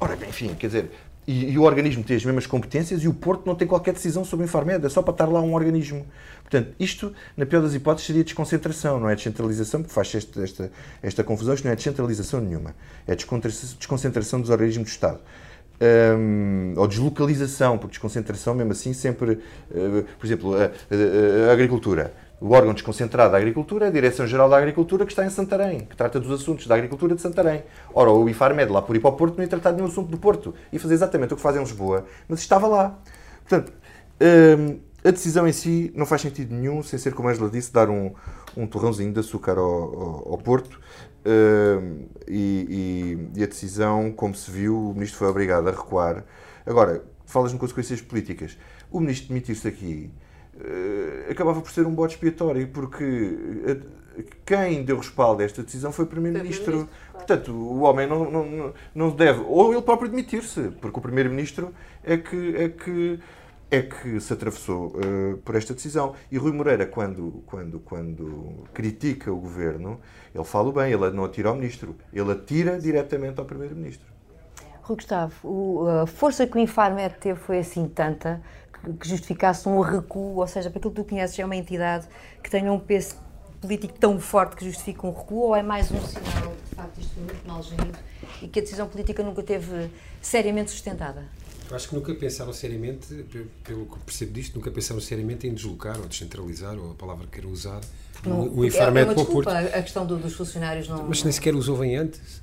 Ora, 0.02 0.18
enfim, 0.28 0.54
quer 0.54 0.68
dizer, 0.68 0.92
e, 1.28 1.52
e, 1.52 1.60
o 1.60 1.64
organismo 1.64 2.04
tem 2.04 2.16
as 2.16 2.24
mesmas 2.24 2.48
competências 2.48 3.04
e 3.04 3.08
o 3.08 3.14
Porto 3.14 3.46
não 3.46 3.54
tem 3.54 3.68
qualquer 3.68 3.94
decisão 3.94 4.24
sobre 4.24 4.46
o 4.46 4.48
Infarmed, 4.48 4.86
é 4.86 4.90
só 4.90 5.02
para 5.02 5.12
estar 5.12 5.26
lá 5.26 5.42
um 5.42 5.54
organismo. 5.54 6.08
Portanto, 6.42 6.74
isto, 6.80 7.14
na 7.36 7.46
pior 7.46 7.62
das 7.62 7.74
hipóteses, 7.74 8.08
seria 8.08 8.24
desconcentração, 8.24 8.98
não 8.98 9.10
é 9.10 9.16
descentralização, 9.16 9.82
porque 9.82 9.94
faz 9.94 10.16
esta, 10.16 10.42
esta, 10.42 10.72
esta 11.04 11.24
confusão, 11.26 11.54
isto 11.54 11.66
não 11.66 11.74
é 11.74 11.76
descentralização 11.76 12.40
nenhuma, 12.40 12.74
é 13.06 13.14
desconcentração 13.14 14.40
dos 14.40 14.50
organismos 14.50 14.88
do 14.88 14.92
Estado. 14.92 15.20
Um, 15.80 16.74
ou 16.76 16.88
deslocalização, 16.88 17.78
porque 17.78 17.92
desconcentração, 17.92 18.56
mesmo 18.56 18.72
assim, 18.72 18.94
sempre, 18.94 19.34
uh, 19.34 20.06
por 20.18 20.26
exemplo, 20.26 20.56
a, 20.56 20.64
a, 20.66 21.50
a 21.50 21.54
agricultura 21.54 22.14
o 22.40 22.52
órgão 22.52 22.74
desconcentrado 22.74 23.32
da 23.32 23.38
Agricultura 23.38 23.86
é 23.86 23.88
a 23.88 23.92
Direção-Geral 23.92 24.48
da 24.48 24.58
Agricultura, 24.58 25.06
que 25.06 25.12
está 25.12 25.26
em 25.26 25.30
Santarém, 25.30 25.80
que 25.80 25.96
trata 25.96 26.20
dos 26.20 26.32
assuntos 26.32 26.68
da 26.68 26.76
agricultura 26.76 27.16
de 27.16 27.22
Santarém. 27.22 27.64
Ora, 27.94 28.12
o 28.12 28.30
IFARMED, 28.30 28.72
lá 28.72 28.82
por 28.82 28.96
ir 28.96 29.00
para 29.00 29.10
o 29.10 29.14
Porto, 29.14 29.38
não 29.38 29.44
ia 29.44 29.50
tratar 29.50 29.72
de 29.72 29.78
nenhum 29.78 29.88
assunto 29.88 30.10
do 30.10 30.18
Porto. 30.20 30.54
Ia 30.72 30.80
fazer 30.80 30.94
exatamente 30.94 31.34
o 31.34 31.36
que 31.36 31.42
faz 31.42 31.56
em 31.56 31.60
Lisboa, 31.60 32.06
mas 32.28 32.40
estava 32.40 32.68
lá. 32.68 33.00
Portanto, 33.48 33.74
hum, 34.22 34.80
a 35.04 35.10
decisão 35.10 35.48
em 35.48 35.52
si 35.52 35.92
não 35.96 36.06
faz 36.06 36.22
sentido 36.22 36.54
nenhum, 36.54 36.84
sem 36.84 37.00
ser, 37.00 37.14
como 37.16 37.28
a 37.28 37.32
Angela 37.32 37.50
disse, 37.50 37.74
dar 37.74 37.90
um, 37.90 38.14
um 38.56 38.68
torrãozinho 38.68 39.12
de 39.12 39.20
açúcar 39.20 39.58
ao, 39.58 39.66
ao, 39.66 40.32
ao 40.34 40.38
Porto. 40.38 40.80
Hum, 41.26 42.06
e, 42.28 43.18
e, 43.34 43.40
e 43.40 43.44
a 43.44 43.48
decisão, 43.48 44.12
como 44.12 44.36
se 44.36 44.52
viu, 44.52 44.92
o 44.92 44.94
Ministro 44.94 45.18
foi 45.18 45.28
obrigado 45.28 45.68
a 45.68 45.72
recuar. 45.72 46.24
Agora, 46.68 47.04
falas 47.26 47.52
de 47.52 47.58
consequências 47.58 48.00
políticas. 48.00 48.60
O 48.92 49.00
Ministro 49.00 49.30
demitir-se 49.30 49.68
aqui 49.68 50.12
acabava 51.30 51.62
por 51.62 51.72
ser 51.72 51.86
um 51.86 51.94
bote 51.94 52.16
expiatório, 52.16 52.68
porque 52.68 53.04
uh, 53.04 54.24
quem 54.46 54.84
deu 54.84 54.98
respaldo 54.98 55.42
a 55.42 55.46
esta 55.46 55.62
decisão 55.62 55.92
foi 55.92 56.06
o 56.06 56.08
Primeiro-Ministro. 56.08 56.90
Portanto, 57.12 57.52
o 57.52 57.82
homem 57.82 58.08
não, 58.08 58.32
não, 58.32 58.74
não 58.96 59.10
deve, 59.12 59.42
ou 59.42 59.74
ele 59.74 59.82
próprio 59.82 60.10
demitir-se, 60.10 60.72
porque 60.82 61.00
o 61.00 61.02
Primeiro-Ministro 61.02 61.74
é 62.04 62.18
que, 62.18 62.56
é 62.56 62.70
que 62.70 63.20
é 63.70 63.82
que 63.82 64.20
se 64.22 64.32
atravessou 64.32 64.88
uh, 64.88 65.38
por 65.44 65.56
esta 65.56 65.74
decisão. 65.74 66.14
E 66.32 66.38
Rui 66.38 66.54
Moreira, 66.54 66.86
quando, 66.86 67.44
quando, 67.46 67.80
quando 67.80 68.64
critica 68.74 69.32
o 69.32 69.38
governo, 69.38 70.00
ele 70.34 70.44
fala 70.46 70.72
bem, 70.72 70.94
ele 70.94 71.10
não 71.12 71.26
atira 71.26 71.50
ao 71.50 71.56
ministro, 71.56 71.96
ele 72.14 72.32
atira 72.32 72.80
diretamente 72.80 73.40
ao 73.40 73.46
primeiro-ministro. 73.46 74.08
Rui 74.82 74.96
Gustavo, 74.96 75.86
a 75.86 76.08
força 76.08 76.48
que 76.48 76.56
o 76.56 76.60
Infarmed 76.60 77.16
teve 77.20 77.38
foi 77.38 77.60
assim 77.60 77.90
tanta 77.90 78.42
que 78.94 79.08
justificasse 79.08 79.68
um 79.68 79.80
recuo, 79.82 80.40
ou 80.40 80.48
seja, 80.48 80.70
para 80.70 80.80
aquilo 80.80 80.94
que 80.94 81.02
tu 81.02 81.08
conheces, 81.08 81.38
é 81.40 81.46
uma 81.46 81.56
entidade 81.56 82.08
que 82.44 82.50
tenha 82.50 82.72
um 82.72 82.80
peso 82.80 83.16
político 83.62 83.98
tão 84.00 84.20
forte 84.20 84.56
que 84.56 84.66
justifica 84.66 85.06
um 85.08 85.12
recuo, 85.12 85.48
ou 85.48 85.56
é 85.56 85.64
mais 85.64 85.92
um 85.92 86.00
sinal 86.00 86.54
de 86.70 86.76
facto 86.76 87.00
isto 87.00 87.14
foi 87.14 87.24
muito 87.24 87.48
mal 87.48 87.64
gerido 87.64 87.98
e 88.42 88.48
que 88.48 88.60
a 88.60 88.62
decisão 88.62 88.88
política 88.88 89.24
nunca 89.24 89.42
teve 89.42 89.90
seriamente 90.22 90.72
sustentada? 90.72 91.26
Eu 91.70 91.76
acho 91.76 91.90
que 91.90 91.96
nunca 91.96 92.14
pensaram 92.16 92.54
seriamente, 92.54 93.26
pelo 93.64 93.88
que 93.88 94.00
percebo 94.00 94.32
disto, 94.32 94.56
nunca 94.56 94.72
pensaram 94.72 95.02
seriamente 95.02 95.48
em 95.48 95.54
deslocar 95.54 96.00
ou 96.00 96.08
descentralizar, 96.08 96.78
ou 96.78 96.92
a 96.92 96.94
palavra 96.94 97.26
que 97.26 97.34
quero 97.34 97.50
usar, 97.50 97.82
não, 98.26 98.48
o 98.48 98.66
Infarmed 98.66 99.10
é, 99.10 99.12
é 99.12 99.14
para 99.14 99.24
o 99.24 99.26
Porto. 99.26 99.50
A 99.50 99.82
questão 99.82 100.06
do, 100.06 100.18
dos 100.18 100.34
funcionários 100.34 100.88
não. 100.88 101.04
Mas 101.04 101.24
nem 101.24 101.32
sequer 101.32 101.54
os 101.56 101.68
ouvem 101.68 101.96
antes. 101.98 102.42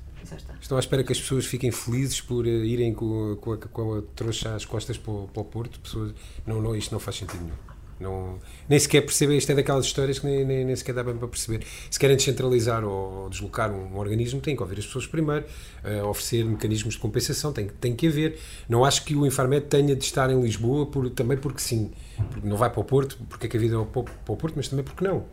Estão 0.61 0.77
à 0.77 0.81
espera 0.81 1.05
que 1.05 1.13
as 1.13 1.21
pessoas 1.21 1.47
fiquem 1.47 1.71
felizes 1.71 2.21
por 2.21 2.45
uh, 2.45 2.49
irem 2.49 2.93
com, 2.93 3.37
com, 3.41 3.53
a, 3.53 3.59
com 3.59 3.99
a 3.99 4.03
trouxa 4.15 4.55
às 4.55 4.65
costas 4.65 4.97
para 4.97 5.13
o, 5.13 5.29
para 5.29 5.43
o 5.43 5.45
Porto. 5.45 5.81
Pessoas, 5.81 6.15
não, 6.47 6.61
não, 6.61 6.75
isto 6.75 6.93
não 6.93 7.01
faz 7.01 7.17
sentido 7.17 7.43
nenhum. 7.43 7.75
Não, 8.01 8.39
nem 8.69 8.79
sequer 8.79 9.03
perceber, 9.03 9.37
isto 9.37 9.51
é 9.53 9.55
daquelas 9.55 9.87
histórias 9.87 10.19
que 10.19 10.27
nem, 10.27 10.45
nem, 10.45 10.65
nem 10.65 10.75
sequer 10.75 10.95
dá 10.95 11.03
bem 11.03 11.17
para 11.17 11.29
perceber. 11.29 11.65
Se 11.91 11.99
querem 11.99 12.17
descentralizar 12.17 12.85
ou 12.85 13.29
deslocar 13.31 13.71
um, 13.71 13.95
um 13.95 13.97
organismo, 13.97 14.41
têm 14.41 14.57
que 14.57 14.63
ouvir 14.63 14.79
as 14.79 14.87
pessoas 14.87 15.07
primeiro, 15.07 15.47
uh, 15.85 16.07
oferecer 16.07 16.45
mecanismos 16.45 16.95
de 16.95 17.01
compensação, 17.01 17.53
tem, 17.53 17.69
tem 17.69 17.95
que 17.95 18.07
haver. 18.09 18.39
Não 18.69 18.85
acho 18.85 19.05
que 19.05 19.15
o 19.15 19.25
Infarmed 19.27 19.67
tenha 19.67 19.95
de 19.95 20.05
estar 20.05 20.31
em 20.31 20.41
Lisboa 20.41 20.87
por, 20.87 21.09
também 21.11 21.39
porque 21.39 21.61
sim. 21.61 21.93
Porque 22.31 22.47
não 22.47 22.57
vai 22.57 22.71
para 22.71 22.81
o 22.81 22.85
Porto, 22.85 23.17
porque 23.29 23.47
é 23.47 23.49
que 23.49 23.57
a 23.57 23.61
vida 23.61 23.77
é 23.77 23.85
para 23.85 24.01
o 24.01 24.37
Porto, 24.37 24.55
mas 24.57 24.69
também 24.69 24.85
porque 24.85 25.05
não. 25.05 25.25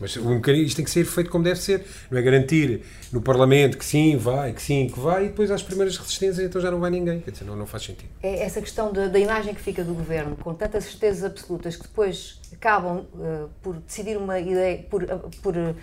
Mas 0.00 0.16
o 0.16 0.28
mecanismo, 0.28 0.66
isto 0.66 0.76
tem 0.76 0.84
que 0.84 0.90
ser 0.90 1.04
feito 1.04 1.30
como 1.30 1.44
deve 1.44 1.60
ser. 1.60 1.84
Não 2.10 2.18
é 2.18 2.22
garantir 2.22 2.82
no 3.12 3.20
Parlamento 3.20 3.78
que 3.78 3.84
sim, 3.84 4.16
vai, 4.16 4.52
que 4.52 4.60
sim, 4.60 4.88
que 4.88 4.98
vai, 4.98 5.26
e 5.26 5.28
depois 5.28 5.50
às 5.50 5.62
primeiras 5.62 5.96
resistências 5.96 6.44
então 6.44 6.60
já 6.60 6.70
não 6.70 6.80
vai 6.80 6.90
ninguém. 6.90 7.20
Quer 7.20 7.30
dizer, 7.30 7.44
não, 7.44 7.54
não 7.54 7.66
faz 7.66 7.84
sentido. 7.84 8.08
É 8.22 8.42
essa 8.42 8.60
questão 8.60 8.92
da, 8.92 9.06
da 9.06 9.18
imagem 9.18 9.54
que 9.54 9.60
fica 9.60 9.84
do 9.84 9.94
governo, 9.94 10.36
com 10.36 10.54
tantas 10.54 10.84
certezas 10.84 11.24
absolutas, 11.24 11.76
que 11.76 11.82
depois 11.84 12.40
acabam 12.52 13.06
uh, 13.14 13.48
por 13.62 13.76
decidir 13.76 14.16
uma 14.16 14.40
ideia, 14.40 14.84
por, 14.90 15.04
uh, 15.04 15.30
por 15.40 15.56
uh, 15.56 15.74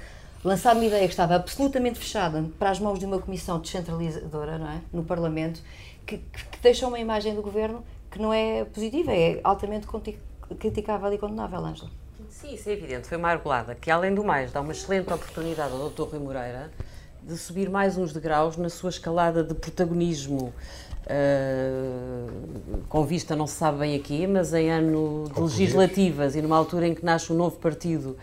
lançar 0.43 0.75
uma 0.75 0.85
ideia 0.85 1.05
que 1.05 1.13
estava 1.13 1.35
absolutamente 1.35 1.99
fechada 1.99 2.43
para 2.57 2.71
as 2.71 2.79
mãos 2.79 2.99
de 2.99 3.05
uma 3.05 3.19
comissão 3.19 3.59
descentralizadora, 3.59 4.57
não 4.57 4.69
é? 4.69 4.81
No 4.91 5.03
Parlamento, 5.03 5.61
que, 6.05 6.17
que 6.17 6.59
deixa 6.61 6.87
uma 6.87 6.99
imagem 6.99 7.35
do 7.35 7.41
governo 7.41 7.83
que 8.11 8.19
não 8.19 8.33
é 8.33 8.65
positiva, 8.65 9.13
é 9.13 9.39
altamente 9.43 9.87
criticável 10.59 11.13
e 11.13 11.17
condenável, 11.17 11.59
Ângela. 11.59 11.91
Sim, 12.39 12.53
isso 12.53 12.69
é 12.69 12.71
evidente. 12.71 13.05
Foi 13.05 13.17
uma 13.17 13.27
argolada 13.27 13.75
que, 13.75 13.91
além 13.91 14.15
do 14.15 14.23
mais, 14.23 14.49
dá 14.49 14.61
uma 14.61 14.71
excelente 14.71 15.11
oportunidade 15.11 15.73
ao 15.73 15.89
Dr. 15.89 16.03
Rui 16.03 16.19
Moreira 16.19 16.71
de 17.21 17.37
subir 17.37 17.69
mais 17.69 17.97
uns 17.97 18.13
degraus 18.13 18.55
na 18.55 18.69
sua 18.69 18.89
escalada 18.89 19.43
de 19.43 19.53
protagonismo. 19.53 20.53
Uh, 21.03 22.77
com 22.87 23.03
vista 23.03 23.35
não 23.35 23.45
se 23.45 23.55
sabe 23.55 23.79
bem 23.79 23.95
aqui, 23.95 24.25
mas 24.25 24.53
em 24.53 24.71
ano 24.71 25.29
de 25.35 25.41
legislativas 25.41 26.33
e 26.33 26.41
numa 26.41 26.55
altura 26.55 26.87
em 26.87 26.95
que 26.95 27.03
nasce 27.03 27.33
um 27.33 27.35
novo 27.35 27.57
partido 27.57 28.15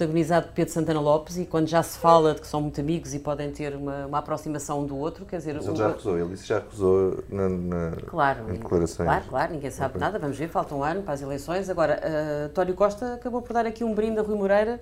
protagonizado 0.00 0.46
por 0.46 0.54
Pedro 0.54 0.72
Santana 0.72 1.00
Lopes 1.00 1.36
e 1.36 1.44
quando 1.44 1.68
já 1.68 1.82
se 1.82 1.98
fala 1.98 2.34
de 2.34 2.40
que 2.40 2.46
são 2.46 2.62
muito 2.62 2.80
amigos 2.80 3.12
e 3.14 3.18
podem 3.18 3.50
ter 3.50 3.74
uma, 3.74 4.06
uma 4.06 4.18
aproximação 4.18 4.80
um 4.80 4.86
do 4.86 4.96
outro, 4.96 5.26
quer 5.26 5.36
dizer... 5.36 5.54
Mas 5.54 5.66
ele 5.66 5.76
já 5.76 5.88
recusou, 5.88 6.18
ele 6.18 6.28
disse 6.30 6.46
já 6.46 6.58
recusou 6.58 7.22
na, 7.28 7.48
na 7.48 7.92
claro, 8.06 8.50
em 8.50 8.54
declarações. 8.54 9.06
Claro, 9.06 9.24
claro, 9.28 9.52
ninguém 9.52 9.70
sabe 9.70 9.98
nada, 9.98 10.18
vamos 10.18 10.38
ver, 10.38 10.48
falta 10.48 10.74
um 10.74 10.82
ano 10.82 11.02
para 11.02 11.14
as 11.14 11.22
eleições. 11.22 11.68
Agora, 11.68 12.00
uh, 12.02 12.46
António 12.46 12.74
Costa 12.74 13.14
acabou 13.14 13.42
por 13.42 13.52
dar 13.52 13.66
aqui 13.66 13.84
um 13.84 13.94
brinde 13.94 14.18
a 14.18 14.22
Rui 14.22 14.36
Moreira 14.36 14.80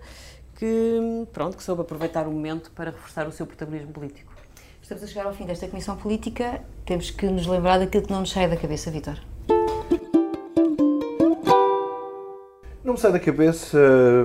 que, 0.57 1.27
pronto, 1.33 1.57
que 1.57 1.63
soube 1.63 1.83
aproveitar 1.83 2.29
o 2.29 2.31
momento 2.31 2.71
para 2.71 2.91
reforçar 2.91 3.27
o 3.27 3.33
seu 3.33 3.47
protagonismo 3.47 3.93
político. 3.93 4.33
Estamos 4.81 5.03
a 5.03 5.07
chegar 5.07 5.27
ao 5.27 5.35
fim 5.35 5.45
desta 5.45 5.67
comissão 5.67 5.97
política, 5.97 6.61
temos 6.87 7.11
que 7.11 7.27
nos 7.27 7.47
lembrar 7.47 7.79
daquilo 7.79 8.05
que 8.05 8.13
não 8.13 8.21
nos 8.21 8.31
sai 8.31 8.49
da 8.49 8.57
cabeça, 8.57 8.91
Vitor. 8.91 9.19
Não 12.89 12.95
me 12.95 12.99
sai 12.99 13.13
da 13.13 13.21
cabeça 13.21 13.79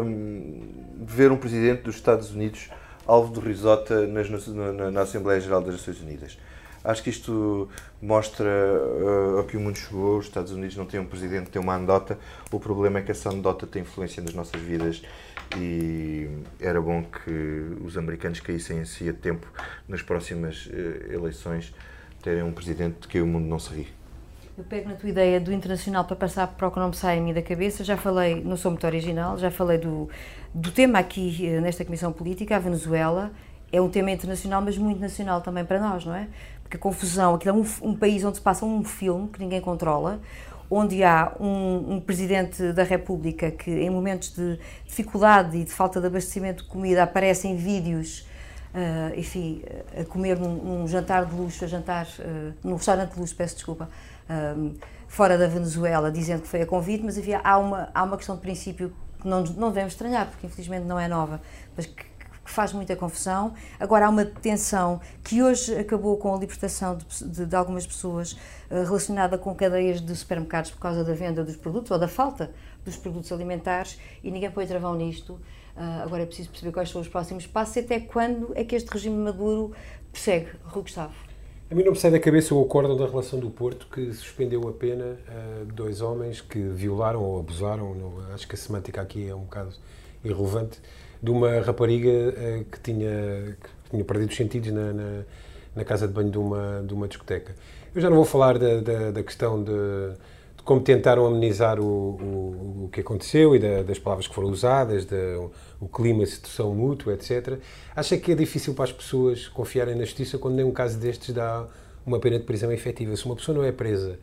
hum, 0.06 0.73
ver 1.14 1.32
um 1.32 1.38
presidente 1.38 1.84
dos 1.84 1.96
Estados 1.96 2.32
Unidos 2.32 2.70
alvo 3.06 3.40
de 3.40 3.46
risota 3.46 4.08
nas, 4.08 4.30
na, 4.48 4.92
na, 4.92 5.02
Assembleia 5.02 5.40
Geral 5.40 5.62
das 5.62 5.74
Nações 5.74 6.02
Unidas. 6.02 6.38
Acho 6.84 7.02
que 7.02 7.10
isto 7.10 7.70
mostra 8.02 8.46
uh, 8.46 9.38
ao 9.38 9.44
que 9.46 9.56
o 9.56 9.60
mundo 9.60 9.78
chegou. 9.78 10.18
Os 10.18 10.26
Estados 10.26 10.52
Unidos 10.52 10.76
não 10.76 10.86
têm 10.86 11.00
um 11.00 11.06
presidente 11.06 11.46
que 11.46 11.52
tem 11.52 11.62
uma 11.62 11.76
anedota. 11.76 12.18
O 12.52 12.60
problema 12.60 13.00
é 13.00 13.02
que 13.02 13.12
essa 13.12 13.30
anedota 13.30 13.66
tem 13.66 13.84
influência 13.84 14.22
nas 14.22 14.34
nossas 14.34 14.62
vidas 14.62 15.02
e 15.58 16.30
era 16.60 16.82
bom 16.82 17.04
que 17.04 17.78
os 17.86 17.98
americanos 17.98 18.40
caíssem 18.42 18.80
em 18.80 18.86
si 18.86 19.08
a 19.08 19.14
tempo 19.14 19.48
nas 19.88 20.02
próximas 20.02 20.66
uh, 20.66 21.14
eleições 21.14 21.74
terem 22.22 22.44
um 22.44 22.52
presidente 22.52 23.02
de 23.02 23.08
quem 23.08 23.22
o 23.22 23.28
mundo 23.28 23.48
não 23.48 23.60
se 23.60 23.74
ri. 23.74 24.03
Eu 24.56 24.64
pego 24.64 24.88
na 24.88 24.94
tua 24.94 25.10
ideia 25.10 25.40
do 25.40 25.52
internacional 25.52 26.06
para 26.06 26.16
passar 26.16 26.46
para 26.46 26.68
o 26.68 26.72
que 26.72 26.78
não 26.78 26.90
me 26.90 26.96
sai 26.96 27.18
a 27.18 27.22
mim 27.22 27.34
da 27.34 27.42
cabeça. 27.42 27.84
Já 27.84 27.98
falei, 27.98 28.40
não 28.44 28.56
sou 28.56 28.70
muito 28.70 28.86
original, 28.86 29.36
já 29.36 29.50
falei 29.50 29.80
do, 29.80 30.08
do 30.54 30.70
tema 30.70 31.00
aqui 31.00 31.48
eh, 31.48 31.60
nesta 31.60 31.84
Comissão 31.84 32.14
Política, 32.14 32.56
a 32.56 32.60
Venezuela. 32.60 33.32
É 33.72 33.82
um 33.82 33.90
tema 33.90 34.12
internacional, 34.12 34.62
mas 34.62 34.78
muito 34.78 35.02
nacional 35.02 35.42
também 35.42 35.66
para 35.66 35.80
nós, 35.80 36.06
não 36.06 36.14
é? 36.14 36.28
Porque 36.62 36.78
a 36.78 36.80
confusão, 36.80 37.34
aquilo 37.34 37.58
é 37.58 37.60
um, 37.60 37.90
um 37.90 37.96
país 37.96 38.24
onde 38.24 38.38
se 38.38 38.44
passa 38.44 38.64
um 38.64 38.84
filme 38.84 39.28
que 39.30 39.40
ninguém 39.40 39.60
controla, 39.60 40.22
onde 40.70 41.04
há 41.04 41.36
um, 41.40 41.96
um, 41.96 42.00
presidente 42.00 42.74
da 42.74 42.84
República 42.84 43.50
que, 43.50 43.72
em 43.72 43.90
momentos 43.90 44.36
de 44.36 44.60
dificuldade 44.86 45.58
e 45.58 45.64
de 45.64 45.72
falta 45.72 46.00
de 46.00 46.06
abastecimento 46.06 46.62
de 46.62 46.70
comida, 46.70 47.02
aparece 47.02 47.48
em 47.48 47.56
vídeos 47.56 48.28
uh, 48.74 49.18
enfim, 49.18 49.62
a 50.00 50.04
comer 50.04 50.38
num, 50.40 50.88
jantar 50.88 51.26
de 51.26 51.36
luxo, 51.36 51.64
a 51.64 51.68
jantar 51.68 52.08
uh, 52.20 52.54
num 52.64 52.76
restaurante 52.76 53.14
de 53.14 53.20
luxo, 53.20 53.36
peço 53.36 53.56
desculpa, 53.56 53.90
um, 54.30 54.74
fora 55.08 55.38
da 55.38 55.48
Venezuela, 55.48 56.12
dizendo 56.12 56.42
que 56.42 56.48
foi 56.48 56.62
a 56.62 56.66
convite, 56.66 57.04
mas 57.04 57.18
havia, 57.18 57.40
há, 57.44 57.58
uma, 57.58 57.90
há 57.94 58.04
uma 58.04 58.18
questão 58.18 58.36
de 58.36 58.42
princípio 58.42 58.94
que 59.22 59.28
não, 59.28 59.44
não 59.44 59.70
devemos 59.70 59.94
estranhar, 59.94 60.28
porque 60.28 60.48
infelizmente 60.48 60.86
não 60.86 61.00
é 61.00 61.08
nova, 61.08 61.42
mas 61.76 61.86
que, 61.86 62.04
que 62.04 62.52
faz 62.52 62.74
muita 62.74 62.96
confusão. 62.96 63.54
Agora 63.80 64.08
há 64.08 64.10
uma 64.10 64.26
tensão 64.26 65.00
que 65.24 65.42
hoje 65.42 65.76
acabou 65.76 66.18
com 66.18 66.34
a 66.34 66.38
libertação 66.38 66.98
de, 66.98 67.06
de, 67.26 67.46
de 67.46 67.56
algumas 67.56 67.88
pessoas 67.88 68.34
uh, 68.34 68.84
relacionada 68.84 69.38
com 69.38 69.54
cadeias 69.56 70.02
de 70.02 70.16
supermercados 70.16 70.72
por 70.72 70.80
causa 70.80 71.04
da 71.04 71.14
venda 71.14 71.44
dos 71.44 71.56
produtos 71.56 71.92
ou 71.92 72.00
da 72.00 72.08
falta 72.08 72.52
dos 72.84 72.98
produtos 72.98 73.32
alimentares 73.32 73.98
e 74.24 74.30
ninguém 74.30 74.52
põe 74.52 74.68
travão 74.68 74.96
nisto. 74.96 75.34
Uh, 75.76 76.04
agora 76.04 76.24
é 76.24 76.26
preciso 76.26 76.50
perceber 76.50 76.72
quais 76.72 76.90
são 76.90 77.02
os 77.02 77.08
próximos 77.08 77.48
passos 77.48 77.76
e 77.78 77.80
até 77.80 78.00
quando 78.00 78.52
é 78.56 78.64
que 78.64 78.76
este 78.76 78.90
regime 78.92 79.16
Maduro 79.16 79.74
persegue. 80.12 80.52
Rui 80.66 80.84
Gustavo. 80.84 81.33
A 81.72 81.76
mim 81.76 81.84
não 81.84 81.94
me 81.94 81.98
sai 81.98 82.12
da 82.12 82.20
cabeça 82.20 82.54
o 82.54 82.62
acordo 82.62 82.96
da 82.96 83.08
relação 83.08 83.40
do 83.40 83.50
Porto 83.50 83.88
que 83.92 84.14
suspendeu 84.14 84.68
a 84.68 84.72
pena 84.72 85.18
a 85.28 85.64
dois 85.74 86.02
homens 86.02 86.40
que 86.40 86.60
violaram 86.60 87.24
ou 87.24 87.40
abusaram, 87.40 87.96
acho 88.34 88.48
que 88.48 88.54
a 88.54 88.58
semântica 88.58 89.02
aqui 89.02 89.28
é 89.28 89.34
um 89.34 89.42
bocado 89.42 89.74
irrelevante, 90.24 90.80
de 91.22 91.32
uma 91.32 91.60
rapariga 91.62 92.10
eh, 92.10 92.66
que 92.72 92.80
tinha, 92.80 93.58
que 93.84 93.90
tinha 93.90 94.04
perdido 94.04 94.30
os 94.30 94.36
sentidos 94.36 94.72
na, 94.72 94.94
na, 94.94 95.24
na, 95.76 95.84
casa 95.84 96.08
de 96.08 96.14
banho 96.14 96.30
de 96.30 96.38
uma, 96.38 96.84
de 96.86 96.94
uma 96.94 97.08
discoteca. 97.08 97.56
Eu 97.96 98.02
já 98.02 98.10
não 98.10 98.18
vou 98.18 98.26
falar 98.26 98.60
da, 98.60 98.82
da, 98.82 99.12
da 99.12 99.24
questão 99.24 99.64
de 99.64 99.72
como 100.64 100.82
tentaram 100.82 101.26
amenizar 101.26 101.80
o, 101.80 101.84
o, 101.86 102.86
o 102.86 102.90
que 102.92 103.02
aconteceu 103.02 103.56
e 103.56 103.60
da, 103.60 103.84
das 103.84 104.00
palavras 104.00 104.28
que 104.28 104.34
foram 104.34 104.50
usadas, 104.50 105.06
da, 105.06 105.18
o 105.80 105.88
clima, 105.88 106.24
a 106.24 106.28
situação 106.28 106.74
mútua, 106.74 107.14
etc. 107.14 107.60
Acha 107.96 108.18
que 108.18 108.32
é 108.32 108.36
difícil 108.36 108.74
para 108.74 108.86
as 108.86 108.92
pessoas 108.92 109.48
confiarem 109.48 109.96
na 109.96 110.06
justiça 110.06 110.38
quando 110.38 110.56
nem 110.56 110.66
um 110.66 110.72
caso 110.72 110.98
destes 110.98 111.34
dá 111.34 111.68
uma 112.06 112.20
pena 112.20 112.40
de 112.40 112.46
prisão 112.46 112.72
efetiva? 112.72 113.16
Se 113.16 113.26
uma 113.26 113.36
pessoa 113.36 113.58
não 113.58 113.64
é 113.64 113.72
presa 113.72 114.18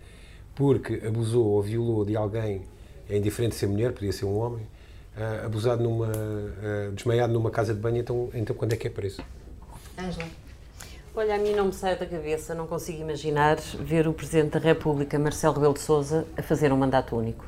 porque 0.54 1.02
abusou 1.06 1.46
ou 1.46 1.62
violou 1.62 2.04
de 2.04 2.16
alguém, 2.16 2.62
é 3.08 3.16
indiferente 3.16 3.54
ser 3.54 3.66
mulher, 3.66 3.92
podia 3.92 4.12
ser 4.12 4.24
um 4.24 4.36
homem, 4.38 4.62
uh, 5.16 5.46
abusado 5.46 5.82
numa, 5.82 6.08
uh, 6.08 6.92
desmaiado 6.92 7.32
numa 7.32 7.50
casa 7.50 7.74
de 7.74 7.80
banho, 7.80 7.98
então, 7.98 8.30
então 8.34 8.54
quando 8.54 8.72
é 8.72 8.76
que 8.76 8.86
é 8.86 8.90
preso? 8.90 9.22
Ângela. 9.98 10.39
Olha, 11.20 11.34
a 11.34 11.38
mim 11.38 11.52
não 11.52 11.66
me 11.66 11.72
sai 11.74 11.96
da 11.96 12.06
cabeça, 12.06 12.54
não 12.54 12.66
consigo 12.66 13.02
imaginar 13.02 13.56
ver 13.56 14.08
o 14.08 14.12
Presidente 14.14 14.52
da 14.52 14.58
República, 14.58 15.18
Marcelo 15.18 15.52
Rebelo 15.52 15.74
de 15.74 15.80
Sousa, 15.80 16.26
a 16.34 16.42
fazer 16.42 16.72
um 16.72 16.78
mandato 16.78 17.14
único. 17.14 17.44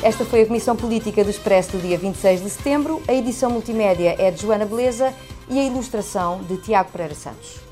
Esta 0.00 0.24
foi 0.24 0.42
a 0.42 0.46
Comissão 0.46 0.76
Política 0.76 1.24
do 1.24 1.30
Expresso 1.30 1.72
do 1.72 1.82
dia 1.82 1.98
26 1.98 2.44
de 2.44 2.50
setembro. 2.50 3.02
A 3.08 3.12
edição 3.12 3.50
multimédia 3.50 4.14
é 4.16 4.30
de 4.30 4.42
Joana 4.42 4.64
Beleza 4.64 5.12
e 5.48 5.58
a 5.58 5.64
ilustração 5.64 6.40
de 6.44 6.56
Tiago 6.58 6.92
Pereira 6.92 7.16
Santos. 7.16 7.71